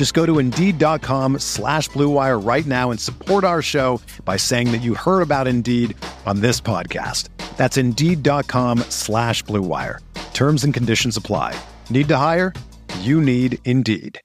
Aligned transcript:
Just 0.00 0.14
go 0.14 0.24
to 0.24 0.38
Indeed.com 0.38 1.40
slash 1.40 1.90
BlueWire 1.90 2.42
right 2.42 2.64
now 2.64 2.90
and 2.90 2.98
support 2.98 3.44
our 3.44 3.60
show 3.60 4.00
by 4.24 4.38
saying 4.38 4.72
that 4.72 4.80
you 4.80 4.94
heard 4.94 5.20
about 5.20 5.46
Indeed 5.46 5.94
on 6.24 6.40
this 6.40 6.58
podcast. 6.58 7.28
That's 7.58 7.76
Indeed.com 7.76 8.78
slash 8.88 9.44
BlueWire. 9.44 9.98
Terms 10.32 10.64
and 10.64 10.72
conditions 10.72 11.18
apply. 11.18 11.54
Need 11.90 12.08
to 12.08 12.16
hire? 12.16 12.54
You 13.00 13.20
need 13.20 13.58
Indeed. 13.66 14.22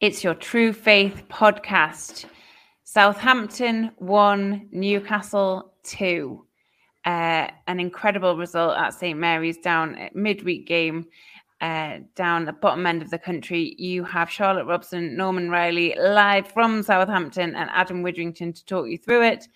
It's 0.00 0.22
your 0.22 0.34
True 0.34 0.74
Faith 0.74 1.22
podcast. 1.30 2.26
Southampton 2.84 3.92
1, 3.96 4.68
Newcastle 4.70 5.72
two. 5.82 6.44
Uh, 7.06 7.48
an 7.66 7.80
incredible 7.80 8.36
result 8.36 8.76
at 8.76 8.92
St 8.92 9.18
Mary's 9.18 9.56
down 9.56 9.94
at 9.94 10.14
midweek 10.14 10.66
game 10.66 11.06
uh, 11.60 11.98
down 12.14 12.44
the 12.44 12.52
bottom 12.52 12.86
end 12.86 13.02
of 13.02 13.10
the 13.10 13.18
country. 13.18 13.74
You 13.78 14.04
have 14.04 14.30
Charlotte 14.30 14.66
Robson, 14.66 15.16
Norman 15.16 15.50
Riley 15.50 15.94
live 15.98 16.48
from 16.48 16.82
Southampton, 16.82 17.54
and 17.54 17.70
Adam 17.72 18.02
Widrington 18.02 18.54
to 18.54 18.64
talk 18.64 18.88
you 18.88 18.98
through 18.98 19.24
it. 19.24 19.48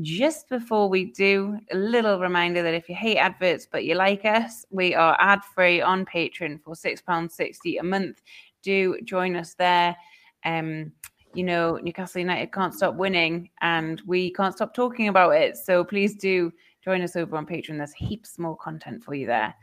Just 0.00 0.48
before 0.48 0.88
we 0.88 1.06
do, 1.12 1.58
a 1.70 1.76
little 1.76 2.18
reminder 2.18 2.62
that 2.62 2.72
if 2.72 2.88
you 2.88 2.94
hate 2.94 3.18
adverts 3.18 3.68
but 3.70 3.84
you 3.84 3.94
like 3.94 4.24
us, 4.24 4.64
we 4.70 4.94
are 4.94 5.16
ad 5.20 5.40
free 5.54 5.82
on 5.82 6.06
Patreon 6.06 6.62
for 6.62 6.74
£6.60 6.74 7.78
a 7.78 7.82
month 7.82 8.22
do 8.62 8.98
join 9.04 9.36
us 9.36 9.54
there. 9.54 9.96
Um, 10.44 10.92
you 11.34 11.44
know, 11.44 11.78
Newcastle 11.82 12.20
United 12.20 12.52
can't 12.52 12.74
stop 12.74 12.94
winning 12.94 13.50
and 13.60 14.00
we 14.06 14.32
can't 14.32 14.54
stop 14.54 14.74
talking 14.74 15.08
about 15.08 15.30
it. 15.30 15.56
So 15.56 15.84
please 15.84 16.14
do 16.14 16.52
join 16.84 17.02
us 17.02 17.16
over 17.16 17.36
on 17.36 17.46
Patreon. 17.46 17.78
There's 17.78 17.92
heaps 17.92 18.38
more 18.38 18.56
content 18.56 19.02
for 19.02 19.14
you 19.14 19.26
there. 19.26 19.54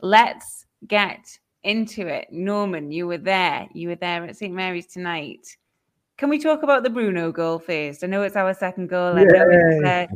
Let's 0.00 0.66
get 0.86 1.38
into 1.62 2.06
it. 2.06 2.28
Norman, 2.30 2.92
you 2.92 3.06
were 3.06 3.18
there. 3.18 3.66
You 3.72 3.88
were 3.88 3.96
there 3.96 4.24
at 4.24 4.36
St. 4.36 4.54
Mary's 4.54 4.86
tonight. 4.86 5.56
Can 6.16 6.28
we 6.28 6.38
talk 6.38 6.62
about 6.62 6.82
the 6.82 6.90
Bruno 6.90 7.32
goal 7.32 7.58
first? 7.58 8.04
I 8.04 8.06
know 8.06 8.22
it's 8.22 8.36
our 8.36 8.54
second 8.54 8.88
goal. 8.88 9.18
I 9.18 9.24
know 9.24 9.46
it's, 9.48 9.84
uh, 9.84 10.06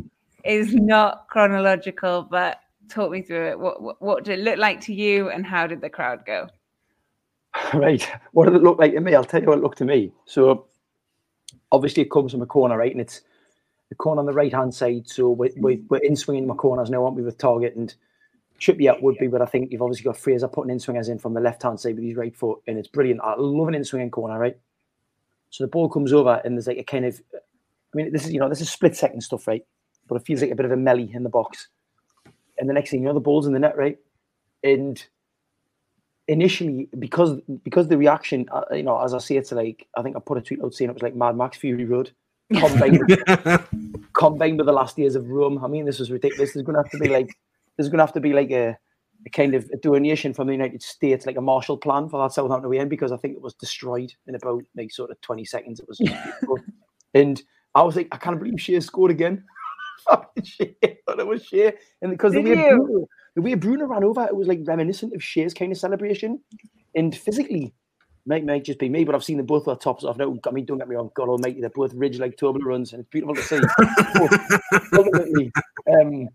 it's 0.44 0.72
not 0.72 1.26
chronological, 1.28 2.22
but 2.22 2.60
talk 2.88 3.10
me 3.10 3.22
through 3.22 3.50
it. 3.50 3.58
What, 3.58 3.82
what, 3.82 4.00
what 4.00 4.24
did 4.24 4.38
it 4.38 4.42
look 4.42 4.58
like 4.58 4.80
to 4.82 4.94
you 4.94 5.30
and 5.30 5.44
how 5.44 5.66
did 5.66 5.80
the 5.80 5.90
crowd 5.90 6.24
go? 6.24 6.48
Right. 7.74 8.08
What 8.32 8.44
did 8.44 8.54
it 8.54 8.62
look 8.62 8.78
like 8.78 8.92
to 8.92 9.00
me? 9.00 9.14
I'll 9.14 9.24
tell 9.24 9.40
you 9.40 9.48
what 9.48 9.58
it 9.58 9.62
looked 9.62 9.78
to 9.78 9.84
me. 9.84 10.12
So 10.26 10.66
obviously 11.72 12.04
it 12.04 12.10
comes 12.10 12.30
from 12.30 12.42
a 12.42 12.46
corner, 12.46 12.76
right? 12.76 12.92
And 12.92 13.00
it's 13.00 13.22
the 13.88 13.96
corner 13.96 14.20
on 14.20 14.26
the 14.26 14.32
right 14.32 14.52
hand 14.52 14.72
side. 14.72 15.08
So 15.08 15.30
we, 15.30 15.50
we, 15.56 15.82
we're 15.88 15.98
in 15.98 16.14
swinging 16.14 16.46
my 16.46 16.54
corners 16.54 16.90
now, 16.90 17.04
aren't 17.04 17.16
we, 17.16 17.22
with 17.22 17.38
Targett 17.38 17.74
and 17.74 17.92
Trippier 18.60 19.00
would 19.00 19.18
be, 19.18 19.28
but 19.28 19.40
I 19.40 19.46
think 19.46 19.70
you've 19.70 19.82
obviously 19.82 20.04
got 20.04 20.16
Fraser 20.16 20.48
putting 20.48 20.72
in 20.72 20.80
swingers 20.80 21.08
in 21.08 21.18
from 21.18 21.34
the 21.34 21.40
left 21.40 21.62
hand 21.62 21.78
side 21.78 21.94
with 21.94 22.04
his 22.04 22.16
right 22.16 22.34
foot, 22.34 22.60
and 22.66 22.78
it's 22.78 22.88
brilliant. 22.88 23.20
I 23.22 23.34
love 23.36 23.68
an 23.68 23.74
in 23.74 23.84
swinging 23.84 24.10
corner, 24.10 24.38
right? 24.38 24.58
So 25.50 25.64
the 25.64 25.68
ball 25.68 25.88
comes 25.88 26.12
over, 26.12 26.40
and 26.44 26.56
there's 26.56 26.66
like 26.66 26.78
a 26.78 26.84
kind 26.84 27.04
of, 27.04 27.20
I 27.34 27.38
mean, 27.94 28.12
this 28.12 28.24
is 28.24 28.32
you 28.32 28.40
know 28.40 28.48
this 28.48 28.60
is 28.60 28.70
split 28.70 28.96
second 28.96 29.20
stuff, 29.20 29.46
right? 29.46 29.64
But 30.08 30.16
it 30.16 30.26
feels 30.26 30.42
like 30.42 30.50
a 30.50 30.56
bit 30.56 30.66
of 30.66 30.72
a 30.72 30.76
melee 30.76 31.10
in 31.12 31.22
the 31.22 31.28
box, 31.28 31.68
and 32.58 32.68
the 32.68 32.74
next 32.74 32.90
thing 32.90 33.00
you 33.00 33.06
know, 33.06 33.14
the 33.14 33.20
ball's 33.20 33.46
in 33.46 33.52
the 33.52 33.58
net, 33.58 33.76
right? 33.76 33.98
And 34.64 35.02
initially 36.26 36.88
because 36.98 37.40
because 37.62 37.88
the 37.88 37.96
reaction, 37.96 38.46
uh, 38.50 38.64
you 38.72 38.82
know, 38.82 39.00
as 39.00 39.14
I 39.14 39.18
say, 39.18 39.36
it's 39.36 39.52
like 39.52 39.86
I 39.96 40.02
think 40.02 40.16
I 40.16 40.20
put 40.20 40.38
a 40.38 40.42
tweet 40.42 40.62
out 40.62 40.74
saying 40.74 40.90
it 40.90 40.94
was 40.94 41.02
like 41.02 41.14
Mad 41.14 41.36
Max 41.36 41.58
Fury 41.58 41.84
Road 41.84 42.10
combined 42.52 42.98
with, 43.08 44.12
combined 44.14 44.58
with 44.58 44.66
the 44.66 44.72
last 44.72 44.98
years 44.98 45.14
of 45.14 45.28
Rome. 45.28 45.64
I 45.64 45.68
mean, 45.68 45.84
this 45.84 45.98
was 45.98 46.10
ridiculous. 46.10 46.52
There's 46.52 46.66
going 46.66 46.76
to 46.76 46.82
have 46.82 46.90
to 46.90 46.98
be 46.98 47.08
like 47.08 47.36
there's 47.78 47.88
going 47.88 47.98
to 47.98 48.04
have 48.04 48.12
to 48.12 48.20
be 48.20 48.32
like 48.32 48.50
a, 48.50 48.76
a 49.24 49.30
kind 49.30 49.54
of 49.54 49.70
a 49.72 49.76
donation 49.78 50.34
from 50.34 50.48
the 50.48 50.52
United 50.52 50.82
States, 50.82 51.24
like 51.24 51.36
a 51.36 51.40
Marshall 51.40 51.78
Plan 51.78 52.08
for 52.08 52.20
that 52.22 52.34
Southampton 52.34 52.66
away 52.66 52.80
end, 52.80 52.90
because 52.90 53.12
I 53.12 53.16
think 53.16 53.34
it 53.34 53.40
was 53.40 53.54
destroyed 53.54 54.12
in 54.26 54.34
about 54.34 54.64
like 54.76 54.90
sort 54.90 55.10
of 55.10 55.20
20 55.22 55.44
seconds. 55.44 55.80
It 55.80 55.88
was, 55.88 56.00
and 57.14 57.40
I 57.74 57.82
was 57.82 57.96
like, 57.96 58.08
I 58.12 58.16
can't 58.16 58.38
believe 58.38 58.54
Schär 58.54 58.82
scored 58.82 59.12
again. 59.12 59.44
Thought 60.08 60.30
it 60.36 61.26
was 61.26 61.48
Schär, 61.48 61.74
and 62.02 62.10
because 62.10 62.32
the 62.32 62.42
way 62.42 62.54
Bruno, 62.54 63.06
the 63.36 63.42
way 63.42 63.54
Bruno 63.54 63.86
ran 63.86 64.04
over, 64.04 64.24
it 64.24 64.34
was 64.34 64.48
like 64.48 64.60
reminiscent 64.64 65.14
of 65.14 65.20
Schär's 65.20 65.54
kind 65.54 65.72
of 65.72 65.78
celebration, 65.78 66.40
and 66.94 67.16
physically. 67.16 67.72
Might, 68.26 68.44
might 68.44 68.64
just 68.64 68.78
be 68.78 68.90
me, 68.90 69.04
but 69.04 69.14
I've 69.14 69.24
seen 69.24 69.38
them 69.38 69.46
both 69.46 69.64
their 69.64 69.74
tops 69.74 70.04
off 70.04 70.18
now. 70.18 70.36
I 70.46 70.50
mean, 70.50 70.66
don't 70.66 70.76
get 70.76 70.86
me 70.86 70.96
wrong, 70.96 71.10
God 71.14 71.30
Almighty, 71.30 71.62
they're 71.62 71.70
both 71.70 71.94
ridge 71.94 72.18
like 72.18 72.36
Toblerones, 72.36 72.92
and 72.92 73.00
it's 73.00 73.08
beautiful 73.08 73.34
to 73.34 73.42
see. 73.42 73.58
ultimately, 74.92 75.50
um, 75.98 76.28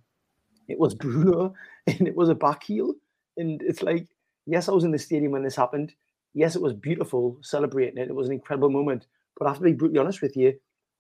it 0.68 0.80
was 0.80 0.94
Bruno 1.04 1.54
and 1.88 2.08
it 2.08 2.16
was 2.16 2.30
a 2.30 2.36
back 2.36 2.64
heel. 2.64 2.94
And 3.38 3.62
it's 3.62 3.82
like, 3.82 4.08
yes, 4.46 4.70
I 4.70 4.72
was 4.72 4.84
in 4.84 4.92
the 4.92 5.00
stadium 5.00 5.32
when 5.32 5.44
this 5.44 5.56
happened. 5.56 5.94
Yes, 6.34 6.56
it 6.56 6.62
was 6.62 6.74
beautiful 6.74 7.38
celebrating 7.42 7.98
it. 7.98 8.10
It 8.10 8.16
was 8.16 8.28
an 8.28 8.34
incredible 8.34 8.70
moment. 8.70 9.08
But 9.38 9.46
I 9.46 9.50
have 9.50 9.58
to 9.58 9.64
be 9.64 9.74
brutally 9.74 10.00
honest 10.00 10.22
with 10.22 10.38
you, 10.38 10.54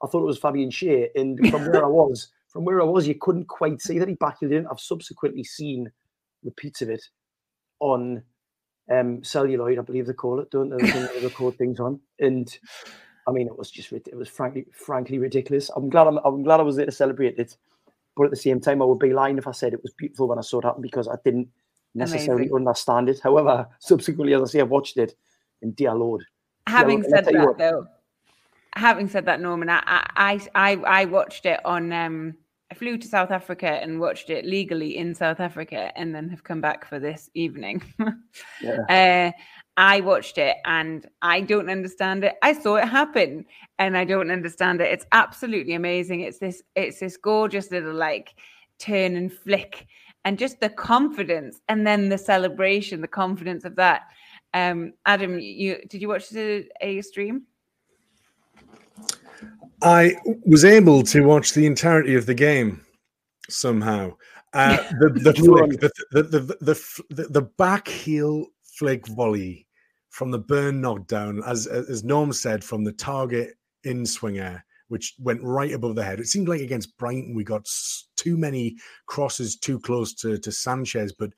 I 0.04 0.08
thought 0.08 0.22
it 0.22 0.28
was 0.28 0.40
Fabian 0.40 0.70
Schär. 0.70 1.08
And 1.16 1.40
from 1.52 1.66
where 1.66 1.84
I 1.84 1.88
was, 1.88 2.32
from 2.50 2.66
where 2.66 2.82
I 2.82 2.86
was, 2.86 3.08
you 3.08 3.16
couldn't 3.16 3.48
quite 3.48 3.82
see 3.82 4.00
that 4.00 4.08
he 4.08 4.16
backheeled 4.16 4.52
in. 4.52 4.68
I've 4.68 4.80
subsequently 4.80 5.44
seen 5.44 5.92
repeats 6.44 6.82
of 6.82 6.90
it 6.90 7.04
on 7.80 8.24
um, 8.92 9.24
celluloid, 9.24 9.80
I 9.80 9.82
believe 9.82 10.08
they 10.08 10.14
call 10.14 10.40
it, 10.40 10.52
don't 10.52 10.70
they? 10.70 10.86
They 10.86 11.24
record 11.24 11.58
things 11.58 11.80
on. 11.80 12.00
And 12.20 12.56
I 13.28 13.32
mean, 13.32 13.48
it 13.48 13.58
was 13.58 13.72
just, 13.72 13.92
it 13.92 14.16
was 14.16 14.30
frankly, 14.30 14.66
frankly 14.74 15.20
ridiculous. 15.20 15.70
I'm 15.76 15.90
glad 15.90 16.08
I'm, 16.08 16.18
I'm 16.26 16.44
glad 16.44 16.60
I 16.60 16.64
was 16.64 16.76
there 16.76 16.86
to 16.86 16.92
celebrate 16.92 17.38
it. 17.40 17.58
But 18.16 18.26
at 18.26 18.32
the 18.32 18.38
same 18.38 18.60
time, 18.60 18.82
I 18.82 18.86
would 18.86 19.00
be 19.00 19.14
lying 19.14 19.38
if 19.38 19.48
I 19.48 19.52
said 19.52 19.74
it 19.74 19.82
was 19.82 19.94
beautiful 19.94 20.28
when 20.28 20.38
I 20.38 20.42
saw 20.42 20.60
it 20.60 20.66
happen 20.66 20.82
because 20.82 21.08
I 21.08 21.16
didn't 21.26 21.50
necessarily 21.96 22.44
Amazing. 22.44 22.56
understand 22.56 23.10
it. 23.10 23.20
However, 23.24 23.68
subsequently, 23.80 24.34
as 24.34 24.42
I 24.42 24.46
say, 24.46 24.62
I've 24.62 24.70
watched 24.70 24.98
it, 24.98 25.16
and 25.62 25.76
dear 25.76 25.94
Lord. 25.94 26.24
Having 26.68 27.04
said 27.04 27.26
that, 27.26 27.34
what, 27.34 27.58
though, 27.58 27.88
having 28.76 29.10
said 29.10 29.26
that, 29.26 29.42
Norman, 29.42 29.70
I 29.70 29.82
I 30.16 30.48
I, 30.56 30.72
I 30.76 31.06
watched 31.06 31.46
it 31.46 31.60
on. 31.66 31.92
Um, 31.92 32.36
I 32.72 32.76
flew 32.76 32.98
to 32.98 33.08
South 33.08 33.30
Africa 33.30 33.68
and 33.68 34.00
watched 34.00 34.32
it 34.32 34.46
legally 34.46 34.98
in 34.98 35.14
South 35.14 35.40
Africa, 35.40 35.92
and 35.96 36.14
then 36.16 36.30
have 36.30 36.44
come 36.44 36.62
back 36.62 36.88
for 36.88 37.00
this 37.00 37.30
evening. 37.34 37.84
yeah. 38.62 39.32
uh, 39.34 39.44
I 39.78 40.02
watched 40.02 40.38
it 40.38 40.58
and 40.66 41.08
I 41.22 41.42
don't 41.42 41.70
understand 41.70 42.24
it. 42.24 42.36
I 42.44 42.54
saw 42.54 42.76
it 42.76 42.88
happen 42.88 43.46
and 43.80 43.98
I 43.98 44.06
don't 44.06 44.30
understand 44.30 44.82
it. 44.82 44.92
It's 44.92 45.06
absolutely 45.12 45.74
amazing. 45.74 46.22
It's 46.22 46.38
this 46.38 46.62
it's 46.76 47.00
this 47.00 47.18
gorgeous 47.18 47.72
little 47.72 47.94
like 47.94 48.36
turn 48.78 49.16
and 49.16 49.34
flick 49.34 49.88
and 50.26 50.38
just 50.38 50.60
the 50.60 50.70
confidence 50.70 51.60
and 51.70 51.88
then 51.88 52.10
the 52.10 52.18
celebration, 52.18 53.02
the 53.02 53.08
confidence 53.08 53.66
of 53.66 53.76
that. 53.78 54.04
Um 54.54 54.94
Adam, 55.08 55.40
you 55.40 55.80
did 55.90 56.02
you 56.02 56.08
watch 56.08 56.30
the 56.30 56.68
a 56.82 57.02
stream? 57.02 57.44
I 59.82 60.16
was 60.46 60.64
able 60.64 61.02
to 61.04 61.26
watch 61.26 61.54
the 61.54 61.66
entirety 61.66 62.16
of 62.16 62.28
the 62.28 62.36
game 62.36 62.86
somehow. 63.50 64.16
Uh, 64.54 64.78
the 65.00 65.10
the, 65.10 65.34
flick, 65.34 65.80
the, 65.82 65.92
the, 66.12 66.24
the, 66.62 67.04
the, 67.10 67.24
the 67.30 67.42
back 67.42 67.88
heel 67.88 68.48
flick 68.78 69.08
volley 69.08 69.68
from 70.10 70.32
the 70.32 70.40
burn 70.40 70.82
knockdown, 70.82 71.42
as 71.46 71.68
as 71.68 72.04
Norm 72.04 72.34
said, 72.34 72.64
from 72.64 72.84
the 72.84 72.94
Targett 72.94 73.52
in 73.84 74.06
swinger, 74.06 74.64
which 74.88 75.16
went 75.20 75.42
right 75.44 75.74
above 75.74 75.96
the 75.96 76.04
head. 76.04 76.20
It 76.20 76.28
seemed 76.28 76.48
like 76.48 76.62
against 76.62 76.98
Brighton 76.98 77.34
we 77.36 77.44
got 77.44 77.68
too 78.16 78.38
many 78.38 78.78
crosses 79.08 79.56
too 79.58 79.80
close 79.80 80.14
to 80.16 80.38
to 80.38 80.52
Sanchez, 80.52 81.14
but 81.14 81.32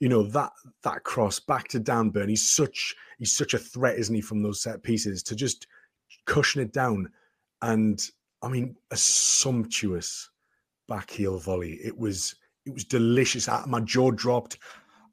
you 0.00 0.08
know 0.08 0.22
that 0.24 0.52
that 0.82 1.04
cross 1.04 1.40
back 1.40 1.68
to 1.68 1.78
Dan 1.78 2.10
Burn. 2.10 2.28
He's 2.28 2.48
such 2.48 2.94
he's 3.18 3.36
such 3.36 3.54
a 3.54 3.58
threat, 3.58 3.98
isn't 3.98 4.14
he, 4.14 4.20
from 4.20 4.42
those 4.42 4.62
set 4.62 4.82
pieces 4.82 5.22
to 5.24 5.36
just 5.36 5.66
cushion 6.26 6.62
it 6.62 6.72
down 6.72 7.08
and 7.62 8.00
I 8.42 8.48
mean, 8.48 8.76
a 8.90 8.96
sumptuous 8.96 10.30
back 10.88 11.10
heel 11.10 11.38
volley. 11.38 11.80
It 11.82 11.96
was 11.96 12.34
it 12.64 12.72
was 12.72 12.84
delicious. 12.84 13.48
Ah, 13.48 13.64
my 13.66 13.80
jaw 13.80 14.10
dropped. 14.10 14.58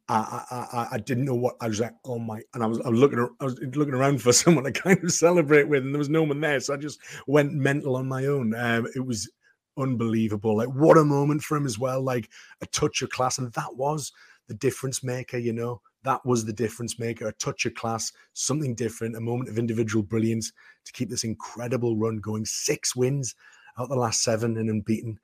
I, 0.10 0.44
I, 0.52 0.88
I 0.94 0.98
didn't 0.98 1.26
know 1.26 1.36
what 1.36 1.56
I 1.62 1.68
was 1.70 1.80
like. 1.80 1.94
Oh 2.04 2.20
my! 2.20 2.42
And 2.54 2.62
I 2.62 2.68
was 2.68 2.80
I 2.82 2.90
was 2.90 3.00
looking 3.00 3.26
I 3.40 3.46
was 3.46 3.58
looking 3.60 3.94
around 3.94 4.22
for 4.22 4.34
someone 4.34 4.66
to 4.66 4.72
kind 4.72 5.02
of 5.04 5.12
celebrate 5.12 5.68
with, 5.70 5.84
and 5.84 5.94
there 5.94 6.00
was 6.00 6.10
no 6.10 6.24
one 6.24 6.42
there, 6.42 6.60
so 6.60 6.74
I 6.74 6.78
just 6.78 7.00
went 7.26 7.54
mental 7.54 7.96
on 7.96 8.08
my 8.08 8.26
own. 8.26 8.54
Um, 8.54 8.88
it 8.96 9.06
was 9.06 9.30
unbelievable. 9.78 10.58
Like 10.58 10.68
what 10.70 10.98
a 10.98 11.04
moment 11.04 11.42
for 11.42 11.58
him 11.58 11.66
as 11.66 11.80
well. 11.80 12.02
Like 12.02 12.30
a 12.62 12.66
touch 12.68 13.02
of 13.02 13.10
class, 13.10 13.38
and 13.38 13.52
that 13.54 13.76
was 13.76 14.12
the 14.48 14.56
difference 14.56 15.04
maker. 15.04 15.38
You 15.38 15.54
know, 15.54 15.82
that 16.04 16.26
was 16.26 16.44
the 16.46 16.54
difference 16.54 17.00
maker. 17.00 17.28
A 17.28 17.34
touch 17.34 17.66
of 17.66 17.74
class, 17.76 18.12
something 18.34 18.76
different, 18.76 19.16
a 19.16 19.22
moment 19.22 19.50
of 19.50 19.58
individual 19.58 20.04
brilliance 20.04 20.52
to 20.84 20.92
keep 20.92 21.10
this 21.10 21.24
incredible 21.24 21.96
run 21.96 22.18
going. 22.18 22.46
Six 22.46 22.94
wins 22.94 23.36
out 23.80 23.88
the 23.88 23.96
last 23.96 24.22
seven 24.22 24.58
and 24.58 24.70
unbeaten 24.70 25.18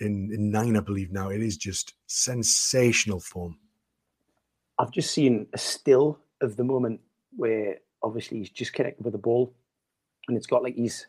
in, 0.00 0.30
in 0.32 0.50
nine, 0.50 0.76
I 0.76 0.80
believe 0.80 1.12
now. 1.12 1.30
It 1.30 1.42
is 1.42 1.56
just 1.56 1.94
sensational 2.06 3.20
form. 3.20 3.58
I've 4.78 4.90
just 4.90 5.10
seen 5.10 5.46
a 5.52 5.58
still 5.58 6.18
of 6.40 6.56
the 6.56 6.64
moment 6.64 7.00
where 7.34 7.78
obviously 8.02 8.38
he's 8.38 8.50
just 8.50 8.72
connected 8.72 9.04
with 9.04 9.12
the 9.12 9.18
ball 9.18 9.52
and 10.28 10.36
it's 10.36 10.46
got 10.46 10.62
like 10.62 10.76
he's 10.76 11.06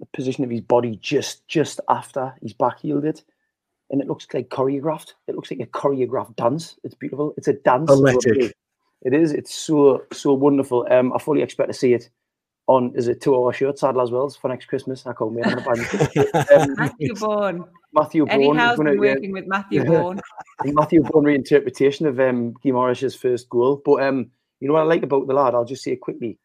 the 0.00 0.06
position 0.06 0.44
of 0.44 0.50
his 0.50 0.60
body 0.60 0.98
just 1.00 1.46
just 1.48 1.80
after 1.88 2.34
he's 2.40 2.52
back 2.52 2.80
heeled 2.80 3.04
it. 3.04 3.22
And 3.90 4.00
it 4.00 4.08
looks 4.08 4.26
like 4.32 4.48
choreographed. 4.48 5.12
It 5.28 5.36
looks 5.36 5.50
like 5.50 5.60
a 5.60 5.66
choreographed 5.66 6.36
dance. 6.36 6.76
It's 6.84 6.94
beautiful. 6.94 7.34
It's 7.36 7.48
a 7.48 7.52
dance. 7.52 7.90
Electric. 7.90 8.54
It 9.02 9.12
is. 9.12 9.32
It's 9.32 9.54
so 9.54 10.04
so 10.12 10.32
wonderful. 10.32 10.86
Um, 10.90 11.12
I 11.12 11.18
fully 11.18 11.42
expect 11.42 11.68
to 11.68 11.74
see 11.74 11.92
it 11.92 12.08
on 12.66 12.92
is 12.96 13.08
it 13.08 13.20
two 13.20 13.36
hour 13.36 13.52
shirt 13.52 13.78
saddle 13.78 14.00
as 14.00 14.10
well 14.10 14.28
for 14.30 14.48
next 14.48 14.66
Christmas. 14.66 15.06
I 15.06 15.12
call 15.12 15.30
me. 15.30 15.42
um, 15.42 16.74
Matthew 16.76 17.14
Bourne. 17.14 17.64
Matthew 17.94 18.26
Eddie 18.28 18.44
Bourne. 18.44 18.56
Gonna- 18.56 18.90
been 18.90 19.00
working 19.00 19.32
with 19.32 19.46
Matthew 19.46 19.84
Bourne. 19.86 20.20
Matthew 20.64 21.02
Bourne 21.02 21.24
reinterpretation 21.24 22.06
of 22.06 22.20
um, 22.20 22.54
Guimarães's 22.64 23.14
first 23.14 23.48
goal. 23.48 23.80
But 23.84 24.02
um, 24.02 24.30
you 24.60 24.68
know 24.68 24.74
what 24.74 24.82
I 24.82 24.86
like 24.86 25.02
about 25.02 25.26
the 25.26 25.34
lad? 25.34 25.54
I'll 25.54 25.64
just 25.64 25.82
say 25.84 25.92
it 25.92 26.00
quickly. 26.00 26.38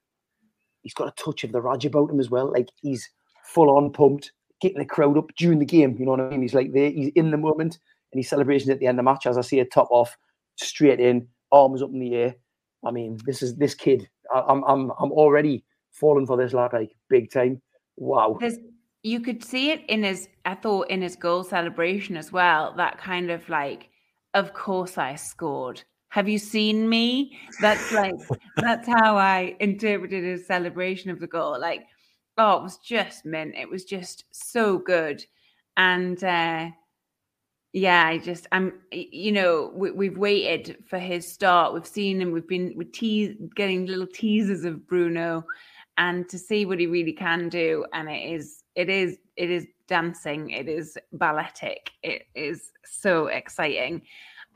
He's 0.81 0.94
got 0.94 1.10
a 1.10 1.24
touch 1.24 1.44
of 1.44 1.51
the 1.51 1.62
Raj 1.62 1.86
about 1.86 2.10
him 2.10 2.19
as 2.19 2.30
well. 2.30 2.51
Like 2.51 2.69
he's 2.81 3.10
full 3.44 3.75
on 3.75 3.92
pumped, 3.92 4.31
getting 4.62 4.80
the 4.80 4.86
crowd 4.86 5.18
up 5.18 5.30
during 5.38 5.60
the 5.60 5.66
game. 5.66 5.98
You 6.00 6.06
know 6.06 6.12
what 6.12 6.22
I 6.22 6.30
mean? 6.30 6.42
He's 6.42 6.54
like 6.54 6.72
there, 6.74 6.90
he's 6.90 7.12
in 7.16 7.31
the 7.31 7.38
moment, 7.38 7.80
and 8.12 8.19
he's 8.19 8.30
celebrating 8.30 8.72
at 8.72 8.80
the 8.80 8.88
end 8.88 9.00
of 9.00 9.06
the 9.06 9.12
match. 9.12 9.25
As 9.25 9.38
I 9.38 9.42
see 9.42 9.60
a 9.60 9.66
top 9.66 9.90
off, 9.92 10.18
straight 10.56 11.00
in, 11.00 11.28
arms 11.52 11.81
up 11.81 11.92
in 11.92 12.00
the 12.00 12.16
air. 12.16 12.36
I 12.86 12.92
mean, 12.92 13.18
this 13.25 13.42
is 13.42 13.56
this 13.56 13.74
kid. 13.74 14.10
I, 14.34 14.42
I'm 14.48 14.63
I'm 14.63 14.92
I'm 15.00 15.12
already 15.12 15.66
falling 15.92 16.25
for 16.25 16.38
this 16.38 16.54
lad 16.54 16.74
like 16.74 16.95
big 17.10 17.31
time. 17.31 17.62
Wow. 17.98 18.38
There's 18.40 18.57
you 19.04 19.22
could 19.22 19.44
see 19.44 19.72
it 19.72 19.84
in 19.88 20.04
his 20.04 20.28
I 20.46 20.56
thought 20.56 20.90
in 20.90 21.01
his 21.01 21.16
goal 21.16 21.44
celebration 21.44 22.18
as 22.18 22.31
well. 22.31 22.74
That 22.75 22.98
kind 22.98 23.31
of 23.31 23.48
like, 23.50 23.90
of 24.34 24.54
course 24.54 24.98
I 24.98 25.16
scored. 25.16 25.84
Have 26.10 26.28
you 26.28 26.40
seen 26.40 26.90
me? 26.90 27.38
That's 27.62 27.92
like 27.92 28.16
that's 28.57 28.88
how 28.88 29.16
I 29.18 29.56
interpreted 29.60 30.24
his 30.24 30.46
celebration 30.46 31.12
of 31.12 31.19
the 31.19 31.28
goal. 31.28 31.60
Like, 31.60 31.86
oh, 32.38 32.57
it 32.57 32.63
was 32.63 32.78
just 32.78 33.25
mint. 33.25 33.56
It 33.56 33.69
was 33.69 33.86
just 33.86 34.25
so 34.31 34.78
good. 34.78 35.24
And 35.78 36.22
uh 36.24 36.69
yeah, 37.72 38.07
I 38.07 38.18
just 38.18 38.48
I'm 38.52 38.74
you 38.92 39.31
know, 39.31 39.72
we, 39.75 39.92
we've 39.92 40.18
waited 40.18 40.84
for 40.90 40.98
his 40.98 41.31
start. 41.31 41.74
We've 41.74 41.86
seen 41.86 42.22
him, 42.22 42.31
we've 42.31 42.48
been 42.48 42.74
we 42.75 42.86
tease 42.86 43.38
getting 43.56 43.86
little 43.86 44.07
teasers 44.07 44.66
of 44.66 44.88
Bruno 44.88 45.45
and 45.98 46.28
to 46.30 46.40
see 46.40 46.66
what 46.66 46.80
he 46.80 46.88
really 46.88 47.13
can 47.13 47.50
do 47.50 47.86
and 47.94 48.10
it 48.10 48.34
is 48.34 48.58
it 48.75 48.89
is 48.89 49.18
it 49.36 49.50
is 49.50 49.66
dancing 49.88 50.50
it 50.51 50.68
is 50.68 50.98
balletic 51.13 51.92
it 52.04 52.24
is 52.36 52.71
so 52.86 53.27
exciting 53.27 54.01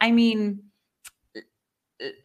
i 0.02 0.12
mean 0.12 0.62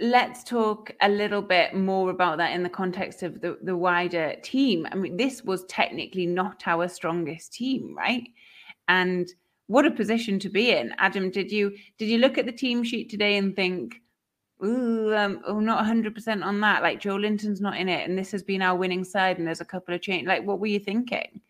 let's 0.00 0.42
talk 0.42 0.90
a 1.02 1.08
little 1.08 1.42
bit 1.42 1.74
more 1.74 2.10
about 2.10 2.38
that 2.38 2.52
in 2.52 2.62
the 2.62 2.68
context 2.68 3.22
of 3.22 3.40
the, 3.40 3.58
the 3.62 3.76
wider 3.76 4.34
team 4.42 4.86
i 4.92 4.94
mean 4.94 5.16
this 5.16 5.42
was 5.44 5.64
technically 5.64 6.26
not 6.26 6.62
our 6.66 6.88
strongest 6.88 7.52
team 7.52 7.94
right 7.96 8.28
and 8.88 9.32
what 9.68 9.86
a 9.86 9.90
position 9.90 10.38
to 10.38 10.48
be 10.48 10.72
in 10.72 10.92
adam 10.98 11.30
did 11.30 11.50
you 11.50 11.74
did 11.96 12.08
you 12.08 12.18
look 12.18 12.38
at 12.38 12.46
the 12.46 12.52
team 12.52 12.82
sheet 12.82 13.08
today 13.08 13.36
and 13.36 13.54
think 13.54 14.00
Ooh, 14.64 15.14
um, 15.14 15.40
oh, 15.46 15.60
not 15.60 15.84
100% 15.84 16.44
on 16.44 16.60
that. 16.60 16.82
Like 16.82 17.00
Joelinton's 17.00 17.60
not 17.60 17.76
in 17.76 17.88
it, 17.88 18.08
and 18.08 18.18
this 18.18 18.32
has 18.32 18.42
been 18.42 18.60
our 18.60 18.76
winning 18.76 19.04
side, 19.04 19.38
and 19.38 19.46
there's 19.46 19.60
a 19.60 19.64
couple 19.64 19.94
of 19.94 20.02
change. 20.02 20.26
Like, 20.26 20.44
what 20.44 20.58
were 20.58 20.66
you 20.66 20.80
thinking? 20.80 21.40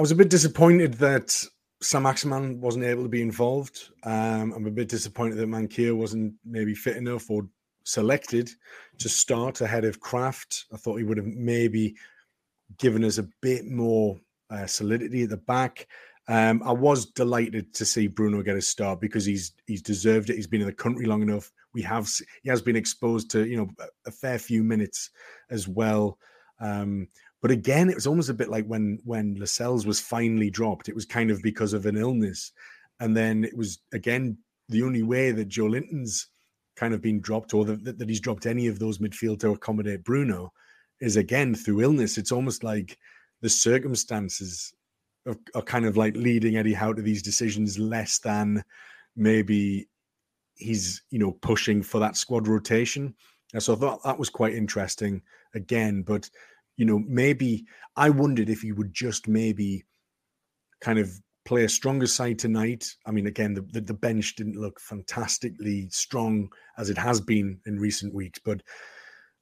I 0.00 0.02
was 0.02 0.12
a 0.12 0.14
bit 0.14 0.30
disappointed 0.30 0.94
that 0.94 1.44
Saint-Maximin 1.82 2.58
wasn't 2.58 2.86
able 2.86 3.02
to 3.02 3.08
be 3.10 3.20
involved. 3.20 3.90
Um, 4.02 4.54
I'm 4.56 4.66
a 4.66 4.70
bit 4.70 4.88
disappointed 4.88 5.36
that 5.36 5.46
Manquillo 5.46 5.94
wasn't 5.94 6.32
maybe 6.42 6.74
fit 6.74 6.96
enough 6.96 7.28
or 7.28 7.46
selected 7.84 8.48
to 8.96 9.10
start 9.10 9.60
ahead 9.60 9.84
of 9.84 10.00
Krafth. 10.00 10.64
I 10.72 10.78
thought 10.78 10.96
he 10.96 11.04
would 11.04 11.18
have 11.18 11.26
maybe 11.26 11.96
given 12.78 13.04
us 13.04 13.18
a 13.18 13.28
bit 13.42 13.66
more 13.66 14.18
uh, 14.48 14.64
solidity 14.64 15.24
at 15.24 15.28
the 15.28 15.36
back. 15.36 15.86
Um, 16.28 16.62
I 16.64 16.72
was 16.72 17.04
delighted 17.04 17.74
to 17.74 17.84
see 17.84 18.06
Bruno 18.06 18.40
get 18.40 18.56
a 18.56 18.62
start 18.62 19.02
because 19.02 19.26
he's 19.26 19.52
he's 19.66 19.82
deserved 19.82 20.30
it. 20.30 20.36
He's 20.36 20.46
been 20.46 20.62
in 20.62 20.66
the 20.66 20.72
country 20.72 21.04
long 21.04 21.20
enough. 21.20 21.52
We 21.74 21.82
have 21.82 22.08
he 22.42 22.48
has 22.48 22.62
been 22.62 22.74
exposed 22.74 23.30
to 23.32 23.46
you 23.46 23.58
know 23.58 23.68
a 24.06 24.10
fair 24.10 24.38
few 24.38 24.64
minutes 24.64 25.10
as 25.50 25.68
well. 25.68 26.16
Um, 26.58 27.08
but 27.42 27.50
again, 27.50 27.88
it 27.88 27.94
was 27.94 28.06
almost 28.06 28.28
a 28.28 28.34
bit 28.34 28.50
like 28.50 28.66
when 28.66 28.98
when 29.04 29.34
Lascelles 29.36 29.86
was 29.86 30.00
finally 30.00 30.50
dropped. 30.50 30.88
It 30.88 30.94
was 30.94 31.06
kind 31.06 31.30
of 31.30 31.42
because 31.42 31.72
of 31.72 31.86
an 31.86 31.96
illness, 31.96 32.52
and 33.00 33.16
then 33.16 33.44
it 33.44 33.56
was 33.56 33.80
again 33.92 34.36
the 34.68 34.82
only 34.82 35.02
way 35.02 35.32
that 35.32 35.48
Joelinton's 35.48 36.28
kind 36.76 36.94
of 36.94 37.00
been 37.00 37.20
dropped, 37.20 37.54
or 37.54 37.64
that, 37.64 37.98
that 37.98 38.08
he's 38.08 38.20
dropped 38.20 38.46
any 38.46 38.66
of 38.66 38.78
those 38.78 38.98
midfield 38.98 39.40
to 39.40 39.50
accommodate 39.50 40.04
Bruno, 40.04 40.52
is 41.00 41.16
again 41.16 41.54
through 41.54 41.82
illness. 41.82 42.18
It's 42.18 42.32
almost 42.32 42.62
like 42.62 42.98
the 43.40 43.48
circumstances 43.48 44.72
are, 45.26 45.36
are 45.54 45.62
kind 45.62 45.86
of 45.86 45.96
like 45.96 46.16
leading 46.16 46.56
Eddie 46.56 46.74
Howe 46.74 46.92
to 46.92 47.02
these 47.02 47.22
decisions 47.22 47.78
less 47.78 48.18
than 48.18 48.62
maybe 49.16 49.88
he's 50.54 51.02
you 51.10 51.18
know 51.18 51.32
pushing 51.32 51.82
for 51.82 52.00
that 52.00 52.16
squad 52.16 52.46
rotation. 52.46 53.14
And 53.54 53.62
so 53.62 53.74
I 53.74 53.76
thought 53.76 54.04
that 54.04 54.18
was 54.18 54.28
quite 54.28 54.54
interesting 54.54 55.22
again, 55.54 56.02
but 56.02 56.30
you 56.80 56.86
know, 56.86 57.04
maybe 57.06 57.66
I 57.94 58.08
wondered 58.08 58.48
if 58.48 58.62
he 58.62 58.72
would 58.72 58.94
just 58.94 59.28
maybe 59.28 59.84
kind 60.80 60.98
of 60.98 61.10
play 61.44 61.64
a 61.64 61.68
stronger 61.68 62.06
side 62.06 62.38
tonight. 62.38 62.86
I 63.04 63.10
mean, 63.10 63.26
again, 63.26 63.52
the, 63.52 63.60
the, 63.60 63.82
the 63.82 63.92
bench 63.92 64.34
didn't 64.34 64.58
look 64.58 64.80
fantastically 64.80 65.90
strong 65.90 66.48
as 66.78 66.88
it 66.88 66.96
has 66.96 67.20
been 67.20 67.60
in 67.66 67.78
recent 67.78 68.14
weeks, 68.14 68.40
but 68.42 68.62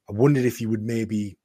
I 0.09 0.11
wondered 0.11 0.43
if 0.43 0.57
he 0.57 0.65
would 0.65 0.83
maybe, 0.83 1.37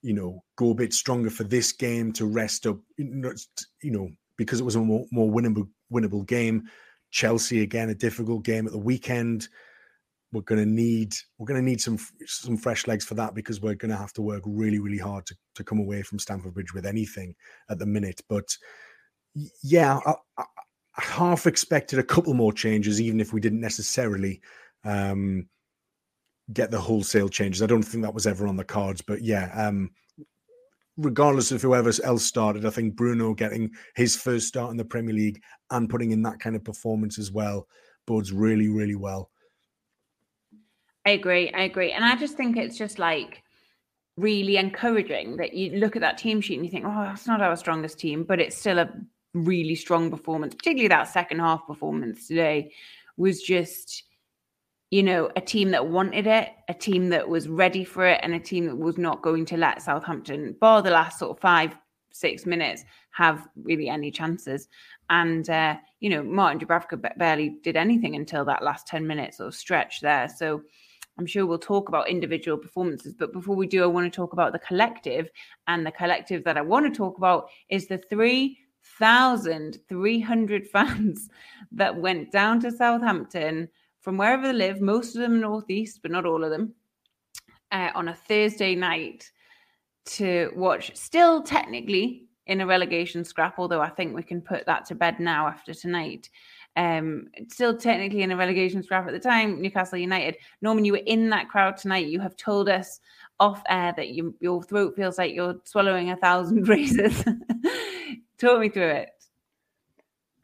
you 0.00 0.14
know, 0.14 0.44
go 0.54 0.70
a 0.70 0.76
bit 0.76 0.92
stronger 0.92 1.28
for 1.30 1.42
this 1.42 1.72
game 1.72 2.12
to 2.12 2.26
rest 2.26 2.64
up, 2.68 2.78
you 2.96 3.06
know, 3.06 3.32
you 3.82 3.90
know 3.90 4.10
because 4.36 4.60
it 4.60 4.64
was 4.64 4.76
a 4.76 4.80
more, 4.80 5.06
more 5.10 5.28
winnable, 5.28 5.68
winnable 5.92 6.24
game. 6.24 6.68
Chelsea 7.10 7.62
again, 7.62 7.90
a 7.90 7.96
difficult 7.96 8.44
game 8.44 8.64
at 8.64 8.72
the 8.72 8.78
weekend 8.78 9.48
we're 10.32 10.42
going 10.42 10.62
to 10.62 10.70
need 10.70 11.14
we're 11.38 11.46
going 11.46 11.60
to 11.60 11.68
need 11.68 11.80
some 11.80 11.98
some 12.26 12.56
fresh 12.56 12.86
legs 12.86 13.04
for 13.04 13.14
that 13.14 13.34
because 13.34 13.60
we're 13.60 13.74
going 13.74 13.90
to 13.90 13.96
have 13.96 14.12
to 14.12 14.22
work 14.22 14.42
really 14.46 14.78
really 14.78 14.98
hard 14.98 15.26
to, 15.26 15.36
to 15.54 15.64
come 15.64 15.78
away 15.78 16.02
from 16.02 16.18
Stamford 16.18 16.54
Bridge 16.54 16.72
with 16.72 16.86
anything 16.86 17.34
at 17.68 17.78
the 17.78 17.86
minute. 17.86 18.20
But 18.28 18.56
yeah 19.62 19.98
I, 20.06 20.14
I, 20.36 20.44
I 20.96 21.02
half 21.02 21.46
expected 21.46 21.98
a 21.98 22.04
couple 22.04 22.34
more 22.34 22.52
changes 22.52 23.00
even 23.00 23.20
if 23.20 23.32
we 23.32 23.40
didn't 23.40 23.60
necessarily 23.60 24.40
um 24.84 25.48
get 26.52 26.70
the 26.70 26.80
wholesale 26.80 27.28
changes. 27.28 27.62
I 27.62 27.66
don't 27.66 27.82
think 27.82 28.02
that 28.02 28.14
was 28.14 28.26
ever 28.26 28.46
on 28.46 28.56
the 28.56 28.64
cards 28.64 29.00
but 29.00 29.22
yeah 29.22 29.50
um 29.54 29.90
regardless 30.96 31.50
of 31.50 31.62
whoever 31.62 31.92
else 32.04 32.24
started 32.24 32.66
I 32.66 32.70
think 32.70 32.94
Bruno 32.94 33.34
getting 33.34 33.70
his 33.96 34.16
first 34.16 34.46
start 34.46 34.70
in 34.70 34.76
the 34.76 34.84
Premier 34.84 35.14
League 35.14 35.42
and 35.70 35.88
putting 35.88 36.12
in 36.12 36.22
that 36.22 36.38
kind 36.38 36.54
of 36.54 36.64
performance 36.64 37.18
as 37.18 37.32
well 37.32 37.66
bodes 38.06 38.32
really 38.32 38.68
really 38.68 38.96
well 38.96 39.30
I 41.06 41.10
agree. 41.10 41.50
I 41.52 41.62
agree. 41.62 41.92
And 41.92 42.04
I 42.04 42.16
just 42.16 42.36
think 42.36 42.56
it's 42.56 42.76
just 42.76 42.98
like 42.98 43.42
really 44.16 44.56
encouraging 44.56 45.36
that 45.38 45.54
you 45.54 45.78
look 45.78 45.96
at 45.96 46.02
that 46.02 46.18
team 46.18 46.40
sheet 46.40 46.56
and 46.56 46.64
you 46.64 46.70
think, 46.70 46.84
oh, 46.86 47.10
it's 47.12 47.26
not 47.26 47.40
our 47.40 47.56
strongest 47.56 47.98
team, 47.98 48.24
but 48.24 48.40
it's 48.40 48.56
still 48.56 48.78
a 48.78 48.90
really 49.34 49.74
strong 49.74 50.10
performance, 50.10 50.54
particularly 50.54 50.88
that 50.88 51.04
second 51.04 51.38
half 51.38 51.66
performance 51.66 52.26
today 52.26 52.72
was 53.16 53.42
just, 53.42 54.02
you 54.90 55.02
know, 55.02 55.30
a 55.36 55.40
team 55.40 55.70
that 55.70 55.86
wanted 55.86 56.26
it, 56.26 56.50
a 56.68 56.74
team 56.74 57.08
that 57.10 57.28
was 57.28 57.48
ready 57.48 57.84
for 57.84 58.06
it, 58.06 58.20
and 58.22 58.34
a 58.34 58.40
team 58.40 58.66
that 58.66 58.76
was 58.76 58.98
not 58.98 59.22
going 59.22 59.46
to 59.46 59.56
let 59.56 59.82
Southampton, 59.82 60.56
bar 60.60 60.82
the 60.82 60.90
last 60.90 61.18
sort 61.18 61.30
of 61.30 61.40
five, 61.40 61.76
six 62.12 62.44
minutes, 62.44 62.84
have 63.12 63.48
really 63.62 63.88
any 63.88 64.10
chances. 64.10 64.68
And, 65.08 65.48
uh, 65.48 65.76
you 66.00 66.10
know, 66.10 66.22
Martin 66.22 66.60
Dubravka 66.60 67.16
barely 67.16 67.56
did 67.62 67.76
anything 67.76 68.16
until 68.16 68.44
that 68.46 68.62
last 68.62 68.86
10 68.86 69.06
minutes 69.06 69.40
or 69.40 69.52
stretch 69.52 70.00
there. 70.00 70.28
So, 70.28 70.62
I'm 71.20 71.26
sure 71.26 71.44
we'll 71.44 71.58
talk 71.58 71.90
about 71.90 72.08
individual 72.08 72.56
performances, 72.56 73.12
but 73.12 73.34
before 73.34 73.54
we 73.54 73.66
do, 73.66 73.82
I 73.82 73.86
want 73.86 74.10
to 74.10 74.16
talk 74.16 74.32
about 74.32 74.52
the 74.52 74.58
collective. 74.60 75.28
And 75.68 75.84
the 75.84 75.92
collective 75.92 76.42
that 76.44 76.56
I 76.56 76.62
want 76.62 76.86
to 76.86 76.92
talk 76.96 77.18
about 77.18 77.50
is 77.68 77.88
the 77.88 77.98
3,300 77.98 80.68
fans 80.72 81.28
that 81.72 81.94
went 81.94 82.32
down 82.32 82.58
to 82.60 82.72
Southampton 82.72 83.68
from 84.00 84.16
wherever 84.16 84.46
they 84.46 84.54
live, 84.54 84.80
most 84.80 85.14
of 85.14 85.20
them 85.20 85.40
northeast, 85.40 86.00
but 86.00 86.10
not 86.10 86.24
all 86.24 86.42
of 86.42 86.48
them, 86.48 86.72
uh, 87.70 87.90
on 87.94 88.08
a 88.08 88.14
Thursday 88.14 88.74
night 88.74 89.30
to 90.06 90.50
watch, 90.56 90.96
still 90.96 91.42
technically 91.42 92.28
in 92.46 92.62
a 92.62 92.66
relegation 92.66 93.26
scrap, 93.26 93.58
although 93.58 93.82
I 93.82 93.90
think 93.90 94.16
we 94.16 94.22
can 94.22 94.40
put 94.40 94.64
that 94.64 94.86
to 94.86 94.94
bed 94.94 95.20
now 95.20 95.48
after 95.48 95.74
tonight. 95.74 96.30
Um, 96.76 97.28
still 97.48 97.76
technically 97.76 98.22
in 98.22 98.30
a 98.30 98.36
relegation 98.36 98.82
scrap 98.82 99.06
at 99.06 99.12
the 99.12 99.18
time, 99.18 99.60
Newcastle 99.60 99.98
United. 99.98 100.36
Norman, 100.62 100.84
you 100.84 100.92
were 100.92 100.98
in 100.98 101.28
that 101.30 101.48
crowd 101.48 101.76
tonight. 101.76 102.06
You 102.06 102.20
have 102.20 102.36
told 102.36 102.68
us 102.68 103.00
off 103.38 103.62
air 103.68 103.92
that 103.96 104.10
you, 104.10 104.34
your 104.40 104.62
throat 104.62 104.94
feels 104.96 105.18
like 105.18 105.34
you're 105.34 105.56
swallowing 105.64 106.10
a 106.10 106.16
thousand 106.16 106.68
razors. 106.68 107.24
Talk 108.38 108.60
me 108.60 108.68
through 108.68 108.90
it. 108.90 109.10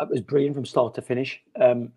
It 0.01 0.09
was 0.11 0.21
brilliant 0.21 0.57
from 0.57 0.67
start 0.67 0.95
to 0.95 1.03
finish. 1.03 1.41
Um, 1.59 1.93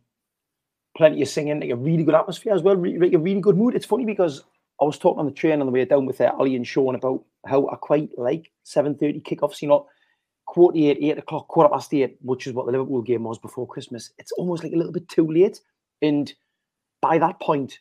plenty 0.96 1.22
of 1.22 1.28
singing, 1.28 1.60
like 1.60 1.72
a 1.72 1.76
really 1.76 2.04
good 2.04 2.16
atmosphere 2.16 2.54
as 2.54 2.62
well, 2.62 2.76
like 2.76 3.14
a 3.14 3.20
really 3.20 3.42
good 3.42 3.58
mood. 3.58 3.76
It's 3.76 3.86
funny 3.86 4.06
because 4.06 4.44
I 4.82 4.86
was 4.86 4.98
talking 4.98 5.20
on 5.20 5.26
the 5.26 5.32
train 5.32 5.60
on 5.60 5.66
the 5.66 5.72
way 5.72 5.84
down 5.86 6.06
with 6.06 6.22
uh, 6.22 6.32
Ali 6.38 6.56
and 6.56 6.66
Sean 6.66 6.96
about 6.96 7.24
how 7.46 7.68
I 7.68 7.76
quite 7.76 8.18
like 8.18 8.52
7.30 8.66 9.24
kickoffs, 9.24 9.62
you 9.62 9.68
know, 9.68 9.88
quarter 10.60 10.78
eight, 10.78 10.98
eight 11.00 11.18
o'clock, 11.18 11.48
quarter 11.48 11.70
past 11.70 11.94
eight, 11.94 12.18
which 12.22 12.46
is 12.46 12.52
what 12.52 12.66
the 12.66 12.72
Liverpool 12.74 13.02
game 13.02 13.24
was 13.24 13.40
before 13.40 13.66
Christmas. 13.66 14.12
It's 14.18 14.34
almost 14.34 14.62
like 14.62 14.74
a 14.74 14.76
little 14.76 14.92
bit 14.92 15.08
too 15.08 15.26
late. 15.26 15.62
And 16.02 16.34
by 17.02 17.18
that 17.18 17.40
point, 17.40 17.80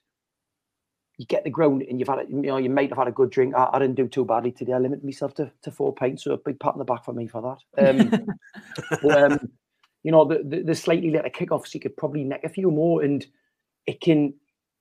you 1.16 1.26
get 1.26 1.42
the 1.42 1.50
ground 1.50 1.82
and 1.82 1.98
you've 1.98 2.08
had, 2.08 2.20
a, 2.20 2.26
you 2.28 2.42
know, 2.42 2.56
you 2.56 2.70
might 2.70 2.90
have 2.90 2.98
had 2.98 3.08
a 3.08 3.12
good 3.12 3.30
drink. 3.30 3.52
I, 3.56 3.68
I, 3.72 3.80
didn't 3.80 3.96
do 3.96 4.06
too 4.06 4.24
badly 4.24 4.52
today. 4.52 4.74
I 4.74 4.78
limited 4.78 5.04
myself 5.04 5.34
to, 5.34 5.50
to 5.62 5.72
four 5.72 5.92
pints, 5.92 6.22
so 6.22 6.34
a 6.34 6.38
big 6.38 6.60
pat 6.60 6.74
on 6.74 6.78
the 6.78 6.84
back 6.84 7.04
for 7.04 7.12
me 7.12 7.26
for 7.26 7.58
that. 7.74 7.84
Um, 7.84 8.28
but, 9.02 9.32
um, 9.32 9.50
you 10.04 10.12
know, 10.12 10.24
the, 10.24 10.44
the, 10.44 10.62
the 10.62 10.74
slightly 10.76 11.10
later 11.10 11.30
kickoffs, 11.30 11.74
you 11.74 11.80
could 11.80 11.96
probably 11.96 12.22
neck 12.22 12.42
a 12.44 12.48
few 12.48 12.70
more, 12.70 13.02
and 13.02 13.26
it 13.86 14.00
can 14.00 14.34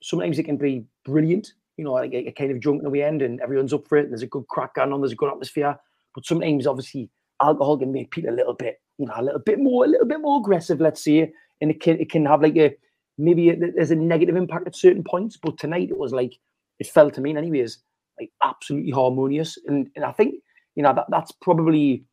sometimes 0.04 0.38
it 0.38 0.44
can 0.44 0.56
be 0.56 0.84
brilliant. 1.04 1.52
You 1.76 1.84
know, 1.84 1.94
like 1.94 2.12
a, 2.12 2.28
a 2.28 2.32
kind 2.32 2.52
of 2.52 2.60
drunk 2.60 2.84
in 2.84 2.92
the 2.92 3.02
end, 3.02 3.22
and 3.22 3.40
everyone's 3.40 3.72
up 3.72 3.88
for 3.88 3.98
it. 3.98 4.04
And 4.04 4.12
there's 4.12 4.22
a 4.22 4.28
good 4.28 4.46
crack 4.46 4.74
going 4.74 4.92
on. 4.92 5.00
There's 5.00 5.12
a 5.12 5.16
good 5.16 5.32
atmosphere. 5.32 5.76
But 6.14 6.24
sometimes, 6.24 6.68
obviously, 6.68 7.10
alcohol 7.42 7.78
can 7.78 7.92
make 7.92 8.10
people 8.10 8.30
a 8.30 8.36
little 8.36 8.54
bit, 8.54 8.80
you 8.98 9.06
know, 9.06 9.14
a 9.16 9.22
little 9.22 9.40
bit 9.40 9.58
more, 9.58 9.84
a 9.84 9.88
little 9.88 10.06
bit 10.06 10.20
more 10.20 10.40
aggressive. 10.40 10.80
Let's 10.80 11.02
say, 11.02 11.32
and 11.60 11.70
it 11.70 11.80
can 11.80 12.00
it 12.00 12.10
can 12.10 12.26
have 12.26 12.42
like 12.42 12.56
a 12.56 12.76
maybe 13.16 13.50
a, 13.50 13.56
there's 13.56 13.90
a 13.90 13.96
negative 13.96 14.36
impact 14.36 14.66
at 14.66 14.76
certain 14.76 15.04
points. 15.04 15.36
But 15.36 15.58
tonight 15.58 15.90
it 15.90 15.98
was 15.98 16.12
like 16.12 16.34
it 16.78 16.86
felt 16.86 17.14
to 17.14 17.20
me, 17.20 17.36
anyways, 17.36 17.78
like 18.20 18.30
absolutely 18.42 18.90
harmonious. 18.90 19.58
And 19.66 19.88
and 19.96 20.04
I 20.04 20.12
think 20.12 20.36
you 20.74 20.82
know 20.82 20.94
that 20.94 21.06
that's 21.10 21.32
probably 21.32 22.04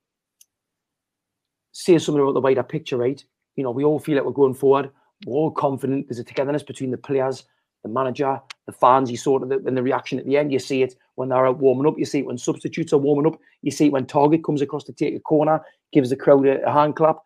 say 1.71 1.97
something 1.97 2.21
about 2.21 2.33
the 2.33 2.41
wider 2.41 2.63
picture, 2.63 2.97
right? 2.97 3.23
You 3.55 3.63
know, 3.63 3.71
we 3.71 3.83
all 3.83 3.99
feel 3.99 4.15
like 4.15 4.25
we're 4.25 4.31
going 4.31 4.53
forward. 4.53 4.89
We're 5.25 5.35
all 5.35 5.51
confident. 5.51 6.07
There's 6.07 6.19
a 6.19 6.23
togetherness 6.23 6.63
between 6.63 6.91
the 6.91 6.97
players, 6.97 7.43
the 7.83 7.89
manager, 7.89 8.39
the 8.65 8.71
fans. 8.71 9.11
You 9.11 9.17
saw 9.17 9.37
it 9.39 9.67
in 9.67 9.75
the 9.75 9.83
reaction 9.83 10.19
at 10.19 10.25
the 10.25 10.37
end. 10.37 10.51
You 10.51 10.59
see 10.59 10.81
it 10.81 10.95
when 11.15 11.29
they're 11.29 11.47
out 11.47 11.59
warming 11.59 11.87
up. 11.87 11.97
You 11.97 12.05
see 12.05 12.19
it 12.19 12.25
when 12.25 12.37
substitutes 12.37 12.93
are 12.93 12.97
warming 12.97 13.31
up. 13.31 13.39
You 13.61 13.71
see 13.71 13.87
it 13.87 13.91
when 13.91 14.05
Targett 14.05 14.43
comes 14.43 14.61
across 14.61 14.83
to 14.85 14.93
take 14.93 15.15
a 15.15 15.19
corner, 15.19 15.61
gives 15.91 16.09
the 16.09 16.15
crowd 16.15 16.45
a, 16.45 16.63
a 16.67 16.71
hand 16.71 16.95
clap. 16.95 17.17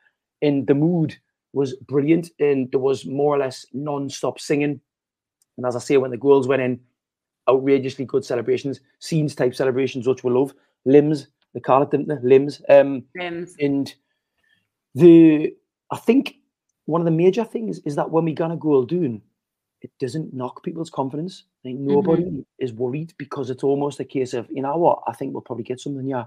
And 0.41 0.67
the 0.67 0.73
mood 0.75 1.17
was 1.53 1.75
brilliant. 1.75 2.29
And 2.39 2.69
there 2.71 2.79
was 2.79 3.05
more 3.05 3.35
or 3.35 3.39
less 3.39 3.65
non-stop 3.73 4.39
singing. 4.39 4.81
And 5.57 5.65
as 5.65 5.75
I 5.75 5.79
say, 5.79 5.97
when 5.97 6.11
the 6.11 6.17
goals 6.17 6.47
went 6.47 6.61
in, 6.61 6.79
outrageously 7.49 8.05
good 8.05 8.23
celebrations, 8.23 8.79
scenes 8.99 9.35
type 9.35 9.55
celebrations, 9.55 10.07
which 10.07 10.23
we 10.23 10.31
love. 10.31 10.53
Limbs, 10.85 11.27
they 11.53 11.59
call 11.59 11.81
it, 11.81 11.91
didn't 11.91 12.07
they? 12.07 12.15
Limbs. 12.21 12.61
Um, 12.69 13.03
Limbs. 13.15 13.55
And 13.59 13.93
the 14.95 15.53
I 15.91 15.97
think 15.97 16.35
one 16.85 17.01
of 17.01 17.05
the 17.05 17.11
major 17.11 17.43
things 17.43 17.79
is 17.79 17.95
that 17.95 18.11
when 18.11 18.25
we 18.25 18.33
get 18.33 18.51
a 18.51 18.55
goal 18.55 18.83
doing, 18.83 19.21
it 19.81 19.91
doesn't 19.99 20.33
knock 20.33 20.63
people's 20.63 20.89
confidence. 20.89 21.43
I 21.61 21.69
think 21.69 21.79
nobody 21.79 22.23
mm-hmm. 22.23 22.41
is 22.59 22.73
worried 22.73 23.13
because 23.17 23.49
it's 23.49 23.63
almost 23.63 23.99
a 23.99 24.05
case 24.05 24.33
of, 24.33 24.47
you 24.49 24.61
know 24.61 24.77
what, 24.77 25.03
I 25.07 25.13
think 25.13 25.33
we'll 25.33 25.41
probably 25.41 25.63
get 25.63 25.79
something, 25.79 26.05
yeah. 26.05 26.25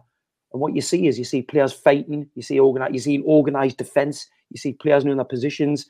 And 0.52 0.60
what 0.60 0.74
you 0.74 0.82
see 0.82 1.06
is 1.06 1.18
you 1.18 1.24
see 1.24 1.42
players 1.42 1.72
fighting, 1.72 2.28
you 2.34 2.42
see 2.42 2.58
organized, 2.58 2.94
you 2.94 3.00
see 3.00 3.20
organized 3.20 3.78
defense, 3.78 4.28
you 4.50 4.58
see 4.58 4.72
players 4.74 5.04
knowing 5.04 5.16
their 5.16 5.24
positions, 5.24 5.86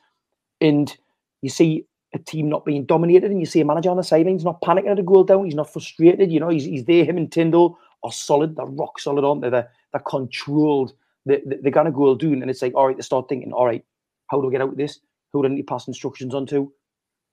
and 0.60 0.96
you 1.40 1.50
see 1.50 1.86
a 2.14 2.18
team 2.18 2.48
not 2.48 2.64
being 2.64 2.84
dominated, 2.84 3.30
and 3.30 3.40
you 3.40 3.46
see 3.46 3.60
a 3.60 3.64
manager 3.64 3.90
on 3.90 3.96
the 3.96 4.04
sidelines 4.04 4.44
not 4.44 4.60
panicking 4.62 4.90
at 4.90 4.98
a 4.98 5.02
goal 5.02 5.24
down. 5.24 5.44
He's 5.44 5.54
not 5.54 5.72
frustrated. 5.72 6.30
You 6.30 6.38
know, 6.38 6.48
he's, 6.48 6.64
he's 6.64 6.84
there. 6.84 7.04
Him 7.04 7.16
and 7.16 7.32
Tindall 7.32 7.78
are 8.04 8.12
solid. 8.12 8.54
They're 8.54 8.66
rock 8.66 9.00
solid, 9.00 9.24
aren't 9.24 9.42
they? 9.42 9.50
They're, 9.50 9.68
they're 9.92 10.02
controlled 10.02 10.92
they, 11.26 11.42
they, 11.46 11.56
they're 11.62 11.72
going 11.72 11.86
to 11.86 11.92
go 11.92 12.14
doing, 12.14 12.42
and 12.42 12.50
it's 12.50 12.62
like, 12.62 12.74
all 12.74 12.86
right, 12.86 12.96
they 12.96 13.02
start 13.02 13.28
thinking, 13.28 13.52
all 13.52 13.66
right, 13.66 13.84
how 14.28 14.40
do 14.40 14.46
we 14.46 14.52
get 14.52 14.62
out 14.62 14.70
of 14.70 14.76
this? 14.76 15.00
Who 15.32 15.42
do 15.42 15.48
I 15.48 15.50
need 15.50 15.62
to 15.62 15.72
pass 15.72 15.88
instructions 15.88 16.34
on 16.34 16.46
to? 16.46 16.72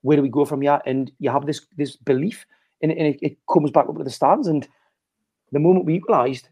Where 0.02 0.18
do 0.18 0.24
we 0.24 0.30
go 0.30 0.46
from 0.46 0.62
here? 0.62 0.82
And 0.86 1.12
you 1.20 1.30
have 1.30 1.46
this 1.46 1.66
this 1.78 1.96
belief, 1.96 2.46
and, 2.82 2.92
and 2.92 3.08
it, 3.08 3.20
it 3.22 3.38
comes 3.52 3.72
back 3.72 3.88
up 3.90 3.98
to 3.98 4.04
the 4.04 4.10
stands. 4.10 4.48
And 4.48 4.68
the 5.52 5.60
moment 5.60 5.86
we 5.86 5.96
equalised, 5.96 6.50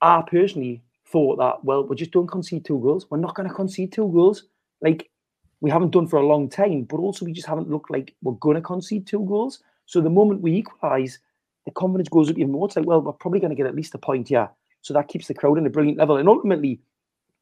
I 0.00 0.22
personally 0.26 0.82
thought 1.06 1.38
that, 1.38 1.64
well, 1.64 1.86
we're 1.86 1.94
just 1.94 2.10
don't 2.10 2.26
concede 2.26 2.64
two 2.64 2.78
goals. 2.80 3.06
We're 3.10 3.18
not 3.18 3.34
going 3.34 3.48
to 3.48 3.54
concede 3.54 3.92
two 3.92 4.10
goals. 4.12 4.44
Like 4.80 5.10
we 5.60 5.70
haven't 5.70 5.92
done 5.92 6.06
for 6.06 6.18
a 6.18 6.26
long 6.26 6.48
time, 6.48 6.82
but 6.82 6.98
also 6.98 7.24
we 7.24 7.32
just 7.32 7.46
haven't 7.46 7.70
looked 7.70 7.90
like 7.90 8.14
we're 8.22 8.32
going 8.34 8.56
to 8.56 8.60
concede 8.60 9.06
two 9.06 9.24
goals. 9.24 9.60
So 9.86 10.00
the 10.00 10.10
moment 10.10 10.42
we 10.42 10.56
equalise, 10.56 11.18
the 11.64 11.70
confidence 11.70 12.08
goes 12.08 12.30
up 12.30 12.38
even 12.38 12.52
more. 12.52 12.66
It's 12.66 12.76
like, 12.76 12.86
well, 12.86 13.00
we're 13.00 13.12
probably 13.12 13.40
going 13.40 13.50
to 13.50 13.56
get 13.56 13.66
at 13.66 13.74
least 13.74 13.94
a 13.94 13.98
point 13.98 14.28
here. 14.28 14.48
So 14.82 14.94
that 14.94 15.08
keeps 15.08 15.28
the 15.28 15.34
crowd 15.34 15.58
in 15.58 15.66
a 15.66 15.70
brilliant 15.70 15.98
level. 15.98 16.16
And 16.16 16.28
ultimately, 16.28 16.80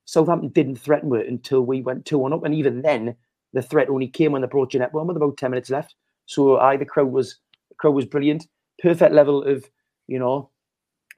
Southampton 0.05 0.51
didn't 0.51 0.77
threaten 0.77 1.15
it 1.15 1.29
until 1.29 1.63
we 1.63 1.83
went 1.83 2.07
2 2.07 2.19
1 2.19 2.33
up. 2.33 2.45
And 2.45 2.55
even 2.55 2.83
then, 2.83 3.17
the 3.55 3.63
threat 3.63 3.89
only 3.89 4.09
came 4.09 4.33
when 4.33 4.43
they 4.43 4.49
brought 4.49 4.73
Jeanette 4.73 4.93
Brown 4.93 5.07
with 5.07 5.17
about 5.17 5.39
10 5.39 5.51
minutes 5.51 5.71
left. 5.71 5.95
So 6.27 6.59
I 6.59 6.77
the 6.77 6.85
crowd 6.85 7.11
was 7.11 7.39
the 7.71 7.77
crowd 7.77 7.95
was 7.95 8.05
brilliant. 8.05 8.47
Perfect 8.83 9.15
level 9.15 9.45
of, 9.45 9.65
you 10.09 10.19
know, 10.19 10.51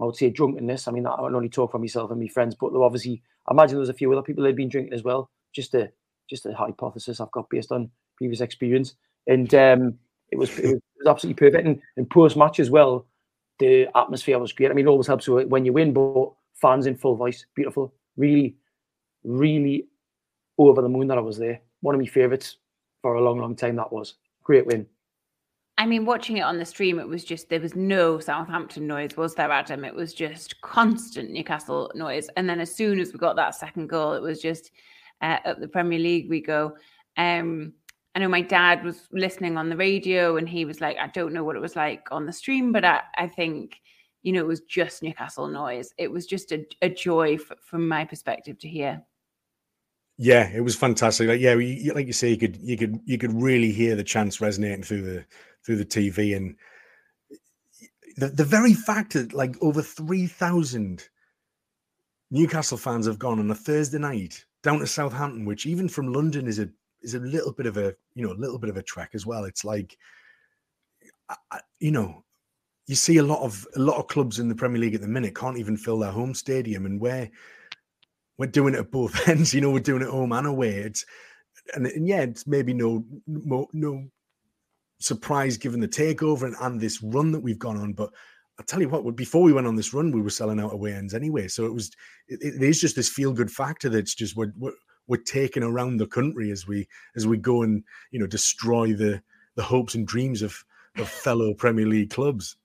I 0.00 0.04
would 0.04 0.16
say 0.16 0.30
drunkenness. 0.30 0.86
I 0.86 0.92
mean, 0.92 1.06
I 1.06 1.16
don't 1.16 1.34
only 1.34 1.48
talk 1.48 1.72
for 1.72 1.78
myself 1.78 2.10
and 2.10 2.20
my 2.20 2.28
friends, 2.28 2.54
but 2.54 2.74
obviously 2.74 3.22
I 3.48 3.52
imagine 3.52 3.76
there's 3.76 3.88
a 3.88 3.94
few 3.94 4.12
other 4.12 4.22
people 4.22 4.42
that 4.42 4.50
had 4.50 4.56
been 4.56 4.68
drinking 4.68 4.92
as 4.92 5.02
well. 5.02 5.30
Just 5.54 5.74
a 5.74 5.90
just 6.28 6.46
a 6.46 6.54
hypothesis 6.54 7.20
I've 7.20 7.30
got 7.30 7.48
based 7.50 7.72
on 7.72 7.90
previous 8.16 8.40
experience. 8.40 8.94
And 9.26 9.52
um, 9.54 9.94
it 10.30 10.38
was 10.38 10.58
it 10.58 10.82
was 10.98 11.06
absolutely 11.06 11.38
perfect. 11.38 11.66
And, 11.66 11.80
and 11.96 12.10
post 12.10 12.36
match 12.36 12.60
as 12.60 12.70
well, 12.70 13.06
the 13.58 13.88
atmosphere 13.96 14.38
was 14.38 14.52
great. 14.52 14.70
I 14.70 14.74
mean, 14.74 14.86
it 14.86 14.90
always 14.90 15.06
helps 15.06 15.28
when 15.28 15.64
you 15.64 15.72
win, 15.72 15.94
but 15.94 16.32
fans 16.54 16.86
in 16.86 16.96
full 16.96 17.16
voice, 17.16 17.46
beautiful. 17.54 17.94
Really, 18.16 18.56
really 19.24 19.86
over 20.58 20.82
the 20.82 20.88
moon 20.88 21.08
that 21.08 21.18
I 21.18 21.22
was 21.22 21.38
there. 21.38 21.60
One 21.80 21.94
of 21.94 22.00
my 22.00 22.06
favourites 22.06 22.58
for 23.02 23.14
a 23.14 23.22
long, 23.22 23.38
long 23.38 23.54
time. 23.56 23.76
That 23.76 23.92
was 23.92 24.14
great 24.42 24.66
win. 24.66 24.86
I 25.78 25.84
mean, 25.84 26.06
watching 26.06 26.38
it 26.38 26.42
on 26.42 26.58
the 26.58 26.64
stream, 26.64 26.98
it 26.98 27.06
was 27.06 27.22
just 27.22 27.50
there 27.50 27.60
was 27.60 27.76
no 27.76 28.18
Southampton 28.18 28.86
noise, 28.86 29.16
was 29.16 29.34
there, 29.34 29.50
Adam? 29.50 29.84
It 29.84 29.94
was 29.94 30.14
just 30.14 30.58
constant 30.62 31.30
Newcastle 31.30 31.92
noise. 31.94 32.28
And 32.36 32.48
then 32.48 32.60
as 32.60 32.74
soon 32.74 32.98
as 32.98 33.12
we 33.12 33.18
got 33.18 33.36
that 33.36 33.54
second 33.54 33.88
goal, 33.88 34.14
it 34.14 34.22
was 34.22 34.40
just 34.40 34.70
uh, 35.20 35.36
up 35.44 35.60
the 35.60 35.68
Premier 35.68 35.98
League 35.98 36.30
we 36.30 36.40
go. 36.40 36.76
Um, 37.18 37.74
I 38.14 38.20
know 38.20 38.28
my 38.28 38.40
dad 38.40 38.82
was 38.82 39.06
listening 39.12 39.58
on 39.58 39.68
the 39.68 39.76
radio 39.76 40.38
and 40.38 40.48
he 40.48 40.64
was 40.64 40.80
like, 40.80 40.96
I 40.98 41.08
don't 41.08 41.34
know 41.34 41.44
what 41.44 41.56
it 41.56 41.60
was 41.60 41.76
like 41.76 42.08
on 42.10 42.24
the 42.24 42.32
stream, 42.32 42.72
but 42.72 42.82
I, 42.82 43.02
I 43.18 43.26
think, 43.28 43.78
you 44.22 44.32
know, 44.32 44.40
it 44.40 44.46
was 44.46 44.60
just 44.62 45.02
Newcastle 45.02 45.46
noise. 45.46 45.92
It 45.98 46.10
was 46.10 46.24
just 46.24 46.52
a, 46.52 46.64
a 46.80 46.88
joy 46.88 47.34
f- 47.34 47.58
from 47.60 47.86
my 47.86 48.06
perspective 48.06 48.58
to 48.60 48.68
hear. 48.68 49.02
Yeah, 50.18 50.48
it 50.48 50.60
was 50.62 50.76
fantastic. 50.76 51.28
Like, 51.28 51.40
yeah, 51.40 51.54
you, 51.54 51.92
like 51.92 52.06
you 52.06 52.12
say, 52.12 52.30
you 52.30 52.38
could 52.38 52.56
you 52.56 52.76
could 52.76 53.00
you 53.04 53.18
could 53.18 53.32
really 53.34 53.70
hear 53.70 53.96
the 53.96 54.04
chants 54.04 54.40
resonating 54.40 54.82
through 54.82 55.02
the 55.02 55.24
through 55.64 55.76
the 55.76 55.84
TV, 55.84 56.34
and 56.36 56.56
the 58.16 58.28
the 58.28 58.44
very 58.44 58.72
fact 58.72 59.12
that 59.12 59.34
like 59.34 59.56
over 59.62 59.82
three 59.82 60.26
thousand 60.26 61.08
Newcastle 62.30 62.78
fans 62.78 63.06
have 63.06 63.18
gone 63.18 63.38
on 63.38 63.50
a 63.50 63.54
Thursday 63.54 63.98
night 63.98 64.44
down 64.62 64.78
to 64.78 64.86
Southampton, 64.86 65.44
which 65.44 65.66
even 65.66 65.88
from 65.88 66.12
London 66.12 66.46
is 66.46 66.58
a 66.58 66.68
is 67.02 67.14
a 67.14 67.20
little 67.20 67.52
bit 67.52 67.66
of 67.66 67.76
a 67.76 67.94
you 68.14 68.26
know 68.26 68.32
a 68.32 68.40
little 68.40 68.58
bit 68.58 68.70
of 68.70 68.78
a 68.78 68.82
trek 68.82 69.10
as 69.12 69.26
well. 69.26 69.44
It's 69.44 69.64
like 69.64 69.98
you 71.78 71.90
know 71.90 72.24
you 72.86 72.94
see 72.94 73.18
a 73.18 73.22
lot 73.22 73.42
of 73.42 73.66
a 73.76 73.80
lot 73.80 73.98
of 73.98 74.06
clubs 74.08 74.38
in 74.38 74.48
the 74.48 74.54
Premier 74.54 74.80
League 74.80 74.94
at 74.94 75.02
the 75.02 75.08
minute 75.08 75.34
can't 75.36 75.58
even 75.58 75.76
fill 75.76 75.98
their 75.98 76.10
home 76.10 76.34
stadium, 76.34 76.86
and 76.86 77.00
we're 77.00 77.30
we're 78.38 78.46
doing 78.46 78.74
it 78.74 78.80
at 78.80 78.90
both 78.90 79.28
ends. 79.28 79.54
You 79.54 79.60
know, 79.60 79.70
we're 79.70 79.80
doing 79.80 80.02
it 80.02 80.08
home 80.08 80.32
and 80.32 80.46
away. 80.46 80.76
It's 80.76 81.04
and, 81.74 81.86
and 81.86 82.06
yeah, 82.06 82.22
it's 82.22 82.46
maybe 82.46 82.74
no 82.74 83.04
no, 83.26 83.66
no 83.72 84.04
surprise 84.98 85.56
given 85.56 85.80
the 85.80 85.88
takeover 85.88 86.42
and, 86.42 86.56
and 86.60 86.80
this 86.80 87.02
run 87.02 87.32
that 87.32 87.40
we've 87.40 87.58
gone 87.58 87.76
on, 87.76 87.92
but. 87.92 88.10
I 88.58 88.62
tell 88.62 88.80
you 88.80 88.88
what, 88.88 89.16
before 89.16 89.42
we 89.42 89.52
went 89.52 89.66
on 89.66 89.76
this 89.76 89.92
run, 89.92 90.10
we 90.12 90.22
were 90.22 90.30
selling 90.30 90.58
out 90.58 90.72
away 90.72 90.94
ends 90.94 91.12
anyway. 91.12 91.46
So 91.46 91.66
it 91.66 91.74
was, 91.74 91.90
it, 92.26 92.40
it 92.42 92.62
is 92.62 92.80
just 92.80 92.96
this 92.96 93.06
feel 93.06 93.34
good 93.34 93.50
factor 93.50 93.90
that's 93.90 94.14
just 94.14 94.34
we're, 94.34 94.54
we're, 94.56 94.72
we're 95.06 95.22
taking 95.22 95.62
around 95.62 95.98
the 95.98 96.06
country 96.06 96.50
as 96.50 96.66
we 96.66 96.88
as 97.16 97.26
we 97.26 97.36
go 97.36 97.62
and 97.62 97.82
you 98.10 98.18
know 98.18 98.26
destroy 98.26 98.92
the 98.92 99.22
the 99.56 99.62
hopes 99.62 99.94
and 99.94 100.06
dreams 100.06 100.42
of 100.42 100.64
of 100.96 101.08
fellow 101.08 101.54
Premier 101.54 101.86
League 101.86 102.10
clubs. 102.10 102.56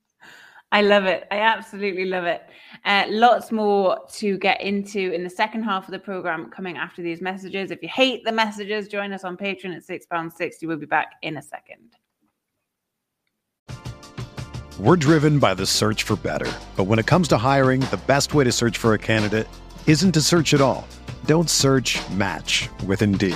I 0.74 0.82
love 0.82 1.06
it. 1.06 1.28
I 1.32 1.40
absolutely 1.40 2.06
love 2.06 2.24
it. 2.24 2.44
Uh, 2.86 3.06
lots 3.10 3.52
more 3.52 4.00
to 4.14 4.38
get 4.38 4.62
into 4.62 5.12
in 5.14 5.24
the 5.24 5.30
second 5.30 5.64
half 5.64 5.86
of 5.86 5.92
the 5.92 6.00
program 6.00 6.50
coming 6.50 6.78
after 6.78 7.02
these 7.02 7.22
messages. 7.22 7.72
If 7.72 7.84
you 7.84 7.90
hate 7.90 8.24
the 8.24 8.32
messages, 8.32 8.88
join 8.88 9.12
us 9.12 9.26
on 9.26 9.36
Patreon 9.36 9.76
at 9.76 9.86
£6.60. 9.86 10.68
We'll 10.68 10.78
be 10.78 10.86
back 10.86 11.14
in 11.24 11.38
a 11.38 11.42
second. 11.42 11.98
We're 14.80 14.96
driven 14.96 15.40
by 15.40 15.54
the 15.54 15.66
search 15.66 16.04
for 16.04 16.16
better. 16.16 16.52
But 16.78 16.86
when 16.86 17.00
it 17.00 17.06
comes 17.06 17.28
to 17.30 17.38
hiring, 17.38 17.82
the 17.82 18.02
best 18.08 18.34
way 18.34 18.46
to 18.46 18.52
search 18.52 18.78
for 18.78 18.94
a 18.94 18.98
candidate 18.98 19.48
isn't 19.88 20.14
to 20.14 20.22
search 20.22 20.54
at 20.54 20.62
all. 20.62 20.88
Don't 21.26 21.50
search 21.50 22.00
match 22.12 22.70
with 22.88 23.02
Indeed. 23.02 23.36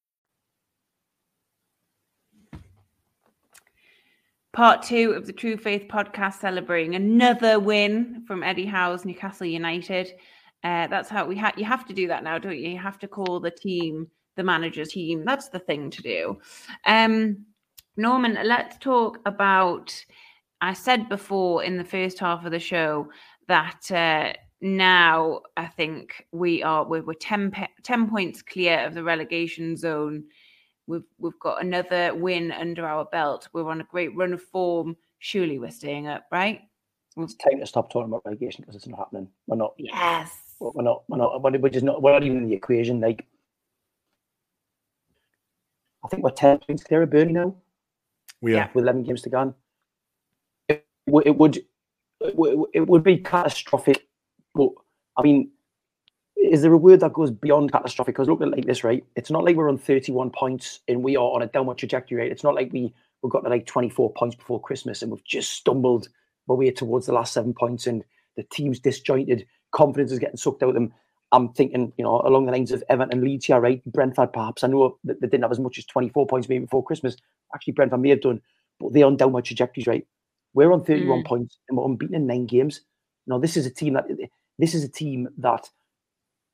Part 4.53 4.83
two 4.83 5.11
of 5.11 5.25
the 5.25 5.31
True 5.31 5.55
Faith 5.55 5.87
podcast 5.87 6.41
celebrating 6.41 6.95
another 6.95 7.57
win 7.57 8.23
from 8.27 8.43
Eddie 8.43 8.65
Howe's 8.65 9.05
Newcastle 9.05 9.47
United. 9.47 10.11
Uh, 10.61 10.87
that's 10.87 11.07
how 11.07 11.25
we 11.25 11.37
have. 11.37 11.57
You 11.57 11.63
have 11.63 11.87
to 11.87 11.93
do 11.93 12.09
that 12.09 12.21
now, 12.21 12.37
don't 12.37 12.57
you? 12.57 12.71
You 12.71 12.77
have 12.77 12.99
to 12.99 13.07
call 13.07 13.39
the 13.39 13.49
team 13.49 14.07
the 14.35 14.43
manager's 14.43 14.89
team. 14.89 15.23
That's 15.23 15.47
the 15.47 15.59
thing 15.59 15.89
to 15.91 16.01
do. 16.01 16.39
Um, 16.85 17.45
Norman, 17.95 18.37
let's 18.43 18.77
talk 18.77 19.19
about. 19.25 19.93
I 20.59 20.73
said 20.73 21.07
before 21.07 21.63
in 21.63 21.77
the 21.77 21.85
first 21.85 22.19
half 22.19 22.45
of 22.45 22.51
the 22.51 22.59
show 22.59 23.07
that 23.47 23.89
uh, 23.89 24.33
now 24.59 25.41
I 25.55 25.67
think 25.67 26.27
we 26.33 26.61
are 26.61 26.85
we're, 26.85 27.03
we're 27.03 27.13
10, 27.13 27.53
10 27.83 28.09
points 28.09 28.41
clear 28.41 28.85
of 28.85 28.93
the 28.93 29.03
relegation 29.03 29.77
zone 29.77 30.25
We've 30.91 31.07
we've 31.19 31.39
got 31.39 31.63
another 31.63 32.13
win 32.13 32.51
under 32.51 32.85
our 32.85 33.05
belt. 33.05 33.47
We're 33.53 33.69
on 33.69 33.79
a 33.79 33.85
great 33.85 34.13
run 34.13 34.33
of 34.33 34.41
form. 34.41 34.97
Surely 35.19 35.57
we're 35.57 35.71
staying 35.71 36.07
up, 36.07 36.25
right? 36.33 36.63
It's 37.15 37.35
time 37.35 37.61
to 37.61 37.65
stop 37.65 37.89
talking 37.89 38.09
about 38.09 38.25
relegation 38.25 38.61
because 38.61 38.75
it's 38.75 38.87
not 38.87 38.99
happening. 38.99 39.29
We're 39.47 39.55
not. 39.55 39.73
Yes. 39.77 40.37
We're 40.59 40.83
not. 40.83 41.03
We're 41.07 41.15
not. 41.15 41.61
We're 41.61 41.69
just 41.69 41.85
not. 41.85 42.01
We're 42.01 42.11
not 42.11 42.23
even 42.23 42.39
in 42.39 42.47
the 42.49 42.53
equation. 42.53 42.99
Like, 42.99 43.25
I 46.03 46.09
think 46.09 46.23
we're 46.23 46.31
ten 46.31 46.59
points 46.59 46.83
clear 46.83 47.03
of 47.03 47.09
Burnley 47.09 47.31
now. 47.31 47.55
We 48.41 48.55
are 48.55 48.69
with 48.73 48.83
eleven 48.83 49.03
games 49.03 49.21
to 49.21 49.29
go. 49.29 49.55
It, 50.67 50.85
it 51.07 51.37
would. 51.37 51.63
It 52.19 52.87
would 52.89 53.03
be 53.03 53.17
catastrophic. 53.19 54.09
But 54.53 54.71
I 55.15 55.21
mean, 55.21 55.51
is 56.41 56.61
there 56.61 56.73
a 56.73 56.77
word 56.77 56.99
that 57.01 57.13
goes 57.13 57.31
beyond 57.31 57.71
catastrophic? 57.71 58.15
Because 58.15 58.27
look 58.27 58.41
at 58.41 58.47
it 58.47 58.55
like 58.55 58.65
this, 58.65 58.83
right? 58.83 59.03
It's 59.15 59.31
not 59.31 59.43
like 59.43 59.55
we're 59.55 59.69
on 59.69 59.77
31 59.77 60.31
points 60.31 60.79
and 60.87 61.03
we 61.03 61.15
are 61.15 61.31
on 61.31 61.41
a 61.41 61.47
downward 61.47 61.77
trajectory, 61.77 62.17
right? 62.17 62.31
It's 62.31 62.43
not 62.43 62.55
like 62.55 62.73
we 62.73 62.93
we 63.21 63.29
got 63.29 63.41
to 63.41 63.49
like 63.49 63.67
24 63.67 64.13
points 64.13 64.35
before 64.35 64.59
Christmas 64.59 65.01
and 65.01 65.11
we've 65.11 65.23
just 65.23 65.51
stumbled 65.51 66.09
our 66.49 66.55
way 66.55 66.71
towards 66.71 67.05
the 67.05 67.13
last 67.13 67.33
seven 67.33 67.53
points 67.53 67.85
and 67.85 68.03
the 68.35 68.43
team's 68.43 68.79
disjointed, 68.79 69.45
confidence 69.71 70.11
is 70.11 70.19
getting 70.19 70.37
sucked 70.37 70.63
out 70.63 70.69
of 70.69 70.75
them. 70.75 70.93
I'm 71.31 71.53
thinking, 71.53 71.93
you 71.97 72.03
know, 72.03 72.21
along 72.25 72.45
the 72.45 72.51
lines 72.51 72.71
of 72.71 72.83
Everton 72.89 73.13
and 73.13 73.23
Leeds 73.23 73.45
here, 73.45 73.59
right? 73.59 73.81
Brentford, 73.85 74.33
perhaps. 74.33 74.63
I 74.63 74.67
know 74.67 74.97
that 75.03 75.21
they 75.21 75.27
didn't 75.27 75.43
have 75.43 75.51
as 75.51 75.59
much 75.59 75.77
as 75.77 75.85
24 75.85 76.27
points 76.27 76.49
maybe 76.49 76.65
before 76.65 76.83
Christmas. 76.83 77.15
Actually, 77.53 77.73
Brentford 77.73 78.01
may 78.01 78.09
have 78.09 78.21
done, 78.21 78.41
but 78.79 78.91
they're 78.91 79.05
on 79.05 79.17
downward 79.17 79.45
trajectories, 79.45 79.87
right? 79.87 80.05
We're 80.53 80.73
on 80.73 80.83
31 80.83 81.21
mm. 81.21 81.25
points 81.25 81.57
and 81.69 81.77
we're 81.77 81.85
unbeaten 81.85 82.15
in 82.15 82.27
nine 82.27 82.47
games. 82.47 82.81
Now, 83.27 83.37
this 83.37 83.55
is 83.55 83.65
a 83.65 83.69
team 83.69 83.93
that 83.93 84.07
this 84.59 84.73
is 84.73 84.83
a 84.83 84.89
team 84.89 85.29
that 85.37 85.69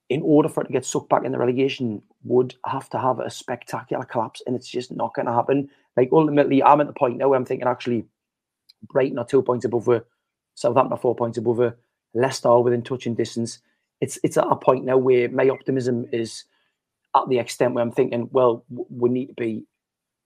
in 0.10 0.22
order 0.24 0.48
for 0.48 0.62
it 0.62 0.67
to 0.67 0.74
get 0.74 0.86
sucked 0.86 1.10
back 1.10 1.26
in 1.26 1.32
the 1.32 1.38
relegation, 1.38 2.02
would 2.24 2.56
have 2.65 2.89
to 2.89 3.00
have 3.00 3.20
a 3.20 3.30
spectacular 3.30 4.06
collapse, 4.06 4.41
and 4.46 4.56
it's 4.56 4.67
just 4.67 4.91
not 4.91 5.13
going 5.13 5.26
to 5.26 5.34
happen. 5.34 5.70
Like 5.96 6.10
ultimately, 6.12 6.63
I'm 6.63 6.82
at 6.82 6.88
the 6.88 6.93
point 6.93 7.17
now 7.17 7.30
where 7.30 7.38
I'm 7.38 7.46
thinking 7.46 7.67
actually, 7.67 8.06
Brighton 8.84 9.20
are 9.20 9.26
two 9.26 9.41
points 9.41 9.65
above 9.65 9.86
her, 9.88 10.06
Southampton 10.56 10.93
are 10.93 11.02
four 11.02 11.15
points 11.15 11.38
above 11.38 11.58
her, 11.58 11.78
Leicester 12.13 12.50
are 12.50 12.62
within 12.62 12.84
touching 12.84 13.15
distance. 13.15 13.60
It's 14.00 14.20
it's 14.24 14.38
at 14.38 14.48
a 14.48 14.56
point 14.56 14.86
now 14.86 14.98
where 14.98 15.28
my 15.30 15.50
optimism 15.50 16.08
is 16.12 16.46
at 17.15 17.28
the 17.28 17.39
extent 17.39 17.74
where 17.74 17.84
I'm 17.84 17.91
thinking, 17.91 18.30
well, 18.32 18.63
we 18.70 19.10
need 19.10 19.28
to 19.28 19.34
be 19.34 19.65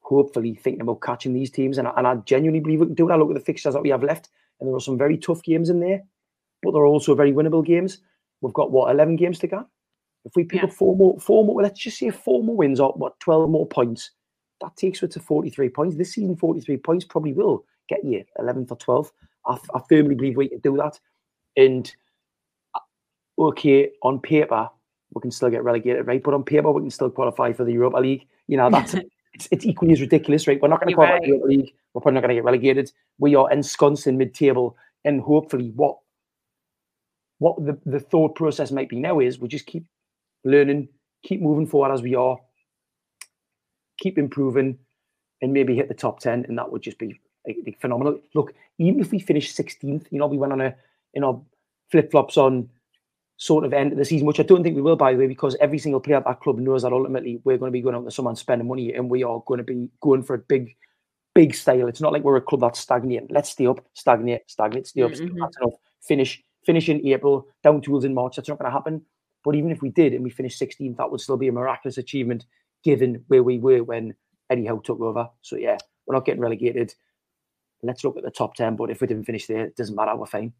hopefully 0.02 0.54
thinking 0.56 0.82
about 0.82 1.02
catching 1.02 1.34
these 1.34 1.50
teams, 1.50 1.78
and 1.78 1.88
I, 1.88 1.94
and 1.98 2.06
I 2.06 2.16
genuinely 2.16 2.60
believe 2.60 2.82
we 2.82 2.88
can 2.88 2.96
do 2.96 3.10
it. 3.10 3.14
I 3.14 3.16
look 3.16 3.30
at 3.30 3.36
the 3.36 3.40
fixtures 3.40 3.74
that 3.74 3.82
we 3.82 3.90
have 3.90 4.04
left, 4.04 4.30
and 4.60 4.68
there 4.68 4.76
are 4.76 4.82
some 4.82 4.98
very 4.98 5.18
tough 5.18 5.42
games 5.42 5.70
in 5.70 5.80
there, 5.80 6.04
but 6.62 6.72
there 6.74 6.82
are 6.82 6.88
also 6.88 7.16
very 7.16 7.32
winnable 7.32 7.66
games. 7.66 8.00
We've 8.42 8.54
got 8.54 8.72
what 8.72 8.92
eleven 8.92 9.16
games 9.16 9.40
to 9.40 9.48
go. 9.48 9.66
If 10.26 10.34
we 10.36 10.44
pick 10.44 10.62
yeah. 10.62 10.68
up 10.68 10.74
four 10.74 10.96
more, 10.96 11.20
four 11.20 11.46
more, 11.46 11.62
let's 11.62 11.80
just 11.80 11.98
say 11.98 12.10
four 12.10 12.44
more 12.44 12.56
wins 12.56 12.80
or 12.80 12.92
what 12.94 13.20
twelve 13.20 13.50
more 13.50 13.68
points, 13.68 14.12
that 14.62 14.76
takes 14.76 15.02
us 15.04 15.14
to 15.14 15.20
forty-three 15.20 15.70
points. 15.70 15.96
This 15.96 16.14
season, 16.14 16.36
forty-three 16.36 16.78
points 16.78 17.06
probably 17.06 17.34
will 17.34 17.66
get 17.90 18.04
you 18.04 18.24
eleventh 18.40 18.72
or 18.72 18.78
twelfth. 18.78 19.12
I, 19.46 19.58
I 19.74 19.82
firmly 19.90 20.16
believe 20.16 20.38
we 20.38 20.50
can 20.50 20.60
do 20.60 20.78
that. 20.78 21.00
And 21.58 21.94
uh, 22.76 23.44
okay, 23.50 23.92
on 24.04 24.20
paper 24.20 24.70
we 25.14 25.22
can 25.22 25.32
still 25.32 25.50
get 25.50 25.64
relegated, 25.64 26.08
right? 26.08 26.24
But 26.24 26.34
on 26.34 26.44
paper 26.44 26.72
we 26.72 26.82
can 26.82 26.92
still 26.92 27.10
qualify 27.10 27.54
for 27.54 27.66
the 27.66 27.74
Europa 27.74 27.98
League. 27.98 28.28
You 28.48 28.58
know 28.58 28.70
that's 28.70 28.94
it's, 29.34 29.48
it's 29.52 29.66
equally 29.66 29.94
as 29.94 30.02
ridiculous, 30.02 30.48
right? 30.48 30.62
We're 30.62 30.68
not 30.68 30.80
going 30.80 30.90
to 30.90 30.96
qualify 30.96 31.14
right. 31.14 31.22
the 31.22 31.28
Europa 31.30 31.48
League. 31.48 31.74
We're 31.94 32.02
probably 32.02 32.16
not 32.16 32.22
going 32.22 32.30
to 32.30 32.36
get 32.36 32.44
relegated. 32.44 32.92
We 33.18 33.36
are 33.36 33.52
ensconced 33.52 34.08
in 34.08 34.18
mid-table, 34.18 34.78
and 35.04 35.22
hopefully, 35.22 35.72
what 35.76 35.98
what 37.42 37.56
the, 37.66 37.76
the 37.88 38.00
thought 38.00 38.36
process 38.36 38.70
might 38.70 38.88
be 38.88 39.00
now 39.00 39.20
is 39.20 39.40
we 39.40 39.48
just 39.48 39.66
keep 39.66 39.84
learning, 40.46 40.88
keep 41.24 41.42
moving 41.42 41.66
forward 41.66 41.92
as 41.92 42.04
we 42.04 42.14
are, 42.14 42.38
keep 43.98 44.20
improving, 44.20 44.78
and 45.42 45.52
maybe 45.52 45.76
hit 45.76 45.88
the 45.88 45.96
top 45.96 46.20
10. 46.20 46.46
And 46.48 46.56
that 46.60 46.72
would 46.72 46.84
just 46.84 47.00
be 47.00 47.20
like, 47.48 47.82
phenomenal. 47.82 48.20
Look, 48.36 48.54
even 48.78 49.00
if 49.00 49.10
we 49.10 49.18
finish 49.18 49.56
16th, 49.56 50.06
you 50.12 50.20
know, 50.20 50.28
we 50.28 50.38
went 50.38 50.54
on 50.54 50.62
a, 50.62 50.76
you 51.16 51.22
know, 51.22 51.44
flip 51.90 52.12
flops 52.12 52.38
on 52.38 52.70
sort 53.38 53.66
of 53.66 53.74
end 53.74 53.92
of 53.92 53.98
the 53.98 54.06
season, 54.06 54.28
which 54.28 54.40
I 54.40 54.44
don't 54.44 54.62
think 54.62 54.76
we 54.76 54.84
will, 54.84 54.96
by 54.96 55.12
the 55.12 55.18
way, 55.18 55.26
because 55.26 55.58
every 55.60 55.80
single 55.80 56.00
player 56.00 56.18
at 56.18 56.26
that 56.26 56.42
club 56.42 56.60
knows 56.60 56.84
that 56.84 56.94
ultimately 56.94 57.42
we're 57.44 57.58
going 57.58 57.72
to 57.72 57.76
be 57.76 57.82
going 57.82 57.96
out 57.96 58.06
to 58.06 58.12
someone 58.12 58.36
spending 58.36 58.68
money 58.68 58.94
and 58.94 59.10
we 59.10 59.24
are 59.24 59.42
going 59.48 59.58
to 59.58 59.64
be 59.64 59.90
going 60.00 60.22
for 60.22 60.36
a 60.36 60.44
big, 60.48 60.76
big 61.34 61.56
style. 61.56 61.88
It's 61.88 62.02
not 62.02 62.14
like 62.14 62.22
we're 62.22 62.36
a 62.36 62.42
club 62.42 62.62
that's 62.62 62.80
stagnating. 62.80 63.30
Let's 63.32 63.50
stay 63.50 63.66
up, 63.66 63.84
stagnate, 63.96 64.44
stagnate, 64.46 64.86
stay 64.86 65.02
up. 65.02 65.14
Mm-hmm. 65.14 65.40
That's 65.40 65.58
enough. 65.58 65.74
Finish 66.04 66.44
finish 66.66 66.90
in 66.90 67.06
April, 67.08 67.48
down 67.64 67.82
tools 67.82 68.06
in 68.06 68.14
March. 68.14 68.36
That's 68.36 68.50
not 68.50 68.60
going 68.60 68.70
to 68.70 68.76
happen. 68.76 69.02
But 69.44 69.56
even 69.56 69.72
if 69.72 69.82
we 69.82 69.90
did 69.90 70.14
and 70.14 70.24
we 70.24 70.30
finished 70.30 70.62
16th, 70.62 70.98
that 70.98 71.10
would 71.10 71.22
still 71.22 71.38
be 71.38 71.48
a 71.48 71.52
miraculous 71.52 71.98
achievement 71.98 72.46
given 72.84 73.24
where 73.28 73.44
we 73.44 73.58
were 73.58 73.84
when 73.84 74.14
Eddie 74.50 74.66
Howe 74.66 74.80
took 74.80 75.00
over. 75.00 75.30
So 75.42 75.56
yeah, 75.56 75.78
we're 76.06 76.16
not 76.16 76.26
getting 76.26 76.42
relegated. 76.42 76.94
let's 77.82 78.04
look 78.04 78.18
at 78.18 78.24
the 78.24 78.32
top 78.32 78.56
10. 78.56 78.76
But 78.76 78.92
if 78.92 79.02
we 79.02 79.08
didn't 79.08 79.26
finish 79.26 79.48
there, 79.48 79.66
it 79.66 79.76
doesn't 79.76 79.96
matter. 79.96 80.16
We're 80.16 80.26
fine. 80.28 80.54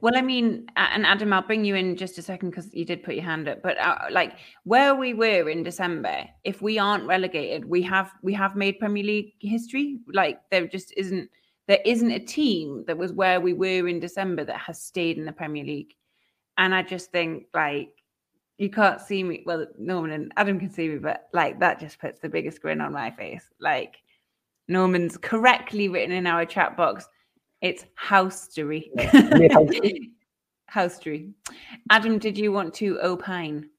Well, 0.00 0.16
I 0.16 0.22
mean, 0.22 0.66
and 0.76 1.04
Adam, 1.04 1.32
I'll 1.32 1.42
bring 1.42 1.64
you 1.64 1.74
in 1.74 1.96
just 1.96 2.18
a 2.18 2.22
second 2.22 2.50
because 2.50 2.72
you 2.72 2.84
did 2.84 3.02
put 3.02 3.14
your 3.14 3.24
hand 3.24 3.48
up. 3.48 3.62
But 3.62 3.78
uh, 3.78 3.98
like 4.10 4.34
where 4.64 4.94
we 4.94 5.12
were 5.12 5.50
in 5.50 5.62
December, 5.62 6.24
if 6.44 6.62
we 6.62 6.78
aren't 6.78 7.06
relegated, 7.06 7.64
we 7.64 7.82
have 7.82 8.10
we 8.22 8.32
have 8.34 8.56
made 8.56 8.78
Premier 8.78 9.04
League 9.04 9.34
history. 9.40 9.98
Like 10.12 10.40
there 10.50 10.66
just 10.66 10.94
isn't 10.96 11.28
there 11.68 11.80
isn't 11.84 12.10
a 12.10 12.20
team 12.20 12.84
that 12.86 12.98
was 12.98 13.12
where 13.12 13.40
we 13.40 13.52
were 13.52 13.88
in 13.88 14.00
December 14.00 14.44
that 14.44 14.58
has 14.58 14.80
stayed 14.80 15.18
in 15.18 15.24
the 15.24 15.32
Premier 15.32 15.64
League. 15.64 15.94
And 16.58 16.74
I 16.74 16.82
just 16.82 17.10
think 17.10 17.46
like 17.52 17.90
you 18.58 18.70
can't 18.70 19.00
see 19.00 19.22
me. 19.22 19.42
Well, 19.44 19.66
Norman 19.78 20.12
and 20.12 20.32
Adam 20.36 20.58
can 20.58 20.70
see 20.70 20.88
me, 20.88 20.98
but 20.98 21.28
like 21.32 21.60
that 21.60 21.80
just 21.80 21.98
puts 21.98 22.20
the 22.20 22.28
biggest 22.28 22.62
grin 22.62 22.80
on 22.80 22.92
my 22.92 23.10
face. 23.10 23.44
Like 23.60 23.96
Norman's 24.68 25.16
correctly 25.16 25.88
written 25.88 26.12
in 26.14 26.26
our 26.26 26.46
chat 26.46 26.76
box. 26.76 27.08
It's 27.60 27.84
housery. 28.00 28.90
housery. 30.70 31.32
Adam, 31.90 32.18
did 32.18 32.38
you 32.38 32.52
want 32.52 32.74
to 32.74 32.98
opine? 33.02 33.70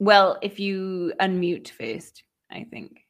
Well, 0.00 0.38
if 0.42 0.58
you 0.58 1.12
unmute 1.20 1.70
first, 1.70 2.24
I 2.50 2.64
think. 2.64 3.02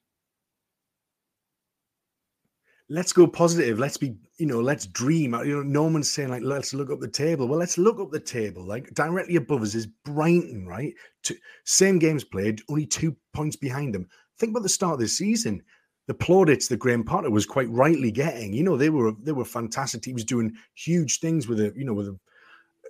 Let's 2.92 3.12
go 3.12 3.26
positive. 3.26 3.78
Let's 3.78 3.96
be, 3.96 4.14
you 4.38 4.46
know, 4.46 4.60
let's 4.60 4.86
dream. 4.86 5.34
Uh, 5.34 5.42
you 5.42 5.56
know, 5.56 5.62
Norman's 5.62 6.10
saying 6.10 6.28
like, 6.28 6.42
let's 6.42 6.74
look 6.74 6.90
up 6.90 7.00
the 7.00 7.08
table. 7.08 7.48
Well, 7.48 7.58
let's 7.58 7.78
look 7.78 7.98
up 7.98 8.10
the 8.10 8.20
table. 8.20 8.64
Like 8.64 8.92
directly 8.94 9.36
above 9.36 9.62
us 9.62 9.74
is 9.74 9.86
Brighton, 9.86 10.66
right? 10.66 10.92
Two, 11.22 11.36
same 11.64 11.98
games 11.98 12.24
played, 12.24 12.60
only 12.68 12.86
two 12.86 13.16
points 13.32 13.56
behind 13.56 13.94
them. 13.94 14.08
Think 14.38 14.50
about 14.50 14.62
the 14.62 14.68
start 14.68 14.94
of 14.94 15.00
this 15.00 15.16
season 15.16 15.62
the 16.08 16.14
plaudits 16.14 16.68
that 16.68 16.78
Graham 16.78 17.04
Potter 17.04 17.30
was 17.30 17.46
quite 17.46 17.70
rightly 17.70 18.10
getting. 18.10 18.52
You 18.52 18.64
know, 18.64 18.76
they 18.76 18.90
were 18.90 19.12
they 19.22 19.32
were 19.32 19.44
fantastic. 19.44 20.04
He 20.04 20.12
was 20.12 20.24
doing 20.24 20.52
huge 20.74 21.20
things 21.20 21.46
with 21.46 21.60
a 21.60 21.72
you 21.76 21.84
know 21.84 21.94
with 21.94 22.08
a 22.08 22.18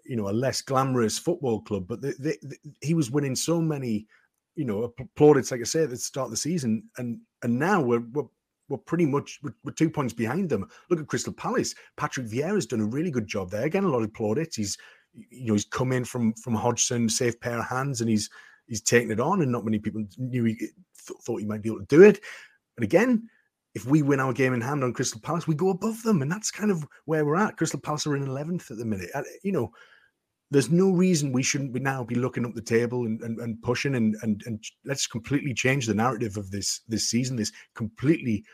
you 0.05 0.17
know 0.17 0.29
a 0.29 0.33
less 0.33 0.63
glamorous 0.63 1.19
football 1.19 1.61
club, 1.61 1.87
but 1.87 2.01
they, 2.01 2.13
they, 2.19 2.37
they, 2.43 2.57
he 2.81 2.95
was 2.95 3.11
winning 3.11 3.37
so 3.37 3.61
many 3.61 4.07
you 4.57 4.65
know 4.65 4.93
plaudits, 5.15 5.51
like 5.51 5.61
I 5.61 5.65
said, 5.65 5.85
at 5.85 5.91
the 5.91 5.97
start 5.97 6.27
of 6.27 6.31
the 6.31 6.37
season, 6.37 6.85
and 6.97 7.21
and 7.43 7.59
now 7.59 7.81
we're 7.81 8.05
we're, 8.13 8.25
we're 8.69 8.79
pretty 8.79 9.07
much 9.07 9.41
we're, 9.43 9.73
two 9.73 9.91
points 9.91 10.15
behind 10.15 10.49
them. 10.49 10.67
Look 10.91 11.01
at 11.01 11.07
Crystal 11.07 11.33
Palace. 11.33 11.75
Patrick 11.97 12.27
Vieira's 12.27 12.67
done 12.67 12.81
a 12.81 12.87
really 12.87 13.11
good 13.11 13.27
job 13.27 13.51
there. 13.51 13.65
Again, 13.65 13.85
a 13.85 13.89
lot 13.89 14.03
of 14.03 14.13
plaudits. 14.13 14.57
He's 14.57 14.77
you 15.15 15.47
know 15.47 15.55
he's 15.55 15.65
come 15.65 15.93
in 15.93 16.05
from 16.05 16.33
from 16.35 16.55
Hodgson, 16.55 17.09
safe 17.09 17.39
pair 17.41 17.59
of 17.59 17.67
hands, 17.67 18.01
and 18.01 18.09
he's 18.09 18.31
he's 18.67 18.83
taken 18.83 19.11
it 19.11 19.21
on, 19.21 19.43
and 19.43 19.53
not 19.53 19.65
many 19.65 19.79
people 19.79 20.05
knew 20.19 20.45
he 20.45 20.55
th- 20.55 20.73
thought 21.23 21.41
he 21.41 21.47
might 21.47 21.63
be 21.63 21.69
able 21.69 21.81
to 21.81 21.87
do 21.87 22.03
it. 22.03 22.21
And 22.77 22.85
again, 22.85 23.29
if 23.75 23.87
we 23.87 24.03
win 24.03 24.21
our 24.21 24.33
game 24.33 24.55
in 24.55 24.61
hand 24.61 24.85
on 24.85 24.93
Crystal 24.93 25.21
Palace, 25.21 25.47
we 25.47 25.55
go 25.55 25.71
above 25.71 26.03
them, 26.03 26.23
and 26.23 26.31
that's 26.31 26.51
kind 26.51 26.71
of 26.71 26.87
where 27.05 27.25
we're 27.25 27.37
at. 27.37 27.57
Crystal 27.57 27.81
Palace 27.81 28.07
are 28.07 28.17
in 28.17 28.27
eleventh 28.27 28.71
at 28.71 28.79
the 28.79 28.85
minute. 28.85 29.11
You 29.43 29.53
know, 29.53 29.73
there's 30.53 30.71
no 30.71 30.91
reason 30.91 31.33
we 31.33 31.43
shouldn't 31.43 31.73
be 31.73 31.81
now 31.81 32.05
be 32.05 32.15
looking 32.15 32.45
up 32.45 32.55
the 32.55 32.61
table 32.61 33.07
and, 33.07 33.23
and, 33.23 33.39
and 33.39 33.61
pushing 33.63 33.95
and, 33.95 34.17
and 34.23 34.43
and 34.45 34.63
let's 34.85 35.07
completely 35.07 35.55
change 35.55 35.87
the 35.87 35.95
narrative 35.95 36.37
of 36.37 36.51
this 36.51 36.83
this 36.89 37.09
season. 37.09 37.37
This 37.37 37.53
completely 37.75 38.45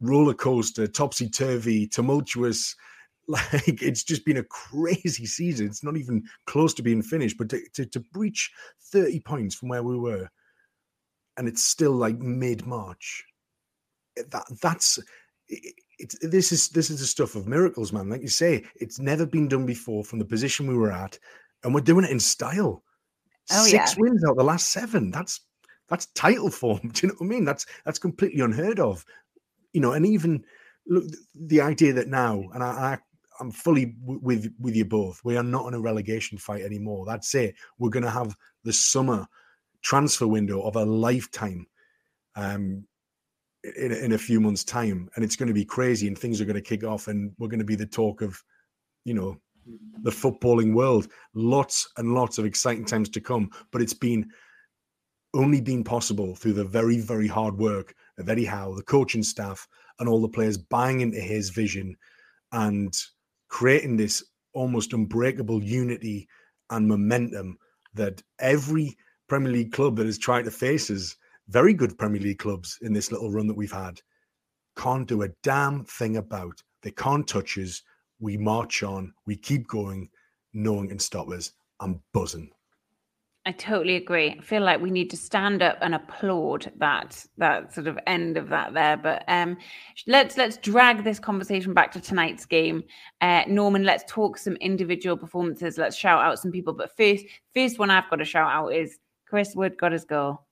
roller 0.00 0.34
coaster, 0.34 0.88
topsy 0.88 1.28
turvy, 1.28 1.86
tumultuous. 1.86 2.74
Like 3.30 3.82
it's 3.82 4.04
just 4.04 4.24
been 4.24 4.38
a 4.38 4.44
crazy 4.44 5.26
season. 5.26 5.66
It's 5.66 5.84
not 5.84 5.98
even 5.98 6.22
close 6.46 6.72
to 6.72 6.82
being 6.82 7.02
finished. 7.02 7.36
But 7.36 7.50
to, 7.50 7.60
to, 7.74 7.84
to 7.84 8.00
breach 8.10 8.50
30 8.90 9.20
points 9.20 9.54
from 9.54 9.68
where 9.68 9.82
we 9.82 9.98
were, 9.98 10.30
and 11.36 11.46
it's 11.46 11.62
still 11.62 11.92
like 11.92 12.18
mid 12.18 12.66
March 12.66 13.22
eh, 14.16 14.22
that 14.30 14.44
that's 14.62 14.98
it's 15.98 16.16
this 16.20 16.52
is 16.52 16.68
this 16.68 16.90
is 16.90 17.00
the 17.00 17.06
stuff 17.06 17.34
of 17.34 17.46
miracles, 17.46 17.92
man. 17.92 18.08
Like 18.08 18.22
you 18.22 18.28
say, 18.28 18.64
it's 18.76 18.98
never 18.98 19.26
been 19.26 19.48
done 19.48 19.66
before 19.66 20.04
from 20.04 20.18
the 20.18 20.24
position 20.24 20.66
we 20.66 20.76
were 20.76 20.92
at, 20.92 21.18
and 21.64 21.74
we're 21.74 21.80
doing 21.80 22.04
it 22.04 22.10
in 22.10 22.20
style. 22.20 22.82
Oh, 23.50 23.64
Six 23.64 23.96
yeah. 23.96 24.02
wins 24.02 24.24
out 24.24 24.36
the 24.36 24.44
last 24.44 24.68
seven. 24.68 25.10
That's 25.10 25.40
that's 25.88 26.06
title 26.06 26.50
form. 26.50 26.80
Do 26.92 27.06
you 27.06 27.08
know 27.08 27.14
what 27.18 27.26
I 27.26 27.28
mean? 27.28 27.44
That's 27.44 27.66
that's 27.84 27.98
completely 27.98 28.40
unheard 28.40 28.80
of. 28.80 29.04
You 29.72 29.80
know, 29.80 29.92
and 29.92 30.06
even 30.06 30.44
look 30.86 31.04
the 31.34 31.60
idea 31.60 31.92
that 31.94 32.08
now, 32.08 32.42
and 32.54 32.62
I, 32.62 32.66
I 32.66 32.98
I'm 33.40 33.50
fully 33.50 33.86
w- 33.86 34.20
with 34.22 34.52
with 34.58 34.76
you 34.76 34.84
both. 34.84 35.20
We 35.24 35.36
are 35.36 35.42
not 35.42 35.66
in 35.68 35.74
a 35.74 35.80
relegation 35.80 36.38
fight 36.38 36.62
anymore. 36.62 37.06
That's 37.06 37.34
it. 37.34 37.54
We're 37.78 37.90
going 37.90 38.04
to 38.04 38.10
have 38.10 38.36
the 38.64 38.72
summer 38.72 39.26
transfer 39.82 40.26
window 40.26 40.62
of 40.62 40.76
a 40.76 40.84
lifetime. 40.84 41.66
Um, 42.36 42.86
in, 43.76 43.92
in 43.92 44.12
a 44.12 44.18
few 44.18 44.40
months' 44.40 44.64
time, 44.64 45.08
and 45.14 45.24
it's 45.24 45.36
going 45.36 45.48
to 45.48 45.54
be 45.54 45.64
crazy, 45.64 46.06
and 46.06 46.18
things 46.18 46.40
are 46.40 46.44
going 46.44 46.54
to 46.54 46.62
kick 46.62 46.84
off, 46.84 47.08
and 47.08 47.32
we're 47.38 47.48
going 47.48 47.58
to 47.58 47.64
be 47.64 47.76
the 47.76 47.86
talk 47.86 48.22
of, 48.22 48.42
you 49.04 49.14
know, 49.14 49.36
the 50.02 50.10
footballing 50.10 50.74
world. 50.74 51.08
Lots 51.34 51.88
and 51.96 52.14
lots 52.14 52.38
of 52.38 52.44
exciting 52.44 52.84
times 52.84 53.08
to 53.10 53.20
come, 53.20 53.50
but 53.70 53.82
it's 53.82 53.94
been 53.94 54.30
only 55.34 55.60
been 55.60 55.84
possible 55.84 56.34
through 56.34 56.54
the 56.54 56.64
very, 56.64 57.00
very 57.00 57.26
hard 57.26 57.58
work 57.58 57.94
of 58.18 58.28
Eddie 58.28 58.46
Howe, 58.46 58.74
the 58.74 58.82
coaching 58.82 59.22
staff, 59.22 59.68
and 59.98 60.08
all 60.08 60.22
the 60.22 60.28
players 60.28 60.56
buying 60.56 61.00
into 61.00 61.20
his 61.20 61.50
vision 61.50 61.96
and 62.52 62.94
creating 63.48 63.96
this 63.96 64.24
almost 64.54 64.92
unbreakable 64.92 65.62
unity 65.62 66.26
and 66.70 66.88
momentum 66.88 67.58
that 67.94 68.22
every 68.38 68.96
Premier 69.28 69.52
League 69.52 69.72
club 69.72 69.96
that 69.96 70.06
is 70.06 70.18
trying 70.18 70.44
to 70.44 70.50
face 70.50 70.90
us 70.90 71.16
very 71.48 71.74
good 71.74 71.98
Premier 71.98 72.20
League 72.20 72.38
clubs 72.38 72.78
in 72.82 72.92
this 72.92 73.10
little 73.10 73.30
run 73.30 73.46
that 73.46 73.56
we've 73.56 73.72
had 73.72 74.00
can't 74.78 75.08
do 75.08 75.22
a 75.22 75.28
damn 75.42 75.84
thing 75.84 76.16
about. 76.16 76.62
They 76.82 76.92
can't 76.92 77.26
touch 77.26 77.58
us. 77.58 77.82
We 78.20 78.36
march 78.36 78.82
on. 78.82 79.12
We 79.26 79.36
keep 79.36 79.66
going. 79.66 80.08
No 80.54 80.72
one 80.72 80.88
can 80.88 80.98
stop 80.98 81.28
us. 81.30 81.52
I'm 81.80 82.00
buzzing. 82.14 82.50
I 83.44 83.52
totally 83.52 83.96
agree. 83.96 84.36
I 84.38 84.42
feel 84.42 84.62
like 84.62 84.80
we 84.80 84.90
need 84.90 85.10
to 85.10 85.16
stand 85.16 85.62
up 85.62 85.78
and 85.80 85.94
applaud 85.94 86.70
that 86.76 87.24
that 87.38 87.72
sort 87.72 87.86
of 87.86 87.98
end 88.06 88.36
of 88.36 88.50
that 88.50 88.74
there. 88.74 88.96
But 88.96 89.24
um, 89.26 89.56
let's 90.06 90.36
let's 90.36 90.58
drag 90.58 91.02
this 91.02 91.18
conversation 91.18 91.72
back 91.72 91.90
to 91.92 92.00
tonight's 92.00 92.44
game. 92.44 92.84
Uh, 93.20 93.44
Norman, 93.48 93.84
let's 93.84 94.04
talk 94.06 94.36
some 94.36 94.56
individual 94.56 95.16
performances. 95.16 95.78
Let's 95.78 95.96
shout 95.96 96.22
out 96.22 96.38
some 96.38 96.52
people. 96.52 96.74
But 96.74 96.94
first, 96.96 97.24
first 97.54 97.78
one 97.78 97.90
I've 97.90 98.10
got 98.10 98.16
to 98.16 98.24
shout 98.24 98.52
out 98.52 98.68
is 98.68 98.98
Chris 99.26 99.54
Wood 99.56 99.78
got 99.78 99.92
his 99.92 100.04
goal. 100.04 100.46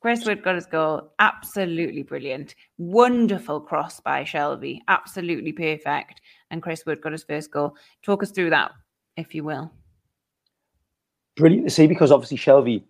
Chris 0.00 0.24
Wood 0.24 0.42
got 0.42 0.54
his 0.54 0.66
goal. 0.66 1.12
Absolutely 1.18 2.02
brilliant. 2.02 2.54
Wonderful 2.78 3.60
cross 3.60 3.98
by 4.00 4.22
Shelvey. 4.22 4.80
Absolutely 4.88 5.52
perfect. 5.52 6.20
And 6.50 6.62
Chris 6.62 6.84
Wood 6.86 7.00
got 7.00 7.12
his 7.12 7.24
first 7.24 7.50
goal. 7.50 7.76
Talk 8.02 8.22
us 8.22 8.30
through 8.30 8.50
that, 8.50 8.72
if 9.16 9.34
you 9.34 9.42
will. 9.44 9.72
Brilliant 11.36 11.66
to 11.66 11.70
see 11.70 11.86
because 11.86 12.12
obviously 12.12 12.36
Shelvey, 12.36 12.82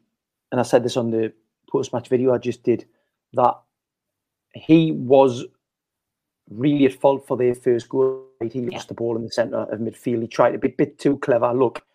and 0.52 0.60
I 0.60 0.64
said 0.64 0.84
this 0.84 0.96
on 0.96 1.10
the 1.10 1.32
post 1.70 1.92
match 1.92 2.08
video 2.08 2.34
I 2.34 2.38
just 2.38 2.62
did, 2.62 2.86
that 3.32 3.54
he 4.54 4.92
was 4.92 5.44
really 6.50 6.86
at 6.86 7.00
fault 7.00 7.26
for 7.26 7.36
their 7.36 7.54
first 7.54 7.88
goal. 7.88 8.24
He 8.40 8.60
lost 8.60 8.72
yeah. 8.72 8.88
the 8.88 8.94
ball 8.94 9.16
in 9.16 9.24
the 9.24 9.30
centre 9.30 9.56
of 9.56 9.78
midfield. 9.78 10.22
He 10.22 10.28
tried 10.28 10.52
to 10.52 10.58
be 10.58 10.68
a 10.68 10.74
bit 10.76 10.98
too 10.98 11.18
clever. 11.18 11.52
Look, 11.54 11.85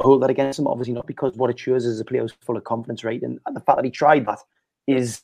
hold 0.00 0.22
that 0.22 0.30
against 0.30 0.58
him. 0.58 0.66
Obviously, 0.66 0.94
not 0.94 1.06
because 1.06 1.34
what 1.34 1.50
it 1.50 1.58
shows 1.58 1.84
is 1.84 2.00
a 2.00 2.04
player 2.04 2.22
who's 2.22 2.32
full 2.32 2.56
of 2.56 2.64
confidence, 2.64 3.04
right? 3.04 3.22
And, 3.22 3.40
and 3.46 3.56
the 3.56 3.60
fact 3.60 3.78
that 3.78 3.84
he 3.84 3.90
tried 3.90 4.26
that 4.26 4.38
is 4.86 5.22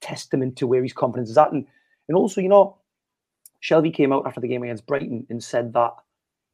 testament 0.00 0.56
to 0.56 0.66
where 0.66 0.82
his 0.82 0.92
confidence 0.92 1.30
is 1.30 1.38
at. 1.38 1.52
And, 1.52 1.66
and 2.08 2.16
also, 2.16 2.40
you 2.40 2.48
know, 2.48 2.76
Shelvey 3.62 3.94
came 3.94 4.12
out 4.12 4.26
after 4.26 4.40
the 4.40 4.48
game 4.48 4.62
against 4.62 4.86
Brighton 4.86 5.26
and 5.30 5.42
said 5.42 5.72
that 5.74 5.94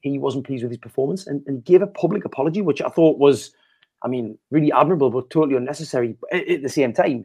he 0.00 0.18
wasn't 0.18 0.46
pleased 0.46 0.62
with 0.62 0.70
his 0.70 0.78
performance 0.78 1.26
and, 1.26 1.42
and 1.46 1.64
gave 1.64 1.82
a 1.82 1.86
public 1.86 2.24
apology, 2.24 2.60
which 2.60 2.82
I 2.82 2.88
thought 2.88 3.18
was, 3.18 3.52
I 4.02 4.08
mean, 4.08 4.38
really 4.50 4.70
admirable, 4.72 5.10
but 5.10 5.30
totally 5.30 5.56
unnecessary. 5.56 6.16
At, 6.32 6.48
at 6.48 6.62
the 6.62 6.68
same 6.68 6.92
time, 6.92 7.24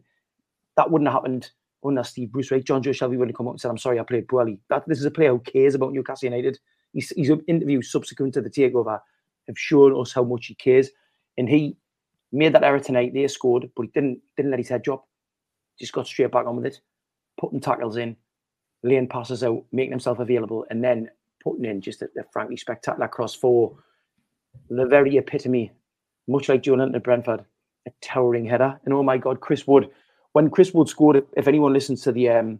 that 0.77 0.89
wouldn't 0.89 1.07
have 1.07 1.15
happened 1.15 1.51
unless 1.83 2.11
Steve 2.11 2.31
Bruce, 2.31 2.49
right? 2.49 2.63
Jonjo 2.63 2.85
Shelvey 2.85 3.17
would 3.17 3.27
have 3.27 3.35
come 3.35 3.47
up 3.47 3.53
and 3.53 3.61
said, 3.61 3.69
I'm 3.69 3.77
sorry, 3.77 3.99
I 3.99 4.03
played 4.03 4.27
poorly. 4.27 4.59
That 4.69 4.87
This 4.87 4.99
is 4.99 5.05
a 5.05 5.11
player 5.11 5.31
who 5.31 5.39
cares 5.39 5.75
about 5.75 5.91
Newcastle 5.91 6.29
United. 6.29 6.59
He's, 6.93 7.09
he's 7.09 7.29
interview 7.47 7.81
subsequent 7.81 8.33
to 8.35 8.41
the 8.41 8.49
takeover 8.49 9.01
have 9.47 9.57
shown 9.57 9.99
us 9.99 10.13
how 10.13 10.23
much 10.23 10.47
he 10.47 10.55
cares. 10.55 10.89
And 11.37 11.49
he 11.49 11.77
made 12.31 12.53
that 12.53 12.63
error 12.63 12.79
tonight. 12.79 13.13
They 13.13 13.27
scored, 13.27 13.69
but 13.75 13.83
he 13.83 13.91
didn't 13.93 14.19
didn't 14.35 14.51
let 14.51 14.59
his 14.59 14.69
head 14.69 14.83
drop. 14.83 15.07
Just 15.79 15.93
got 15.93 16.07
straight 16.07 16.31
back 16.31 16.45
on 16.45 16.55
with 16.55 16.65
it, 16.65 16.81
putting 17.39 17.59
tackles 17.59 17.97
in, 17.97 18.15
laying 18.83 19.07
passes 19.07 19.43
out, 19.43 19.63
making 19.71 19.91
himself 19.91 20.19
available, 20.19 20.65
and 20.69 20.83
then 20.83 21.09
putting 21.43 21.65
in 21.65 21.81
just 21.81 22.01
a, 22.01 22.05
a 22.17 22.23
frankly 22.31 22.57
spectacular 22.57 23.07
cross 23.07 23.33
for 23.33 23.75
the 24.69 24.85
very 24.85 25.17
epitome, 25.17 25.71
much 26.27 26.49
like 26.49 26.63
Joelinton 26.63 26.95
at 26.95 27.03
Brentford, 27.03 27.43
a 27.87 27.91
towering 28.01 28.45
header. 28.45 28.79
And 28.85 28.93
oh 28.93 29.03
my 29.03 29.17
God, 29.17 29.39
Chris 29.39 29.67
Wood. 29.67 29.89
When 30.33 30.49
Chris 30.49 30.73
Wood 30.73 30.89
scored, 30.89 31.23
if 31.37 31.47
anyone 31.47 31.73
listens 31.73 32.01
to 32.01 32.11
the 32.11 32.29
um, 32.29 32.59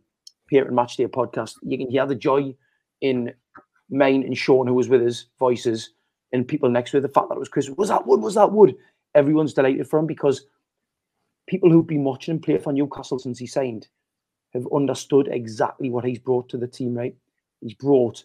and 0.52 0.78
Matchday 0.78 1.08
podcast, 1.08 1.56
you 1.64 1.78
can 1.78 1.90
hear 1.90 2.06
the 2.06 2.16
joy 2.16 2.54
in 3.02 3.34
mine 3.90 4.24
and 4.24 4.38
Sean, 4.38 4.68
who 4.68 4.74
was 4.74 4.90
with 4.90 5.02
us, 5.02 5.26
voices 5.40 5.92
and 6.34 6.48
people 6.48 6.70
next 6.70 6.92
to 6.92 6.98
it, 6.98 7.02
the 7.02 7.10
fact 7.10 7.30
that 7.30 7.36
it 7.36 7.40
was 7.40 7.50
Chris, 7.50 7.70
was 7.70 7.90
that 7.90 8.06
Wood? 8.06 8.22
Was 8.22 8.36
that 8.36 8.52
Wood? 8.52 8.76
Everyone's 9.16 9.54
delighted 9.54 9.88
for 9.88 10.00
him 10.00 10.08
because 10.08 10.46
people 11.48 11.70
who've 11.70 11.88
been 11.88 12.04
watching 12.04 12.34
him 12.34 12.42
play 12.42 12.58
for 12.58 12.74
Newcastle 12.74 13.20
since 13.20 13.40
he 13.40 13.48
signed 13.48 13.88
have 14.54 14.68
understood 14.74 15.30
exactly 15.32 15.90
what 15.90 16.04
he's 16.04 16.20
brought 16.20 16.50
to 16.50 16.58
the 16.58 16.68
team, 16.68 16.96
right? 16.96 17.16
he's 17.64 17.74
brought 17.74 18.24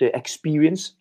the 0.00 0.16
experience, 0.16 0.94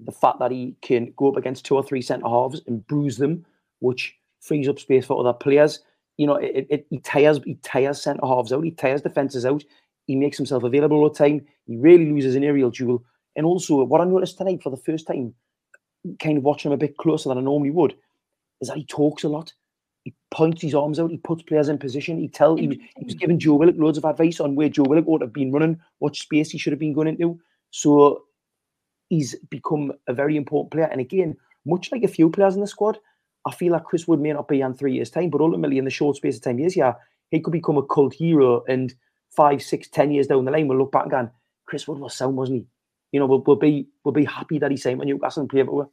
the 0.00 0.12
fact 0.12 0.38
that 0.38 0.50
he 0.50 0.76
can 0.82 1.12
go 1.16 1.28
up 1.28 1.36
against 1.36 1.64
two 1.64 1.74
or 1.74 1.82
three 1.82 2.02
centre 2.02 2.28
halves 2.28 2.62
and 2.66 2.86
bruise 2.86 3.16
them, 3.16 3.44
which 3.80 4.16
frees 4.40 4.68
up 4.68 4.78
space 4.78 5.04
for 5.04 5.18
other 5.18 5.32
players. 5.32 5.80
You 6.16 6.26
know, 6.26 6.36
it, 6.36 6.66
it, 6.70 6.86
he 6.88 6.98
tires 7.00 7.40
he 7.44 7.56
tires 7.56 8.00
centre 8.00 8.24
halves 8.24 8.52
out, 8.52 8.64
he 8.64 8.70
tires 8.70 9.02
defences 9.02 9.44
out, 9.44 9.64
he 10.06 10.14
makes 10.14 10.36
himself 10.36 10.62
available 10.62 10.98
all 10.98 11.10
the 11.10 11.14
time. 11.14 11.44
He 11.66 11.76
really 11.76 12.10
loses 12.10 12.36
an 12.36 12.44
aerial 12.44 12.70
duel. 12.70 13.04
And 13.34 13.44
also, 13.44 13.84
what 13.84 14.00
I 14.00 14.04
noticed 14.04 14.38
tonight 14.38 14.62
for 14.62 14.70
the 14.70 14.76
first 14.76 15.06
time, 15.06 15.34
kind 16.20 16.38
of 16.38 16.44
watching 16.44 16.70
him 16.70 16.74
a 16.74 16.78
bit 16.78 16.96
closer 16.96 17.28
than 17.28 17.38
I 17.38 17.42
normally 17.42 17.70
would, 17.70 17.94
is 18.60 18.68
that 18.68 18.76
he 18.76 18.84
talks 18.84 19.24
a 19.24 19.28
lot. 19.28 19.52
He 20.04 20.14
points 20.30 20.62
his 20.62 20.74
arms 20.74 21.00
out. 21.00 21.10
He 21.10 21.16
puts 21.16 21.42
players 21.42 21.68
in 21.68 21.78
position. 21.78 22.18
He 22.18 22.28
tell 22.28 22.56
he, 22.56 22.80
he 22.96 23.04
was 23.04 23.14
giving 23.14 23.38
Joe 23.40 23.54
Willock 23.54 23.76
loads 23.76 23.98
of 23.98 24.04
advice 24.04 24.38
on 24.38 24.54
where 24.54 24.68
Joe 24.68 24.84
Willock 24.84 25.08
ought 25.08 25.18
to 25.18 25.24
have 25.24 25.32
been 25.32 25.50
running, 25.50 25.80
what 25.98 26.14
space 26.14 26.50
he 26.50 26.58
should 26.58 26.72
have 26.72 26.78
been 26.78 26.92
going 26.92 27.08
into. 27.08 27.40
So 27.70 28.22
he's 29.08 29.34
become 29.50 29.92
a 30.06 30.14
very 30.14 30.36
important 30.36 30.70
player. 30.72 30.88
And 30.90 31.00
again, 31.00 31.36
much 31.64 31.90
like 31.90 32.04
a 32.04 32.08
few 32.08 32.30
players 32.30 32.54
in 32.54 32.60
the 32.60 32.66
squad, 32.68 32.98
I 33.46 33.54
feel 33.54 33.72
like 33.72 33.84
Chris 33.84 34.06
Wood 34.06 34.20
may 34.20 34.32
not 34.32 34.48
be 34.48 34.60
in 34.60 34.74
three 34.74 34.94
years' 34.94 35.10
time, 35.10 35.30
but 35.30 35.40
ultimately 35.40 35.78
in 35.78 35.84
the 35.84 35.90
short 35.90 36.16
space 36.16 36.36
of 36.36 36.42
time 36.42 36.58
years, 36.58 36.76
yeah, 36.76 36.94
he 37.30 37.40
could 37.40 37.52
become 37.52 37.76
a 37.76 37.82
cult 37.82 38.14
hero. 38.14 38.62
And 38.68 38.94
five, 39.30 39.62
six, 39.62 39.88
ten 39.88 40.12
years 40.12 40.28
down 40.28 40.44
the 40.44 40.52
line, 40.52 40.68
we'll 40.68 40.78
look 40.78 40.92
back 40.92 41.02
and 41.02 41.10
go, 41.10 41.30
Chris 41.66 41.86
Wood 41.88 41.98
was 41.98 42.14
sound, 42.14 42.36
wasn't 42.36 42.60
he? 42.60 42.66
You 43.12 43.20
know, 43.20 43.26
we'll, 43.26 43.42
we'll 43.46 43.56
be 43.56 43.88
we'll 44.04 44.12
be 44.12 44.24
happy 44.24 44.58
that 44.58 44.70
he 44.70 44.76
signed 44.76 44.98
with 44.98 45.08
Newcastle 45.08 45.40
and 45.40 45.50
played, 45.50 45.66
but 45.66 45.74
we're 45.74 45.86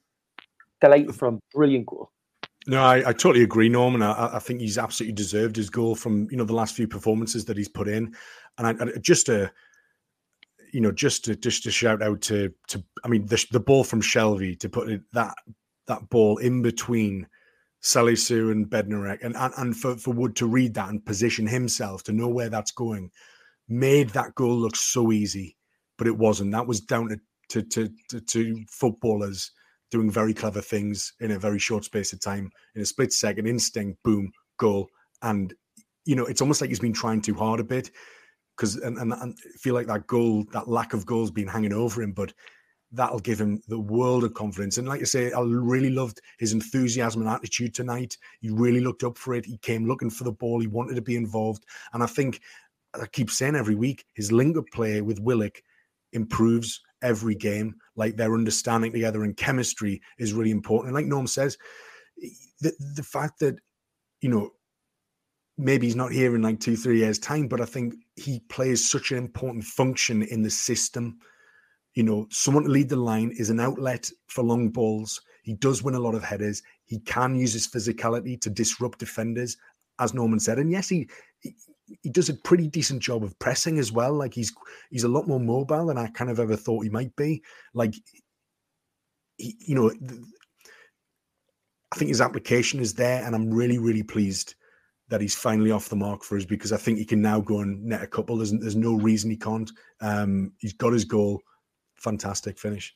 delighted 0.84 1.16
from 1.16 1.40
brilliant 1.54 1.86
goal. 1.86 2.12
No, 2.68 2.82
I, 2.82 3.10
I, 3.10 3.14
totally 3.14 3.44
agree, 3.44 3.68
Norman. 3.68 4.02
I, 4.02 4.36
I, 4.36 4.40
think 4.40 4.62
he's 4.62 4.78
absolutely 4.78 5.14
deserved 5.14 5.56
his 5.56 5.70
goal 5.70 5.96
from 5.96 6.28
you 6.32 6.38
know 6.38 6.46
the 6.46 6.56
last 6.56 6.76
few 6.76 6.88
performances 6.88 7.46
that 7.46 7.58
he's 7.58 7.68
put 7.68 7.88
in, 7.88 8.16
and 8.58 8.68
I, 8.68 8.98
just 9.00 9.26
to 9.26 9.52
you 10.72 10.80
know 10.80 10.92
just 10.92 11.26
to 11.26 11.36
just 11.36 11.64
to 11.64 11.72
shout 11.72 12.02
out 12.02 12.22
to 12.22 12.54
to 12.70 12.84
I 13.04 13.10
mean 13.10 13.26
the, 13.26 13.46
the 13.52 13.60
ball 13.60 13.84
from 13.84 14.02
Shelvey 14.02 14.58
to 14.60 14.70
put 14.70 14.90
it, 14.90 15.02
that 15.12 15.36
that 15.88 16.10
ball 16.10 16.38
in 16.38 16.62
between 16.62 17.28
Salisu 17.82 18.52
and 18.52 18.70
Bednarek, 18.70 19.24
and, 19.24 19.36
and 19.36 19.54
and 19.58 19.76
for 19.76 19.98
for 19.98 20.14
Wood 20.14 20.38
to 20.38 20.48
read 20.48 20.74
that 20.76 20.90
and 20.90 21.06
position 21.06 21.48
himself 21.48 22.04
to 22.04 22.14
know 22.14 22.30
where 22.30 22.50
that's 22.50 22.72
going, 22.72 23.12
made 23.68 24.10
that 24.12 24.36
goal 24.36 24.56
look 24.56 24.78
so 24.78 25.12
easy, 25.12 25.58
but 25.98 26.08
it 26.08 26.18
wasn't. 26.18 26.54
That 26.54 26.68
was 26.68 26.80
down 26.80 27.10
to 27.10 27.20
to 27.50 27.62
to, 27.62 27.94
to, 28.10 28.22
to 28.22 28.66
footballers 28.70 29.52
doing 29.94 30.12
very 30.12 30.34
clever 30.34 30.62
things 30.62 31.14
in 31.22 31.32
a 31.32 31.40
very 31.40 31.60
short 31.60 31.86
space 31.86 32.12
of 32.12 32.20
time 32.20 32.52
in 32.76 32.82
a 32.82 32.86
split 32.86 33.14
second 33.14 33.48
instinct 33.48 34.02
boom 34.04 34.32
goal. 34.58 34.90
And 35.22 35.54
you 36.06 36.16
know 36.16 36.26
it's 36.26 36.42
almost 36.42 36.62
like 36.62 36.70
he's 36.70 36.80
been 36.80 36.94
trying 36.94 37.22
too 37.22 37.36
hard 37.36 37.60
a 37.60 37.64
bit 37.64 37.92
because 38.56 38.76
and, 38.76 38.98
and, 38.98 39.14
and 39.14 39.40
feel 39.60 39.74
like 39.74 39.88
that 39.88 40.08
goal 40.08 40.46
that 40.52 40.68
lack 40.68 40.94
of 40.94 41.06
goals 41.06 41.32
been 41.32 41.48
hanging 41.48 41.74
over 41.74 42.02
him 42.02 42.12
but 42.12 42.34
that'll 42.92 43.20
give 43.20 43.42
him 43.42 43.60
the 43.68 43.80
world 43.80 44.24
of 44.24 44.36
confidence. 44.36 44.78
And 44.78 44.88
like 44.88 45.02
i 45.02 45.06
say 45.06 45.32
i 45.32 45.42
really 45.42 45.90
loved 45.90 46.22
his 46.38 46.54
enthusiasm 46.54 47.22
and 47.22 47.30
attitude 47.30 47.74
tonight. 47.74 48.18
He 48.40 48.50
really 48.50 48.82
looked 48.82 49.04
up 49.04 49.18
for 49.18 49.34
it. 49.34 49.46
He 49.46 49.58
came 49.58 49.88
looking 49.88 50.10
for 50.10 50.26
the 50.26 50.32
ball. 50.32 50.60
He 50.60 50.68
wanted 50.68 50.96
to 50.96 51.02
be 51.02 51.16
involved. 51.16 51.64
And 51.94 52.04
i 52.04 52.08
think 52.08 52.42
i 53.00 53.06
keep 53.08 53.32
saying 53.32 53.56
every 53.56 53.76
week 53.76 54.06
his 54.14 54.32
link 54.32 54.58
up 54.58 54.66
play 54.74 55.02
with 55.02 55.20
willock 55.20 55.62
improves 56.12 56.82
every 57.04 57.36
game. 57.36 57.76
Like 57.96 58.16
their 58.16 58.34
understanding 58.34 58.92
together 58.92 59.24
and 59.24 59.38
chemistry 59.38 60.02
is 60.18 60.34
really 60.34 60.52
important. 60.52 60.88
And 60.88 60.96
like 60.96 61.06
Norm 61.06 61.28
says, 61.28 61.58
the 62.62 62.74
the 62.96 63.04
fact 63.04 63.40
that 63.40 63.56
you 64.22 64.30
know 64.30 64.52
maybe 65.58 65.86
he's 65.86 65.96
not 65.96 66.12
here 66.12 66.36
in 66.36 66.42
like 66.42 66.60
two 66.60 66.76
three 66.76 67.00
years 67.00 67.20
time, 67.20 67.48
but 67.48 67.62
I 67.62 67.66
think 67.66 67.94
he 68.16 68.40
plays 68.50 68.90
such 68.90 69.12
an 69.12 69.18
important 69.18 69.64
function 69.64 70.24
in 70.24 70.42
the 70.42 70.50
system. 70.50 71.20
You 71.94 72.04
know, 72.04 72.28
someone 72.32 72.64
to 72.64 72.70
lead 72.70 72.90
the 72.90 72.96
line 72.96 73.32
is 73.38 73.52
an 73.52 73.60
outlet 73.60 74.10
for 74.28 74.44
long 74.44 74.70
balls. 74.70 75.22
He 75.44 75.54
does 75.54 75.84
win 75.84 75.94
a 75.94 76.00
lot 76.00 76.16
of 76.16 76.24
headers. 76.24 76.64
He 76.86 77.00
can 77.00 77.36
use 77.36 77.54
his 77.54 77.68
physicality 77.68 78.40
to 78.42 78.50
disrupt 78.50 78.98
defenders, 78.98 79.58
as 80.00 80.14
Norman 80.14 80.40
said. 80.40 80.58
And 80.58 80.72
yes, 80.72 80.90
he, 80.90 81.08
he 81.42 81.54
he 82.02 82.10
does 82.10 82.30
a 82.30 82.34
pretty 82.34 82.68
decent 82.68 83.02
job 83.02 83.24
of 83.24 83.38
pressing 83.40 83.80
as 83.80 83.92
well. 83.92 84.14
Like 84.14 84.34
he's 84.34 84.54
he's 84.90 85.04
a 85.04 85.10
lot 85.10 85.28
more 85.28 85.40
mobile 85.40 85.88
than 85.88 85.98
I 85.98 86.08
kind 86.08 86.32
of 86.32 86.40
ever 86.40 86.56
thought 86.56 86.84
he 86.84 86.90
might 86.90 87.16
be. 87.16 87.44
Like 87.74 87.94
he, 89.38 89.56
you 89.60 89.76
know, 89.76 89.92
I 91.92 91.96
think 91.96 92.10
his 92.10 92.22
application 92.22 92.80
is 92.80 92.94
there, 92.94 93.24
and 93.24 93.36
I'm 93.36 93.54
really 93.54 93.78
really 93.78 94.04
pleased 94.04 94.56
that 95.10 95.22
he's 95.22 95.36
finally 95.36 95.72
off 95.72 95.90
the 95.90 95.96
mark 95.96 96.24
for 96.24 96.38
us 96.38 96.46
because 96.46 96.72
I 96.72 96.78
think 96.78 96.98
he 96.98 97.06
can 97.06 97.22
now 97.22 97.40
go 97.40 97.60
and 97.60 97.84
net 97.84 98.02
a 98.02 98.08
couple. 98.08 98.38
There's 98.38 98.52
there's 98.52 98.76
no 98.76 98.96
reason 98.96 99.30
he 99.30 99.38
can't. 99.38 99.72
Um, 100.02 100.54
he's 100.60 100.74
got 100.74 100.94
his 100.94 101.06
goal. 101.06 101.42
Fantastic 101.96 102.58
finish. 102.58 102.96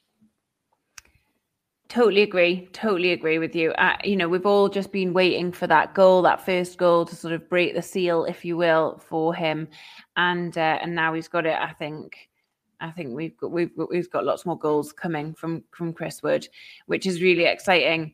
Totally 1.90 2.22
agree. 2.22 2.68
Totally 2.74 3.14
agree 3.14 3.40
with 3.40 3.56
you. 3.56 3.72
Uh, 3.74 3.96
you 4.04 4.18
know, 4.18 4.28
we've 4.28 4.46
all 4.46 4.68
just 4.68 4.92
been 4.92 5.14
waiting 5.14 5.54
for 5.54 5.68
that 5.68 5.94
goal, 5.94 6.22
that 6.24 6.46
first 6.46 6.78
goal 6.78 7.06
to 7.06 7.16
sort 7.16 7.34
of 7.34 7.50
break 7.50 7.76
the 7.76 7.82
seal, 7.82 8.26
if 8.26 8.44
you 8.44 8.58
will, 8.58 9.02
for 9.08 9.34
him, 9.34 9.70
and 10.18 10.58
uh, 10.58 10.80
and 10.82 10.94
now 10.94 11.14
he's 11.14 11.28
got 11.28 11.46
it. 11.46 11.58
I 11.60 11.72
think. 11.74 12.30
I 12.80 12.92
think 12.92 13.16
we've 13.16 13.36
got 13.38 13.52
we've 13.52 13.72
we've 13.90 14.12
got 14.12 14.26
lots 14.26 14.46
more 14.46 14.58
goals 14.58 14.92
coming 14.92 15.34
from 15.34 15.64
from 15.72 15.94
Chris 15.94 16.22
Wood, 16.22 16.48
which 16.88 17.06
is 17.06 17.22
really 17.22 17.46
exciting. 17.46 18.14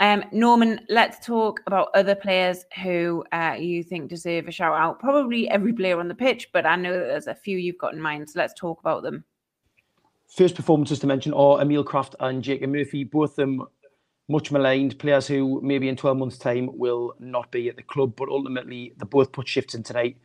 Um, 0.00 0.24
Norman, 0.30 0.80
let's 0.88 1.24
talk 1.24 1.60
about 1.66 1.88
other 1.94 2.14
players 2.14 2.64
who 2.82 3.24
uh, 3.32 3.56
you 3.58 3.82
think 3.82 4.10
deserve 4.10 4.48
a 4.48 4.52
shout 4.52 4.74
out. 4.74 5.00
Probably 5.00 5.48
every 5.48 5.72
player 5.72 5.98
on 5.98 6.08
the 6.08 6.14
pitch, 6.14 6.48
but 6.52 6.66
I 6.66 6.76
know 6.76 6.92
that 6.92 7.06
there's 7.06 7.26
a 7.26 7.34
few 7.34 7.58
you've 7.58 7.78
got 7.78 7.94
in 7.94 8.00
mind. 8.00 8.28
So 8.28 8.38
let's 8.38 8.54
talk 8.54 8.80
about 8.80 9.02
them 9.02 9.24
first 10.28 10.54
performances 10.54 10.98
to 11.00 11.06
mention 11.06 11.32
are 11.32 11.60
Emil 11.60 11.84
Krafth 11.84 12.14
and 12.20 12.42
Jacob 12.42 12.70
Murphy, 12.70 13.04
both 13.04 13.30
of 13.30 13.36
them 13.36 13.66
much 14.28 14.50
maligned 14.50 14.98
players 14.98 15.26
who 15.26 15.60
maybe 15.62 15.88
in 15.88 15.96
12 15.96 16.16
months' 16.16 16.38
time 16.38 16.70
will 16.72 17.14
not 17.18 17.50
be 17.50 17.68
at 17.68 17.76
the 17.76 17.82
club, 17.82 18.14
but 18.16 18.28
ultimately 18.28 18.94
they 18.96 19.04
both 19.04 19.32
put 19.32 19.46
shifts 19.46 19.74
in 19.74 19.82
tonight. 19.82 20.16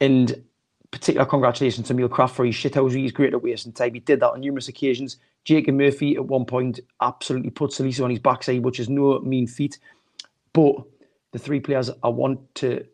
And 0.00 0.42
particular 0.90 1.26
congratulations 1.26 1.86
to 1.86 1.92
Emil 1.92 2.08
Krafth 2.08 2.32
for 2.32 2.44
his 2.44 2.54
shithouse. 2.54 2.94
He's 2.94 3.12
great 3.12 3.34
at 3.34 3.42
wasting 3.42 3.72
time. 3.72 3.94
He 3.94 4.00
did 4.00 4.20
that 4.20 4.30
on 4.30 4.40
numerous 4.40 4.68
occasions. 4.68 5.18
Jacob 5.44 5.74
Murphy 5.74 6.14
at 6.16 6.24
one 6.24 6.44
point 6.44 6.80
absolutely 7.00 7.50
put 7.50 7.72
Salisu 7.72 8.04
on 8.04 8.10
his 8.10 8.18
backside, 8.18 8.62
which 8.62 8.80
is 8.80 8.88
no 8.88 9.18
mean 9.20 9.46
feat. 9.46 9.78
But 10.52 10.76
the 11.32 11.38
three 11.38 11.60
players 11.60 11.90
I 12.02 12.08
want 12.08 12.54
to 12.56 12.86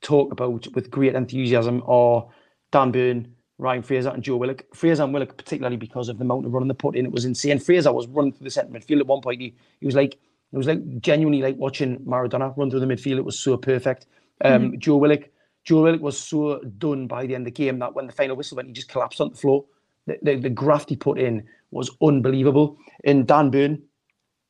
talk 0.00 0.32
about 0.32 0.66
with 0.74 0.90
great 0.90 1.14
enthusiasm 1.14 1.82
are 1.86 2.26
Dan 2.70 2.90
Burn, 2.92 3.34
Ryan 3.60 3.82
Fraser 3.82 4.08
and 4.08 4.22
Joe 4.22 4.36
Willock. 4.36 4.64
Fraser 4.74 5.02
and 5.02 5.12
Willock, 5.12 5.36
particularly 5.36 5.76
because 5.76 6.08
of 6.08 6.18
the 6.18 6.24
amount 6.24 6.46
of 6.46 6.52
running 6.52 6.68
the 6.68 6.74
put 6.74 6.96
in, 6.96 7.04
it 7.04 7.12
was 7.12 7.24
insane. 7.24 7.58
Fraser 7.58 7.92
was 7.92 8.08
running 8.08 8.32
through 8.32 8.44
the 8.44 8.50
centre 8.50 8.72
midfield 8.72 9.00
at 9.00 9.06
one 9.06 9.20
point. 9.20 9.40
He, 9.40 9.54
he 9.80 9.86
was 9.86 9.94
like, 9.94 10.14
it 10.14 10.56
was 10.56 10.66
like 10.66 11.00
genuinely 11.00 11.42
like 11.42 11.56
watching 11.56 11.98
Maradona 12.00 12.56
run 12.56 12.70
through 12.70 12.80
the 12.80 12.86
midfield. 12.86 13.18
It 13.18 13.24
was 13.24 13.38
so 13.38 13.56
perfect. 13.56 14.06
Um, 14.42 14.62
mm-hmm. 14.62 14.78
Joe 14.78 14.96
Willock, 14.96 15.28
Joe 15.64 15.82
Willock 15.82 16.00
was 16.00 16.18
so 16.18 16.60
done 16.78 17.06
by 17.06 17.26
the 17.26 17.34
end 17.34 17.42
of 17.42 17.52
the 17.54 17.62
game 17.62 17.78
that 17.80 17.94
when 17.94 18.06
the 18.06 18.12
final 18.12 18.34
whistle 18.34 18.56
went, 18.56 18.68
he 18.68 18.72
just 18.72 18.88
collapsed 18.88 19.20
on 19.20 19.30
the 19.30 19.36
floor. 19.36 19.64
The, 20.06 20.18
the, 20.22 20.36
the 20.36 20.50
graft 20.50 20.88
he 20.88 20.96
put 20.96 21.18
in 21.18 21.46
was 21.70 21.90
unbelievable. 22.02 22.78
And 23.04 23.26
Dan 23.26 23.50
Burn, 23.50 23.82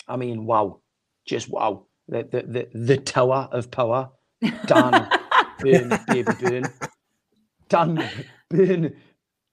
I 0.09 0.17
mean, 0.17 0.47
wow, 0.47 0.79
just 1.27 1.51
wow. 1.51 1.85
The 2.09 2.23
the 2.31 2.43
the, 2.43 2.69
the 2.75 2.97
tower 2.97 3.49
of 3.53 3.71
power, 3.71 4.11
Dan 4.67 5.09
Burn, 5.59 5.99
baby 6.09 6.33
Burn. 6.41 6.65
Dan 7.69 8.03
Burn, 8.51 8.95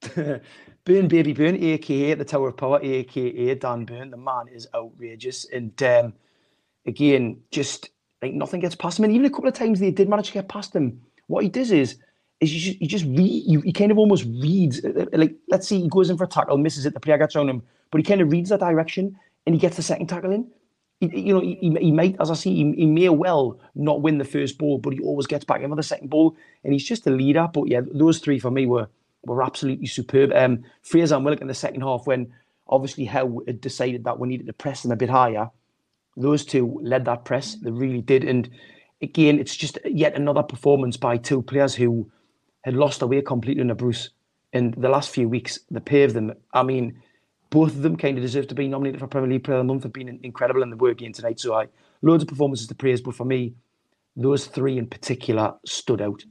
Burn 0.84 1.08
Baby 1.08 1.32
Burn, 1.32 1.56
aka 1.56 2.14
the 2.14 2.24
Tower 2.24 2.48
of 2.48 2.56
Power, 2.56 2.80
aka 2.82 3.54
Dan 3.54 3.84
Burn. 3.84 4.10
The 4.10 4.16
man 4.16 4.46
is 4.52 4.68
outrageous. 4.74 5.46
And 5.46 5.82
um, 5.82 6.12
again, 6.86 7.40
just 7.50 7.90
like 8.20 8.34
nothing 8.34 8.60
gets 8.60 8.74
past 8.74 8.98
him. 8.98 9.04
And 9.04 9.14
even 9.14 9.26
a 9.26 9.30
couple 9.30 9.48
of 9.48 9.54
times 9.54 9.80
they 9.80 9.90
did 9.90 10.08
manage 10.08 10.28
to 10.28 10.34
get 10.34 10.48
past 10.48 10.74
him. 10.74 11.00
What 11.28 11.44
he 11.44 11.48
does 11.48 11.70
is, 11.70 11.96
is 12.40 12.54
you 12.54 12.60
just, 12.60 12.80
you 12.80 12.88
just 12.88 13.04
read, 13.04 13.44
you, 13.46 13.60
he 13.60 13.72
kind 13.72 13.90
of 13.92 13.98
almost 13.98 14.24
reads, 14.24 14.84
uh, 14.84 15.06
uh, 15.12 15.18
like, 15.18 15.36
let's 15.48 15.68
see, 15.68 15.80
he 15.80 15.88
goes 15.88 16.10
in 16.10 16.16
for 16.16 16.24
a 16.24 16.28
tackle, 16.28 16.56
misses 16.56 16.86
it, 16.86 16.94
the 16.94 17.00
player 17.00 17.18
gets 17.18 17.36
on 17.36 17.48
him, 17.48 17.62
but 17.90 17.98
he 17.98 18.04
kind 18.04 18.20
of 18.20 18.30
reads 18.30 18.50
that 18.50 18.60
direction 18.60 19.18
and 19.46 19.54
he 19.54 19.60
gets 19.60 19.76
the 19.76 19.82
second 19.82 20.06
tackle 20.06 20.32
in. 20.32 20.50
He, 21.00 21.20
you 21.20 21.34
know, 21.34 21.40
he, 21.40 21.76
he 21.80 21.92
might, 21.92 22.16
as 22.20 22.30
I 22.30 22.34
see, 22.34 22.54
he, 22.54 22.72
he, 22.72 22.86
may 22.86 23.08
well 23.08 23.60
not 23.74 24.02
win 24.02 24.18
the 24.18 24.24
first 24.24 24.58
ball, 24.58 24.78
but 24.78 24.92
he 24.92 25.00
always 25.00 25.26
gets 25.26 25.44
back 25.44 25.62
in 25.62 25.70
with 25.70 25.76
the 25.76 25.82
second 25.82 26.10
ball, 26.10 26.36
and 26.64 26.72
he's 26.72 26.84
just 26.84 27.06
a 27.06 27.10
leader. 27.10 27.48
But 27.52 27.68
yeah, 27.68 27.82
those 27.92 28.18
three 28.18 28.38
for 28.38 28.50
me 28.50 28.66
were 28.66 28.88
were 29.24 29.42
absolutely 29.42 29.86
superb. 29.86 30.32
Um, 30.34 30.64
Fraser 30.82 31.14
and 31.14 31.24
Willock 31.24 31.40
in 31.40 31.48
the 31.48 31.54
second 31.54 31.82
half, 31.82 32.06
when 32.06 32.32
obviously 32.68 33.04
Howe 33.04 33.42
had 33.46 33.60
decided 33.60 34.04
that 34.04 34.18
we 34.18 34.28
needed 34.28 34.46
to 34.46 34.52
press 34.52 34.82
them 34.82 34.92
a 34.92 34.96
bit 34.96 35.10
higher, 35.10 35.50
those 36.16 36.44
two 36.44 36.80
led 36.82 37.04
that 37.04 37.24
press. 37.24 37.54
They 37.54 37.70
really 37.70 38.02
did. 38.02 38.24
And 38.24 38.48
again, 39.00 39.38
it's 39.38 39.56
just 39.56 39.78
yet 39.84 40.16
another 40.16 40.42
performance 40.42 40.96
by 40.96 41.16
two 41.16 41.42
players 41.42 41.74
who 41.74 42.10
had 42.62 42.74
lost 42.74 43.00
their 43.00 43.08
way 43.08 43.22
completely 43.22 43.68
a 43.68 43.74
Bruce. 43.74 44.10
In 44.52 44.74
the 44.76 44.88
last 44.88 45.10
few 45.10 45.28
weeks, 45.28 45.58
the 45.70 45.80
pair 45.80 46.06
of 46.06 46.14
them, 46.14 46.32
I 46.54 46.62
mean, 46.62 47.02
both 47.50 47.70
of 47.70 47.82
them 47.82 47.96
kind 47.96 48.18
of 48.18 48.22
deserve 48.22 48.48
to 48.48 48.54
be 48.54 48.68
nominated 48.68 49.00
for 49.00 49.06
Premier 49.06 49.30
League 49.30 49.44
Player 49.44 49.58
of 49.58 49.66
the 49.66 49.72
Month. 49.72 49.84
Have 49.84 49.92
been 49.92 50.20
incredible 50.22 50.62
in 50.62 50.70
the 50.70 50.76
work 50.76 50.98
game 50.98 51.12
tonight. 51.12 51.40
So 51.40 51.54
I 51.54 51.66
loads 52.02 52.22
of 52.22 52.28
performances 52.28 52.66
to 52.68 52.74
praise, 52.74 53.00
but 53.00 53.14
for 53.14 53.24
me, 53.24 53.54
those 54.16 54.46
three 54.46 54.78
in 54.78 54.86
particular 54.86 55.54
stood 55.64 56.00
out. 56.00 56.24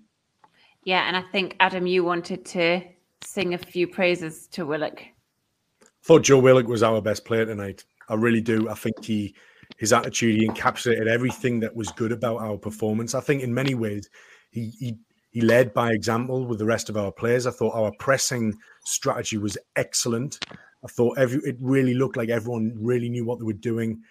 Yeah, 0.84 1.08
and 1.08 1.18
I 1.18 1.22
think 1.22 1.56
Adam, 1.60 1.88
you 1.88 2.04
wanted 2.04 2.46
to 2.46 2.82
sing 3.24 3.54
a 3.54 3.58
few 3.58 3.88
praises 3.88 4.48
to 4.48 4.66
Willock. 4.66 5.02
I 5.02 5.88
thought 6.04 6.24
Joe 6.24 6.40
Willock 6.40 6.68
was 6.68 6.84
our 6.84 7.02
best 7.02 7.26
player 7.26 7.46
tonight. 7.46 7.84
I 8.10 8.14
really 8.16 8.42
do. 8.42 8.70
I 8.70 8.74
think 8.74 9.04
he 9.04 9.36
his 9.78 9.92
attitude, 9.92 10.36
he 10.36 10.48
encapsulated 10.48 11.08
everything 11.08 11.60
that 11.60 11.76
was 11.76 11.90
good 11.92 12.12
about 12.12 12.38
our 12.38 12.58
performance. 12.58 13.14
I 13.14 13.20
think 13.20 13.44
in 13.44 13.54
many 13.54 13.76
ways 13.76 14.10
he 14.52 14.72
he 14.80 14.98
he 15.32 15.42
led 15.42 15.74
by 15.74 15.92
example 15.92 16.48
with 16.48 16.60
the 16.60 16.66
rest 16.66 16.90
of 16.90 16.98
our 16.98 17.12
players. 17.12 17.46
I 17.46 17.52
thought 17.52 17.76
our 17.76 17.92
pressing 18.00 18.54
strategy 18.86 19.38
was 19.38 19.58
excellent. 19.76 20.40
I 20.84 20.88
thought 20.88 21.18
every 21.18 21.40
it 21.44 21.58
really 21.60 21.94
looked 21.94 22.18
like 22.18 22.30
everyone 22.30 22.74
really 22.76 23.10
knew 23.10 23.26
what 23.26 23.40
they 23.40 23.46
were 23.46 23.54
doing. 23.54 24.02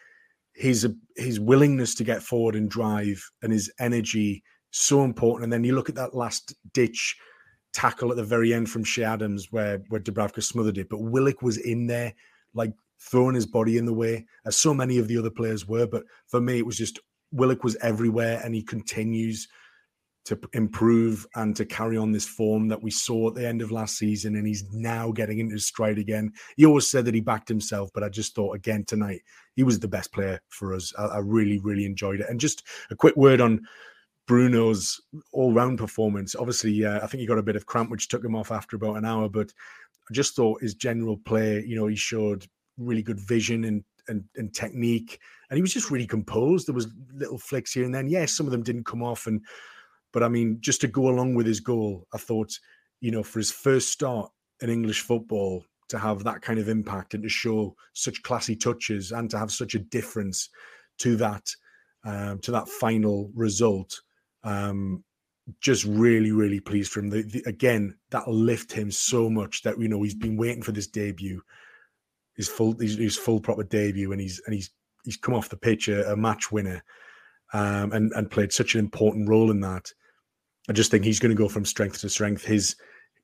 His 0.54 0.88
his 1.16 1.38
willingness 1.38 1.94
to 1.96 2.04
get 2.04 2.22
forward 2.22 2.56
and 2.56 2.70
drive 2.70 3.22
and 3.42 3.52
his 3.52 3.70
energy 3.78 4.42
so 4.70 5.04
important. 5.04 5.44
And 5.44 5.52
then 5.52 5.64
you 5.64 5.74
look 5.74 5.88
at 5.88 5.94
that 5.94 6.14
last 6.14 6.54
ditch 6.72 7.16
tackle 7.72 8.10
at 8.10 8.16
the 8.16 8.24
very 8.24 8.54
end 8.54 8.70
from 8.70 8.84
Che 8.84 9.04
Adams 9.04 9.48
where 9.50 9.82
where 9.88 10.00
Dubravka 10.00 10.42
smothered 10.42 10.78
it, 10.78 10.88
but 10.88 11.02
Willock 11.02 11.42
was 11.42 11.58
in 11.58 11.86
there 11.86 12.14
like 12.54 12.72
throwing 12.98 13.34
his 13.34 13.46
body 13.46 13.76
in 13.76 13.84
the 13.84 13.92
way, 13.92 14.26
as 14.46 14.56
so 14.56 14.72
many 14.72 14.98
of 14.98 15.08
the 15.08 15.18
other 15.18 15.30
players 15.30 15.68
were. 15.68 15.86
But 15.86 16.04
for 16.26 16.40
me, 16.40 16.58
it 16.58 16.66
was 16.66 16.78
just 16.78 16.98
Willock 17.32 17.64
was 17.64 17.76
everywhere, 17.76 18.40
and 18.44 18.54
he 18.54 18.62
continues 18.62 19.46
to 20.26 20.38
improve 20.52 21.26
and 21.34 21.56
to 21.56 21.64
carry 21.64 21.96
on 21.96 22.12
this 22.12 22.26
form 22.26 22.68
that 22.68 22.82
we 22.82 22.90
saw 22.90 23.28
at 23.28 23.34
the 23.34 23.46
end 23.46 23.62
of 23.62 23.70
last 23.70 23.96
season. 23.96 24.36
And 24.36 24.46
he's 24.46 24.64
now 24.72 25.10
getting 25.10 25.38
into 25.38 25.54
his 25.54 25.66
stride 25.66 25.98
again. 25.98 26.32
He 26.56 26.66
always 26.66 26.86
said 26.86 27.04
that 27.06 27.14
he 27.14 27.20
backed 27.20 27.48
himself, 27.48 27.90
but 27.94 28.02
I 28.02 28.08
just 28.08 28.34
thought 28.34 28.54
again 28.54 28.84
tonight 28.84 29.22
he 29.54 29.62
was 29.62 29.78
the 29.78 29.88
best 29.88 30.12
player 30.12 30.40
for 30.48 30.74
us. 30.74 30.92
I, 30.98 31.04
I 31.04 31.18
really, 31.18 31.58
really 31.60 31.86
enjoyed 31.86 32.20
it. 32.20 32.26
And 32.28 32.38
just 32.38 32.64
a 32.90 32.96
quick 32.96 33.16
word 33.16 33.40
on 33.40 33.66
Bruno's 34.26 35.00
all-round 35.32 35.78
performance. 35.78 36.34
Obviously, 36.34 36.84
uh, 36.84 37.00
I 37.02 37.06
think 37.06 37.20
he 37.20 37.26
got 37.26 37.38
a 37.38 37.42
bit 37.42 37.56
of 37.56 37.66
cramp, 37.66 37.90
which 37.90 38.08
took 38.08 38.24
him 38.24 38.34
off 38.34 38.50
after 38.50 38.76
about 38.76 38.96
an 38.96 39.04
hour. 39.04 39.28
But 39.28 39.52
I 40.10 40.12
just 40.12 40.36
thought 40.36 40.60
his 40.60 40.74
general 40.74 41.16
play, 41.16 41.64
you 41.64 41.76
know, 41.76 41.86
he 41.86 41.96
showed 41.96 42.46
really 42.76 43.02
good 43.02 43.20
vision 43.20 43.64
and 43.64 43.84
and, 44.08 44.22
and 44.36 44.54
technique, 44.54 45.18
and 45.50 45.56
he 45.56 45.62
was 45.62 45.72
just 45.72 45.90
really 45.90 46.06
composed. 46.06 46.68
There 46.68 46.74
was 46.74 46.88
little 47.12 47.38
flicks 47.38 47.72
here 47.72 47.84
and 47.84 47.94
then. 47.94 48.08
Yes, 48.08 48.32
some 48.32 48.46
of 48.46 48.52
them 48.52 48.62
didn't 48.62 48.86
come 48.86 49.02
off, 49.02 49.26
and 49.26 49.40
but 50.16 50.22
I 50.22 50.28
mean, 50.28 50.56
just 50.62 50.80
to 50.80 50.88
go 50.88 51.10
along 51.10 51.34
with 51.34 51.44
his 51.44 51.60
goal, 51.60 52.06
I 52.14 52.16
thought, 52.16 52.58
you 53.02 53.10
know, 53.10 53.22
for 53.22 53.38
his 53.38 53.52
first 53.52 53.90
start 53.90 54.30
in 54.62 54.70
English 54.70 55.02
football, 55.02 55.62
to 55.90 55.98
have 55.98 56.24
that 56.24 56.40
kind 56.40 56.58
of 56.58 56.70
impact 56.70 57.12
and 57.12 57.22
to 57.22 57.28
show 57.28 57.76
such 57.92 58.22
classy 58.22 58.56
touches 58.56 59.12
and 59.12 59.28
to 59.28 59.36
have 59.38 59.52
such 59.52 59.74
a 59.74 59.78
difference 59.78 60.48
to 61.00 61.16
that 61.16 61.46
um, 62.06 62.38
to 62.38 62.50
that 62.50 62.66
final 62.66 63.30
result. 63.34 64.00
Um, 64.42 65.04
just 65.60 65.84
really, 65.84 66.32
really 66.32 66.60
pleased 66.60 66.92
for 66.92 67.00
him. 67.00 67.10
The, 67.10 67.20
the, 67.20 67.42
again, 67.44 67.98
that'll 68.08 68.32
lift 68.32 68.72
him 68.72 68.90
so 68.90 69.28
much 69.28 69.64
that 69.64 69.78
you 69.78 69.86
know 69.86 70.02
he's 70.02 70.14
been 70.14 70.38
waiting 70.38 70.62
for 70.62 70.72
this 70.72 70.86
debut, 70.86 71.42
his 72.36 72.48
full 72.48 72.74
his, 72.78 72.96
his 72.96 73.18
full 73.18 73.40
proper 73.40 73.64
debut, 73.64 74.12
and 74.12 74.20
he's 74.22 74.40
and 74.46 74.54
he's 74.54 74.70
he's 75.04 75.18
come 75.18 75.34
off 75.34 75.50
the 75.50 75.58
pitch 75.58 75.88
a, 75.88 76.10
a 76.10 76.16
match 76.16 76.50
winner, 76.50 76.82
um, 77.52 77.92
and 77.92 78.12
and 78.12 78.30
played 78.30 78.50
such 78.50 78.72
an 78.72 78.80
important 78.80 79.28
role 79.28 79.50
in 79.50 79.60
that. 79.60 79.92
I 80.68 80.72
just 80.72 80.90
think 80.90 81.04
he's 81.04 81.20
going 81.20 81.34
to 81.34 81.40
go 81.40 81.48
from 81.48 81.64
strength 81.64 82.00
to 82.00 82.08
strength. 82.08 82.44
His 82.44 82.76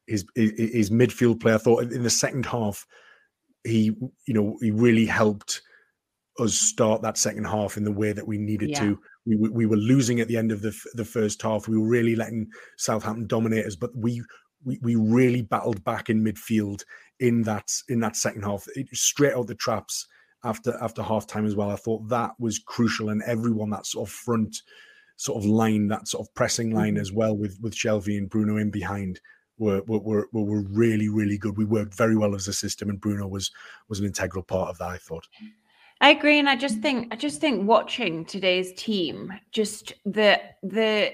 his 0.06 0.24
his 0.34 0.90
midfield 0.90 1.40
play. 1.40 1.54
I 1.54 1.58
thought 1.58 1.84
in 1.84 2.02
the 2.02 2.10
second 2.10 2.46
half, 2.46 2.86
he 3.64 3.96
you 4.26 4.34
know 4.34 4.56
he 4.60 4.70
really 4.70 5.06
helped 5.06 5.62
us 6.38 6.54
start 6.54 7.02
that 7.02 7.18
second 7.18 7.44
half 7.44 7.76
in 7.76 7.84
the 7.84 7.92
way 7.92 8.12
that 8.12 8.26
we 8.26 8.38
needed 8.38 8.70
yeah. 8.70 8.80
to. 8.80 8.98
We, 9.26 9.36
we 9.36 9.66
were 9.66 9.76
losing 9.76 10.20
at 10.20 10.28
the 10.28 10.36
end 10.36 10.52
of 10.52 10.62
the 10.62 10.76
the 10.94 11.04
first 11.04 11.42
half. 11.42 11.68
We 11.68 11.78
were 11.78 11.88
really 11.88 12.16
letting 12.16 12.48
Southampton 12.78 13.26
dominate 13.26 13.66
us, 13.66 13.76
but 13.76 13.90
we 13.94 14.22
we, 14.64 14.78
we 14.82 14.94
really 14.94 15.42
battled 15.42 15.82
back 15.84 16.10
in 16.10 16.24
midfield 16.24 16.82
in 17.20 17.42
that 17.42 17.70
in 17.88 18.00
that 18.00 18.16
second 18.16 18.42
half, 18.42 18.66
it, 18.74 18.88
straight 18.92 19.34
out 19.34 19.46
the 19.46 19.54
traps 19.54 20.06
after 20.44 20.76
after 20.80 21.02
half 21.02 21.26
time 21.26 21.46
as 21.46 21.54
well. 21.54 21.70
I 21.70 21.76
thought 21.76 22.08
that 22.08 22.32
was 22.38 22.58
crucial, 22.58 23.10
and 23.10 23.22
everyone 23.22 23.70
that 23.70 23.86
sort 23.86 24.08
of 24.08 24.14
front 24.14 24.56
sort 25.22 25.38
of 25.38 25.48
line, 25.48 25.86
that 25.86 26.08
sort 26.08 26.26
of 26.26 26.34
pressing 26.34 26.74
line 26.74 26.94
mm-hmm. 26.94 27.00
as 27.00 27.12
well, 27.12 27.36
with 27.36 27.56
with 27.60 27.74
Shelvey 27.74 28.18
and 28.18 28.28
Bruno 28.28 28.56
in 28.56 28.70
behind, 28.70 29.20
were, 29.56 29.82
were 29.86 30.26
were 30.32 30.44
were 30.44 30.62
really 30.62 31.08
really 31.08 31.38
good. 31.38 31.56
We 31.56 31.64
worked 31.64 31.94
very 31.94 32.16
well 32.16 32.34
as 32.34 32.48
a 32.48 32.52
system, 32.52 32.90
and 32.90 33.00
Bruno 33.00 33.28
was 33.28 33.52
was 33.88 34.00
an 34.00 34.06
integral 34.06 34.42
part 34.42 34.70
of 34.70 34.78
that. 34.78 34.90
I 34.90 34.98
thought. 34.98 35.28
I 36.00 36.10
agree, 36.10 36.40
and 36.40 36.48
I 36.48 36.56
just 36.56 36.80
think 36.80 37.12
I 37.12 37.16
just 37.16 37.40
think 37.40 37.68
watching 37.68 38.24
today's 38.24 38.72
team, 38.72 39.32
just 39.52 39.92
the 40.04 40.40
the 40.64 41.12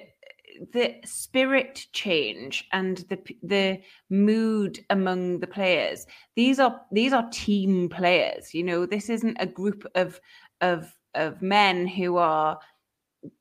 the 0.72 0.94
spirit 1.04 1.86
change 1.92 2.66
and 2.72 3.04
the 3.10 3.18
the 3.42 3.80
mood 4.08 4.80
among 4.88 5.40
the 5.40 5.46
players. 5.46 6.06
These 6.34 6.58
are 6.58 6.80
these 6.90 7.12
are 7.12 7.28
team 7.30 7.90
players. 7.90 8.54
You 8.54 8.64
know, 8.64 8.86
this 8.86 9.10
isn't 9.10 9.36
a 9.38 9.46
group 9.46 9.84
of 9.94 10.18
of 10.62 10.94
of 11.14 11.42
men 11.42 11.86
who 11.86 12.16
are 12.16 12.58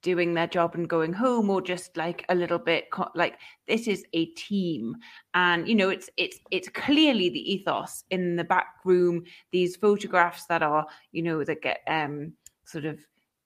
doing 0.02 0.34
their 0.34 0.48
job 0.48 0.76
and 0.76 0.90
going 0.90 1.14
home 1.14 1.50
or 1.50 1.62
just 1.62 1.96
like 1.98 2.26
a 2.30 2.36
little 2.36 2.58
bit 2.60 2.86
like 3.16 3.38
this 3.68 3.88
is 3.88 4.04
a 4.14 4.26
team. 4.28 4.96
And 5.34 5.68
you 5.68 5.76
know 5.76 5.90
it's 5.90 6.10
it's 6.18 6.40
it's 6.52 6.70
clearly 6.70 7.30
the 7.30 7.54
ethos 7.54 8.04
in 8.10 8.36
the 8.36 8.44
back 8.44 8.68
room 8.86 9.24
these 9.52 9.76
photographs 9.76 10.46
that 10.46 10.64
are 10.64 10.86
you 11.12 11.22
know 11.24 11.44
that 11.44 11.62
get 11.62 11.80
um 11.88 12.34
sort 12.66 12.86
of 12.86 13.00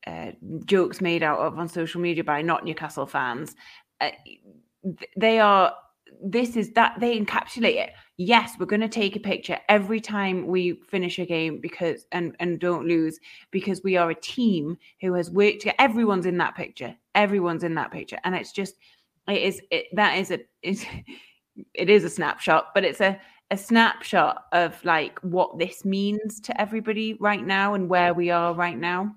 uh, 0.07 0.31
jokes 0.65 1.01
made 1.01 1.23
out 1.23 1.39
of 1.39 1.57
on 1.59 1.67
social 1.67 2.01
media 2.01 2.23
by 2.23 2.41
not 2.41 2.65
Newcastle 2.65 3.05
fans. 3.05 3.55
Uh, 3.99 4.09
they 5.15 5.39
are 5.39 5.73
this 6.23 6.55
is 6.55 6.71
that 6.73 6.99
they 6.99 7.19
encapsulate 7.19 7.75
it. 7.75 7.91
Yes, 8.17 8.53
we're 8.59 8.65
going 8.65 8.81
to 8.81 8.89
take 8.89 9.15
a 9.15 9.19
picture 9.19 9.57
every 9.69 9.99
time 9.99 10.47
we 10.47 10.73
finish 10.89 11.17
a 11.19 11.25
game 11.25 11.59
because 11.59 12.05
and 12.11 12.35
and 12.39 12.59
don't 12.59 12.87
lose 12.87 13.19
because 13.51 13.81
we 13.83 13.97
are 13.97 14.11
a 14.11 14.15
team 14.15 14.77
who 15.01 15.13
has 15.13 15.31
worked. 15.31 15.67
Everyone's 15.79 16.25
in 16.25 16.37
that 16.37 16.55
picture. 16.55 16.95
Everyone's 17.15 17.63
in 17.63 17.75
that 17.75 17.91
picture, 17.91 18.19
and 18.23 18.35
it's 18.35 18.51
just 18.51 18.75
it 19.27 19.41
is 19.41 19.61
it, 19.71 19.87
that 19.93 20.17
is 20.17 20.31
a 20.31 20.39
it's, 20.61 20.85
it 21.73 21.89
is 21.89 22.03
a 22.03 22.09
snapshot, 22.09 22.67
but 22.73 22.83
it's 22.83 23.01
a 23.01 23.19
a 23.49 23.57
snapshot 23.57 24.45
of 24.53 24.83
like 24.85 25.19
what 25.19 25.59
this 25.59 25.83
means 25.83 26.39
to 26.39 26.61
everybody 26.61 27.15
right 27.15 27.45
now 27.45 27.73
and 27.73 27.89
where 27.89 28.13
we 28.13 28.29
are 28.29 28.53
right 28.53 28.77
now. 28.77 29.13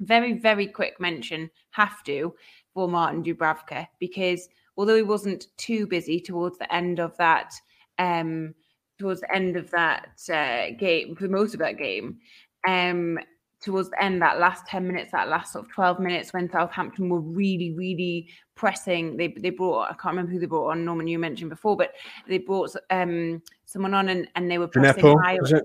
Very 0.00 0.32
very 0.32 0.66
quick 0.66 1.00
mention 1.00 1.50
have 1.70 2.02
to 2.04 2.34
for 2.74 2.88
Martin 2.88 3.22
Dubravka 3.22 3.86
because 4.00 4.48
although 4.76 4.96
he 4.96 5.02
wasn't 5.02 5.46
too 5.56 5.86
busy 5.86 6.20
towards 6.20 6.58
the 6.58 6.72
end 6.72 6.98
of 6.98 7.16
that, 7.18 7.52
um, 7.98 8.54
towards 8.98 9.20
the 9.20 9.34
end 9.34 9.56
of 9.56 9.70
that 9.70 10.08
uh, 10.32 10.76
game, 10.78 11.16
for 11.16 11.28
most 11.28 11.54
of 11.54 11.60
that 11.60 11.78
game, 11.78 12.18
um, 12.66 13.18
towards 13.60 13.90
the 13.90 14.02
end, 14.02 14.20
that 14.22 14.38
last 14.40 14.66
10 14.66 14.86
minutes, 14.86 15.12
that 15.12 15.28
last 15.28 15.52
sort 15.52 15.64
of 15.64 15.72
12 15.72 16.00
minutes 16.00 16.32
when 16.32 16.50
Southampton 16.50 17.08
were 17.08 17.20
really, 17.20 17.72
really 17.72 18.28
pressing. 18.54 19.16
They 19.16 19.28
they 19.28 19.50
brought, 19.50 19.84
I 19.84 19.94
can't 19.94 20.16
remember 20.16 20.32
who 20.32 20.40
they 20.40 20.46
brought 20.46 20.70
on, 20.70 20.84
Norman, 20.84 21.06
you 21.06 21.18
mentioned 21.18 21.50
before, 21.50 21.76
but 21.76 21.92
they 22.28 22.38
brought 22.38 22.74
um, 22.90 23.42
someone 23.64 23.94
on 23.94 24.08
and, 24.08 24.28
and 24.34 24.50
they 24.50 24.58
were 24.58 24.68
pressing 24.68 25.04
Djenepo, 25.04 25.22
high. 25.22 25.38
Was 25.40 25.52
it? 25.52 25.64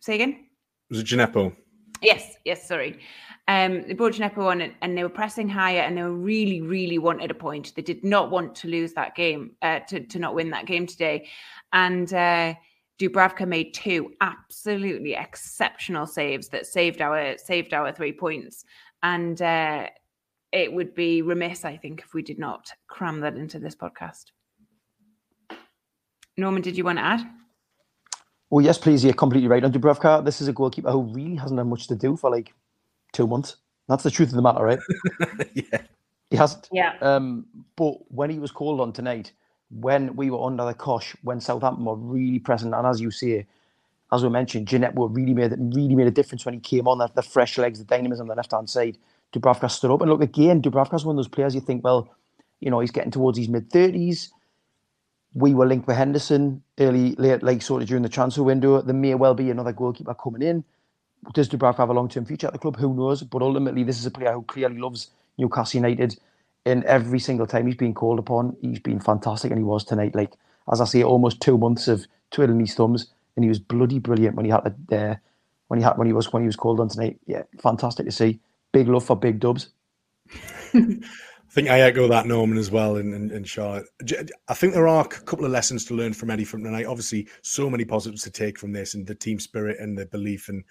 Say 0.00 0.14
again? 0.14 0.46
Was 0.90 1.00
it 1.00 1.06
Djenepo? 1.06 1.54
Yes, 2.00 2.34
yes, 2.44 2.66
sorry. 2.66 2.98
Um, 3.48 3.82
they 3.86 3.94
brought 3.94 4.12
Djenepo 4.12 4.46
on 4.46 4.60
and, 4.60 4.74
and, 4.82 4.96
they 4.96 5.02
were 5.02 5.08
pressing 5.08 5.48
higher 5.48 5.80
and 5.80 5.96
they 5.96 6.02
were 6.02 6.12
really, 6.12 6.60
really 6.60 6.98
wanted 6.98 7.30
a 7.30 7.34
point. 7.34 7.72
They 7.74 7.82
did 7.82 8.04
not 8.04 8.30
want 8.30 8.54
to 8.56 8.68
lose 8.68 8.92
that 8.92 9.16
game, 9.16 9.52
uh, 9.62 9.80
to, 9.88 10.00
to 10.00 10.18
not 10.18 10.34
win 10.34 10.50
that 10.50 10.66
game 10.66 10.86
today. 10.86 11.28
And 11.72 12.12
uh, 12.12 12.54
Dubravka 12.98 13.48
made 13.48 13.72
two 13.72 14.12
absolutely 14.20 15.14
exceptional 15.14 16.06
saves 16.06 16.48
that 16.48 16.66
saved 16.66 17.00
our 17.00 17.38
saved 17.38 17.72
our 17.72 17.90
three 17.90 18.12
points. 18.12 18.64
And 19.02 19.40
uh, 19.40 19.86
it 20.52 20.72
would 20.72 20.94
be 20.94 21.22
remiss, 21.22 21.64
I 21.64 21.78
think, 21.78 22.00
if 22.00 22.12
we 22.12 22.22
did 22.22 22.38
not 22.38 22.70
cram 22.86 23.20
that 23.20 23.36
into 23.36 23.58
this 23.58 23.74
podcast. 23.74 24.26
Norman, 26.36 26.60
did 26.60 26.76
you 26.76 26.84
want 26.84 26.98
to 26.98 27.04
add? 27.04 27.26
Well, 28.50 28.64
yes, 28.64 28.78
please. 28.78 29.04
You're 29.04 29.14
completely 29.14 29.48
right 29.48 29.64
on 29.64 29.72
Dubravka. 29.72 30.24
This 30.24 30.40
is 30.40 30.48
a 30.48 30.52
goalkeeper 30.52 30.90
who 30.90 31.02
really 31.14 31.36
hasn't 31.36 31.58
had 31.58 31.66
much 31.66 31.86
to 31.88 31.96
do 31.96 32.16
for 32.16 32.30
like 32.30 32.52
two 33.12 33.26
months. 33.26 33.56
That's 33.88 34.02
the 34.02 34.10
truth 34.10 34.28
of 34.28 34.34
the 34.34 34.42
matter, 34.42 34.62
right? 34.62 34.78
yeah. 35.54 35.82
He 36.30 36.36
hasn't. 36.36 36.68
Yeah. 36.70 36.94
Um, 37.00 37.46
but 37.76 37.94
when 38.12 38.30
he 38.30 38.38
was 38.38 38.50
called 38.50 38.80
on 38.80 38.92
tonight, 38.92 39.32
when 39.70 40.14
we 40.14 40.30
were 40.30 40.44
under 40.44 40.64
the 40.64 40.74
cosh, 40.74 41.16
when 41.22 41.40
Southampton 41.40 41.84
were 41.84 41.96
really 41.96 42.38
present, 42.38 42.74
and 42.74 42.86
as 42.86 43.00
you 43.00 43.10
say, 43.10 43.46
as 44.12 44.22
we 44.22 44.28
mentioned, 44.28 44.66
Djenepo 44.66 44.94
were 44.94 45.08
really 45.08 45.34
made 45.34 45.52
really 45.58 45.94
made 45.94 46.06
a 46.06 46.10
difference 46.10 46.44
when 46.44 46.54
he 46.54 46.60
came 46.60 46.86
on. 46.86 46.98
That 46.98 47.14
the 47.14 47.22
fresh 47.22 47.58
legs, 47.58 47.78
the 47.78 47.84
dynamism 47.84 48.24
on 48.24 48.28
the 48.28 48.34
left 48.34 48.52
hand 48.52 48.68
side. 48.68 48.98
Dubravka 49.32 49.70
stood 49.70 49.90
up, 49.90 50.00
and 50.00 50.10
look 50.10 50.22
again. 50.22 50.62
Dubravka's 50.62 51.04
one 51.04 51.14
of 51.14 51.18
those 51.18 51.28
players 51.28 51.54
you 51.54 51.60
think, 51.60 51.84
well, 51.84 52.08
you 52.60 52.70
know, 52.70 52.80
he's 52.80 52.90
getting 52.90 53.10
towards 53.10 53.36
his 53.36 53.48
mid 53.48 53.70
thirties. 53.70 54.32
We 55.34 55.52
were 55.54 55.66
linked 55.66 55.86
with 55.86 55.96
Henderson 55.96 56.62
early, 56.78 57.14
late, 57.16 57.42
like 57.42 57.60
sort 57.60 57.82
of 57.82 57.88
during 57.88 58.02
the 58.02 58.08
transfer 58.08 58.42
window. 58.42 58.80
There 58.80 58.94
may 58.94 59.14
well 59.14 59.34
be 59.34 59.50
another 59.50 59.72
goalkeeper 59.72 60.14
coming 60.14 60.42
in 60.42 60.64
does 61.34 61.48
Dubravka 61.48 61.78
have 61.78 61.90
a 61.90 61.94
long 61.94 62.08
term 62.08 62.24
future 62.24 62.46
at 62.46 62.52
the 62.52 62.58
club? 62.58 62.76
Who 62.76 62.94
knows? 62.94 63.22
But 63.22 63.42
ultimately, 63.42 63.84
this 63.84 63.98
is 63.98 64.06
a 64.06 64.10
player 64.10 64.32
who 64.32 64.42
clearly 64.42 64.78
loves 64.78 65.10
Newcastle 65.36 65.80
United. 65.80 66.18
And 66.66 66.84
every 66.84 67.18
single 67.18 67.46
time 67.46 67.66
he's 67.66 67.76
been 67.76 67.94
called 67.94 68.18
upon, 68.18 68.56
he's 68.60 68.80
been 68.80 69.00
fantastic, 69.00 69.50
and 69.50 69.58
he 69.58 69.64
was 69.64 69.84
tonight. 69.84 70.14
Like 70.14 70.32
as 70.70 70.80
I 70.80 70.84
say, 70.84 71.02
almost 71.02 71.40
two 71.40 71.58
months 71.58 71.88
of 71.88 72.06
twiddling 72.30 72.60
his 72.60 72.74
thumbs, 72.74 73.12
and 73.36 73.44
he 73.44 73.48
was 73.48 73.58
bloody 73.58 73.98
brilliant 73.98 74.36
when 74.36 74.44
he 74.44 74.50
had 74.50 74.60
to, 74.60 74.96
uh, 74.96 75.14
when 75.68 75.78
he 75.78 75.84
had 75.84 75.96
when 75.96 76.06
he 76.06 76.12
was 76.12 76.32
when 76.32 76.42
he 76.42 76.46
was 76.46 76.56
called 76.56 76.80
on 76.80 76.88
tonight. 76.88 77.18
Yeah, 77.26 77.42
fantastic 77.60 78.06
to 78.06 78.12
see. 78.12 78.40
Big 78.72 78.88
love 78.88 79.04
for 79.04 79.16
big 79.16 79.40
dubs. 79.40 79.70
I 80.74 81.50
think 81.50 81.70
I 81.70 81.80
echo 81.80 82.06
that, 82.08 82.26
Norman, 82.26 82.58
as 82.58 82.70
well, 82.70 82.96
in, 82.96 83.14
in, 83.14 83.30
in, 83.30 83.42
Charlotte. 83.44 83.86
I 84.48 84.54
think 84.54 84.74
there 84.74 84.86
are 84.86 85.02
a 85.02 85.08
couple 85.08 85.46
of 85.46 85.50
lessons 85.50 85.86
to 85.86 85.94
learn 85.94 86.12
from 86.12 86.28
Eddie 86.28 86.44
from 86.44 86.62
tonight. 86.62 86.84
Obviously, 86.84 87.26
so 87.40 87.70
many 87.70 87.86
positives 87.86 88.22
to 88.24 88.30
take 88.30 88.58
from 88.58 88.72
this, 88.72 88.92
and 88.92 89.06
the 89.06 89.14
team 89.14 89.40
spirit 89.40 89.78
and 89.80 89.96
the 89.96 90.04
belief, 90.04 90.50
and 90.50 90.62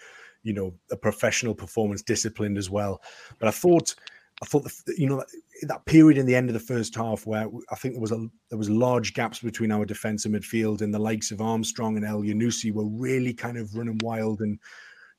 you 0.47 0.53
know, 0.53 0.73
a 0.91 0.95
professional 0.95 1.53
performance, 1.53 2.01
disciplined 2.01 2.57
as 2.57 2.69
well. 2.69 3.01
But 3.37 3.49
I 3.49 3.51
thought, 3.51 3.93
I 4.41 4.45
thought, 4.45 4.63
the, 4.63 4.95
you 4.97 5.09
know, 5.09 5.21
that 5.63 5.85
period 5.85 6.17
in 6.17 6.25
the 6.25 6.35
end 6.35 6.49
of 6.49 6.53
the 6.53 6.59
first 6.61 6.95
half 6.95 7.27
where 7.27 7.49
I 7.69 7.75
think 7.75 7.95
there 7.95 8.01
was 8.01 8.13
a 8.13 8.27
there 8.47 8.57
was 8.57 8.69
large 8.69 9.13
gaps 9.13 9.39
between 9.39 9.73
our 9.73 9.83
defence 9.83 10.23
and 10.23 10.33
midfield, 10.33 10.81
and 10.81 10.93
the 10.93 10.99
likes 10.99 11.31
of 11.31 11.41
Armstrong 11.41 11.97
and 11.97 12.05
Elyounoussi 12.05 12.71
were 12.71 12.87
really 12.87 13.33
kind 13.33 13.57
of 13.57 13.75
running 13.75 13.99
wild 14.01 14.39
and 14.39 14.57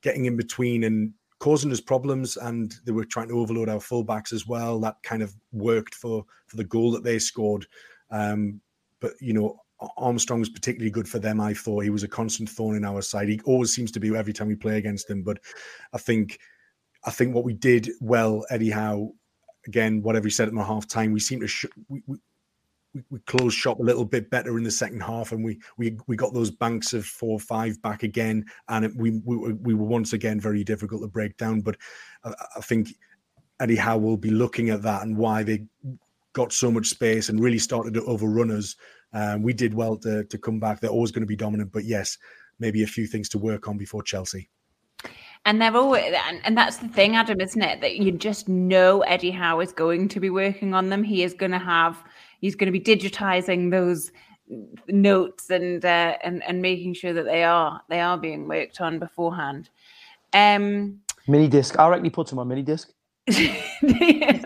getting 0.01 0.25
in 0.25 0.35
between 0.35 0.83
and 0.83 1.13
causing 1.37 1.71
us 1.71 1.79
problems, 1.79 2.35
and 2.35 2.73
they 2.85 2.91
were 2.91 3.05
trying 3.05 3.27
to 3.27 3.37
overload 3.37 3.69
our 3.69 3.77
fullbacks 3.77 4.33
as 4.33 4.47
well. 4.47 4.79
That 4.79 4.95
kind 5.03 5.21
of 5.21 5.35
worked 5.51 5.93
for 5.93 6.25
for 6.47 6.57
the 6.57 6.63
goal 6.63 6.89
that 6.93 7.03
they 7.03 7.19
scored. 7.19 7.67
Um, 8.09 8.61
but 8.99 9.11
you 9.21 9.33
know, 9.33 9.59
Armstrong 9.97 10.39
was 10.39 10.49
particularly 10.49 10.91
good 10.91 11.07
for 11.07 11.19
them. 11.19 11.39
I 11.39 11.53
thought 11.53 11.83
he 11.83 11.89
was 11.89 12.03
a 12.03 12.07
constant 12.07 12.49
thorn 12.49 12.75
in 12.75 12.85
our 12.85 13.01
side. 13.01 13.29
He 13.29 13.39
always 13.45 13.73
seems 13.73 13.91
to 13.93 13.99
be 13.99 14.15
every 14.15 14.33
time 14.33 14.47
we 14.47 14.55
play 14.55 14.77
against 14.77 15.09
him. 15.09 15.23
But 15.23 15.39
I 15.93 15.97
think, 15.97 16.39
I 17.05 17.11
think 17.11 17.33
what 17.33 17.45
we 17.45 17.53
did 17.53 17.89
well, 18.01 18.45
Eddie 18.49 18.71
Howe, 18.71 19.13
again, 19.67 20.01
whatever 20.01 20.27
he 20.27 20.31
said 20.31 20.47
at 20.47 20.53
the 20.53 20.63
half 20.63 20.87
time, 20.87 21.13
we 21.13 21.19
seem 21.19 21.39
to 21.39 21.47
sh- 21.47 21.65
we, 21.87 22.01
we, 22.07 22.17
we, 22.93 23.03
we 23.09 23.19
closed 23.19 23.55
shop 23.57 23.79
a 23.79 23.83
little 23.83 24.05
bit 24.05 24.29
better 24.29 24.57
in 24.57 24.63
the 24.63 24.71
second 24.71 25.01
half, 25.01 25.31
and 25.31 25.43
we 25.43 25.59
we 25.77 25.97
we 26.07 26.15
got 26.15 26.33
those 26.33 26.49
banks 26.49 26.93
of 26.93 27.05
four 27.05 27.33
or 27.33 27.39
five 27.39 27.81
back 27.81 28.03
again, 28.03 28.43
and 28.67 28.85
it, 28.85 28.91
we, 28.95 29.21
we 29.23 29.53
we 29.53 29.73
were 29.73 29.85
once 29.85 30.13
again 30.13 30.39
very 30.39 30.63
difficult 30.63 31.01
to 31.01 31.07
break 31.07 31.37
down. 31.37 31.61
But 31.61 31.77
I, 32.23 32.33
I 32.57 32.61
think 32.61 32.89
Eddie 33.59 33.75
Howe 33.75 33.97
will 33.97 34.17
be 34.17 34.31
looking 34.31 34.69
at 34.71 34.81
that 34.81 35.03
and 35.03 35.17
why 35.17 35.43
they 35.43 35.65
got 36.33 36.51
so 36.53 36.71
much 36.71 36.87
space 36.87 37.29
and 37.29 37.39
really 37.39 37.59
started 37.59 37.93
to 37.93 38.05
overrun 38.05 38.51
us. 38.51 38.75
Um, 39.13 39.41
we 39.41 39.53
did 39.53 39.73
well 39.73 39.97
to 39.97 40.23
to 40.23 40.37
come 40.37 40.59
back. 40.59 40.79
They're 40.79 40.89
always 40.89 41.11
going 41.11 41.23
to 41.23 41.27
be 41.27 41.35
dominant, 41.35 41.71
but 41.71 41.85
yes, 41.85 42.17
maybe 42.59 42.83
a 42.83 42.87
few 42.87 43.07
things 43.07 43.29
to 43.29 43.37
work 43.37 43.67
on 43.67 43.77
before 43.77 44.03
Chelsea. 44.03 44.49
And 45.45 45.61
they're 45.61 45.75
always, 45.75 46.13
and, 46.27 46.41
and 46.43 46.57
that's 46.57 46.77
the 46.77 46.89
thing, 46.89 47.15
Adam, 47.15 47.39
isn't 47.39 47.61
it? 47.61 47.79
That 47.79 47.95
you 47.95 48.11
just 48.11 48.49
know 48.49 49.01
Eddie 49.01 49.31
Howe 49.31 49.61
is 49.61 49.71
going 49.71 50.09
to 50.09 50.19
be 50.19 50.29
working 50.29 50.73
on 50.73 50.89
them. 50.89 51.03
He 51.03 51.23
is 51.23 51.33
going 51.33 51.51
to 51.51 51.59
have 51.59 52.03
he's 52.41 52.55
going 52.55 52.71
to 52.71 52.77
be 52.77 52.81
digitizing 52.81 53.71
those 53.71 54.11
notes 54.87 55.49
and 55.49 55.83
uh, 55.85 56.17
and 56.23 56.43
and 56.43 56.61
making 56.61 56.93
sure 56.93 57.13
that 57.13 57.25
they 57.25 57.43
are 57.43 57.81
they 57.89 58.01
are 58.01 58.17
being 58.17 58.47
worked 58.47 58.81
on 58.81 58.99
beforehand. 58.99 59.69
Um, 60.33 60.99
mini 61.27 61.47
disc. 61.47 61.79
I 61.79 61.87
reckon 61.87 62.03
he 62.03 62.09
puts 62.09 62.31
them 62.31 62.39
on 62.39 62.47
mini 62.47 62.63
disc. 62.63 62.91
yeah. 63.27 64.43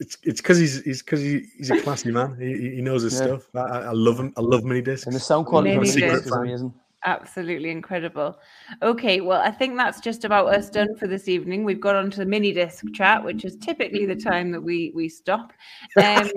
It's 0.00 0.16
it's 0.22 0.40
because 0.40 0.58
he's 0.58 0.84
he's 0.84 1.02
because 1.02 1.20
he, 1.20 1.46
he's 1.56 1.70
a 1.70 1.80
classy 1.80 2.12
man. 2.12 2.36
He, 2.38 2.76
he 2.76 2.80
knows 2.80 3.02
his 3.02 3.14
yeah. 3.14 3.26
stuff. 3.26 3.48
I, 3.54 3.58
I, 3.58 3.92
love 3.92 4.18
him. 4.20 4.32
I 4.36 4.40
love 4.40 4.62
mini 4.62 4.80
discs. 4.80 5.06
And 5.06 5.14
the 5.14 5.20
sound 5.20 5.46
quality 5.46 5.76
mini 5.76 5.88
is 5.88 6.30
amazing 6.30 6.72
absolutely 7.04 7.70
incredible. 7.70 8.38
Okay, 8.82 9.20
well, 9.20 9.40
I 9.40 9.50
think 9.50 9.76
that's 9.76 10.00
just 10.00 10.24
about 10.24 10.48
us 10.48 10.70
done 10.70 10.96
for 10.96 11.06
this 11.06 11.28
evening. 11.28 11.64
We've 11.64 11.80
got 11.80 11.96
onto 11.96 12.18
the 12.18 12.26
mini 12.26 12.52
disc 12.52 12.84
chat, 12.92 13.24
which 13.24 13.44
is 13.44 13.56
typically 13.56 14.06
the 14.06 14.16
time 14.16 14.50
that 14.52 14.60
we 14.60 14.92
we 14.94 15.08
stop. 15.08 15.52
Um, 15.96 16.30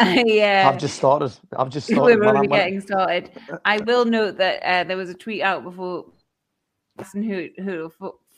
yeah, 0.26 0.70
I've 0.70 0.78
just 0.78 0.96
started. 0.96 1.32
I've 1.56 1.70
just 1.70 1.86
started. 1.92 2.18
We're 2.18 2.24
only 2.24 2.48
getting 2.48 2.80
started. 2.80 3.30
I 3.64 3.78
will 3.80 4.04
note 4.04 4.36
that 4.38 4.62
uh, 4.62 4.84
there 4.84 4.96
was 4.96 5.10
a 5.10 5.14
tweet 5.14 5.42
out 5.42 5.64
before 5.64 6.06
who 7.12 7.48
who 7.58 7.90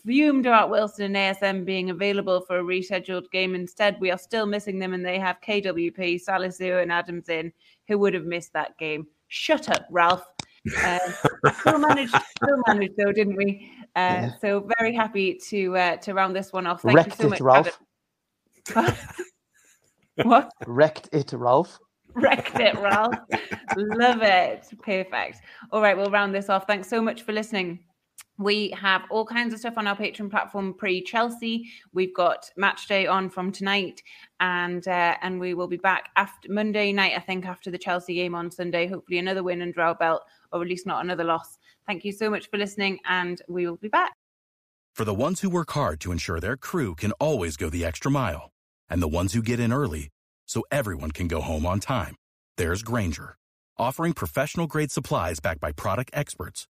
fumed 0.06 0.46
about 0.46 0.70
Wilson 0.70 1.16
and 1.16 1.16
ASM 1.16 1.64
being 1.64 1.90
available 1.90 2.40
for 2.40 2.60
a 2.60 2.62
rescheduled 2.62 3.30
game. 3.30 3.54
Instead, 3.54 4.00
we 4.00 4.10
are 4.10 4.18
still 4.18 4.46
missing 4.46 4.78
them, 4.78 4.94
and 4.94 5.04
they 5.04 5.18
have 5.18 5.40
KWP, 5.40 6.22
Salisu, 6.24 6.80
and 6.80 6.92
Adams 6.92 7.28
in, 7.28 7.52
who 7.88 7.98
would 7.98 8.14
have 8.14 8.24
missed 8.24 8.52
that 8.52 8.78
game. 8.78 9.06
Shut 9.28 9.68
up, 9.68 9.86
Ralph. 9.90 10.24
Uh, 10.78 10.98
still 11.60 11.78
managed, 11.78 12.14
still 12.36 12.62
managed 12.66 12.94
though, 12.96 13.12
didn't 13.12 13.36
we? 13.36 13.70
Uh, 13.94 13.98
yeah. 13.98 14.30
So 14.40 14.68
very 14.78 14.94
happy 14.94 15.38
to 15.48 15.76
uh, 15.76 15.96
to 15.98 16.14
round 16.14 16.34
this 16.34 16.52
one 16.52 16.66
off. 16.66 16.82
Thank 16.82 16.96
Wrecked 16.96 17.10
you 17.10 17.16
so 17.16 17.26
it, 17.26 17.30
much, 17.30 17.40
Ralph. 17.40 17.80
what? 20.24 20.50
Wrecked 20.66 21.08
it, 21.12 21.32
Ralph. 21.32 21.78
Wrecked 22.14 22.58
it, 22.58 22.74
Ralph. 22.78 23.14
Love 23.76 24.22
it. 24.22 24.66
Perfect. 24.82 25.40
All 25.70 25.82
right, 25.82 25.96
we'll 25.96 26.10
round 26.10 26.34
this 26.34 26.48
off. 26.48 26.66
Thanks 26.66 26.88
so 26.88 27.02
much 27.02 27.22
for 27.22 27.32
listening. 27.32 27.80
We 28.38 28.70
have 28.70 29.02
all 29.10 29.24
kinds 29.24 29.54
of 29.54 29.60
stuff 29.60 29.78
on 29.78 29.86
our 29.86 29.96
Patreon 29.96 30.30
platform 30.30 30.74
pre 30.74 31.02
Chelsea. 31.02 31.70
We've 31.94 32.14
got 32.14 32.50
match 32.56 32.86
day 32.86 33.06
on 33.06 33.30
from 33.30 33.50
tonight, 33.50 34.02
and 34.40 34.86
uh, 34.86 35.16
and 35.22 35.40
we 35.40 35.54
will 35.54 35.68
be 35.68 35.78
back 35.78 36.10
after 36.16 36.52
Monday 36.52 36.92
night. 36.92 37.14
I 37.16 37.20
think 37.20 37.46
after 37.46 37.70
the 37.70 37.78
Chelsea 37.78 38.14
game 38.14 38.34
on 38.34 38.50
Sunday. 38.50 38.88
Hopefully, 38.88 39.18
another 39.18 39.42
win 39.42 39.62
and 39.62 39.72
draw 39.72 39.94
belt, 39.94 40.22
or 40.52 40.60
at 40.60 40.68
least 40.68 40.86
not 40.86 41.02
another 41.02 41.24
loss. 41.24 41.56
Thank 41.86 42.04
you 42.04 42.12
so 42.12 42.28
much 42.28 42.50
for 42.50 42.58
listening, 42.58 42.98
and 43.06 43.40
we 43.48 43.66
will 43.66 43.76
be 43.76 43.88
back. 43.88 44.12
For 44.94 45.04
the 45.04 45.14
ones 45.14 45.40
who 45.40 45.50
work 45.50 45.72
hard 45.72 46.00
to 46.00 46.12
ensure 46.12 46.40
their 46.40 46.56
crew 46.56 46.94
can 46.94 47.12
always 47.12 47.56
go 47.56 47.70
the 47.70 47.86
extra 47.86 48.10
mile, 48.10 48.50
and 48.90 49.00
the 49.00 49.08
ones 49.08 49.32
who 49.32 49.40
get 49.40 49.60
in 49.60 49.72
early 49.72 50.10
so 50.46 50.62
everyone 50.70 51.10
can 51.10 51.26
go 51.26 51.40
home 51.40 51.64
on 51.64 51.80
time, 51.80 52.16
there's 52.58 52.82
Grainger, 52.82 53.36
offering 53.78 54.12
professional 54.12 54.66
grade 54.66 54.90
supplies 54.90 55.40
backed 55.40 55.60
by 55.60 55.72
product 55.72 56.10
experts 56.12 56.66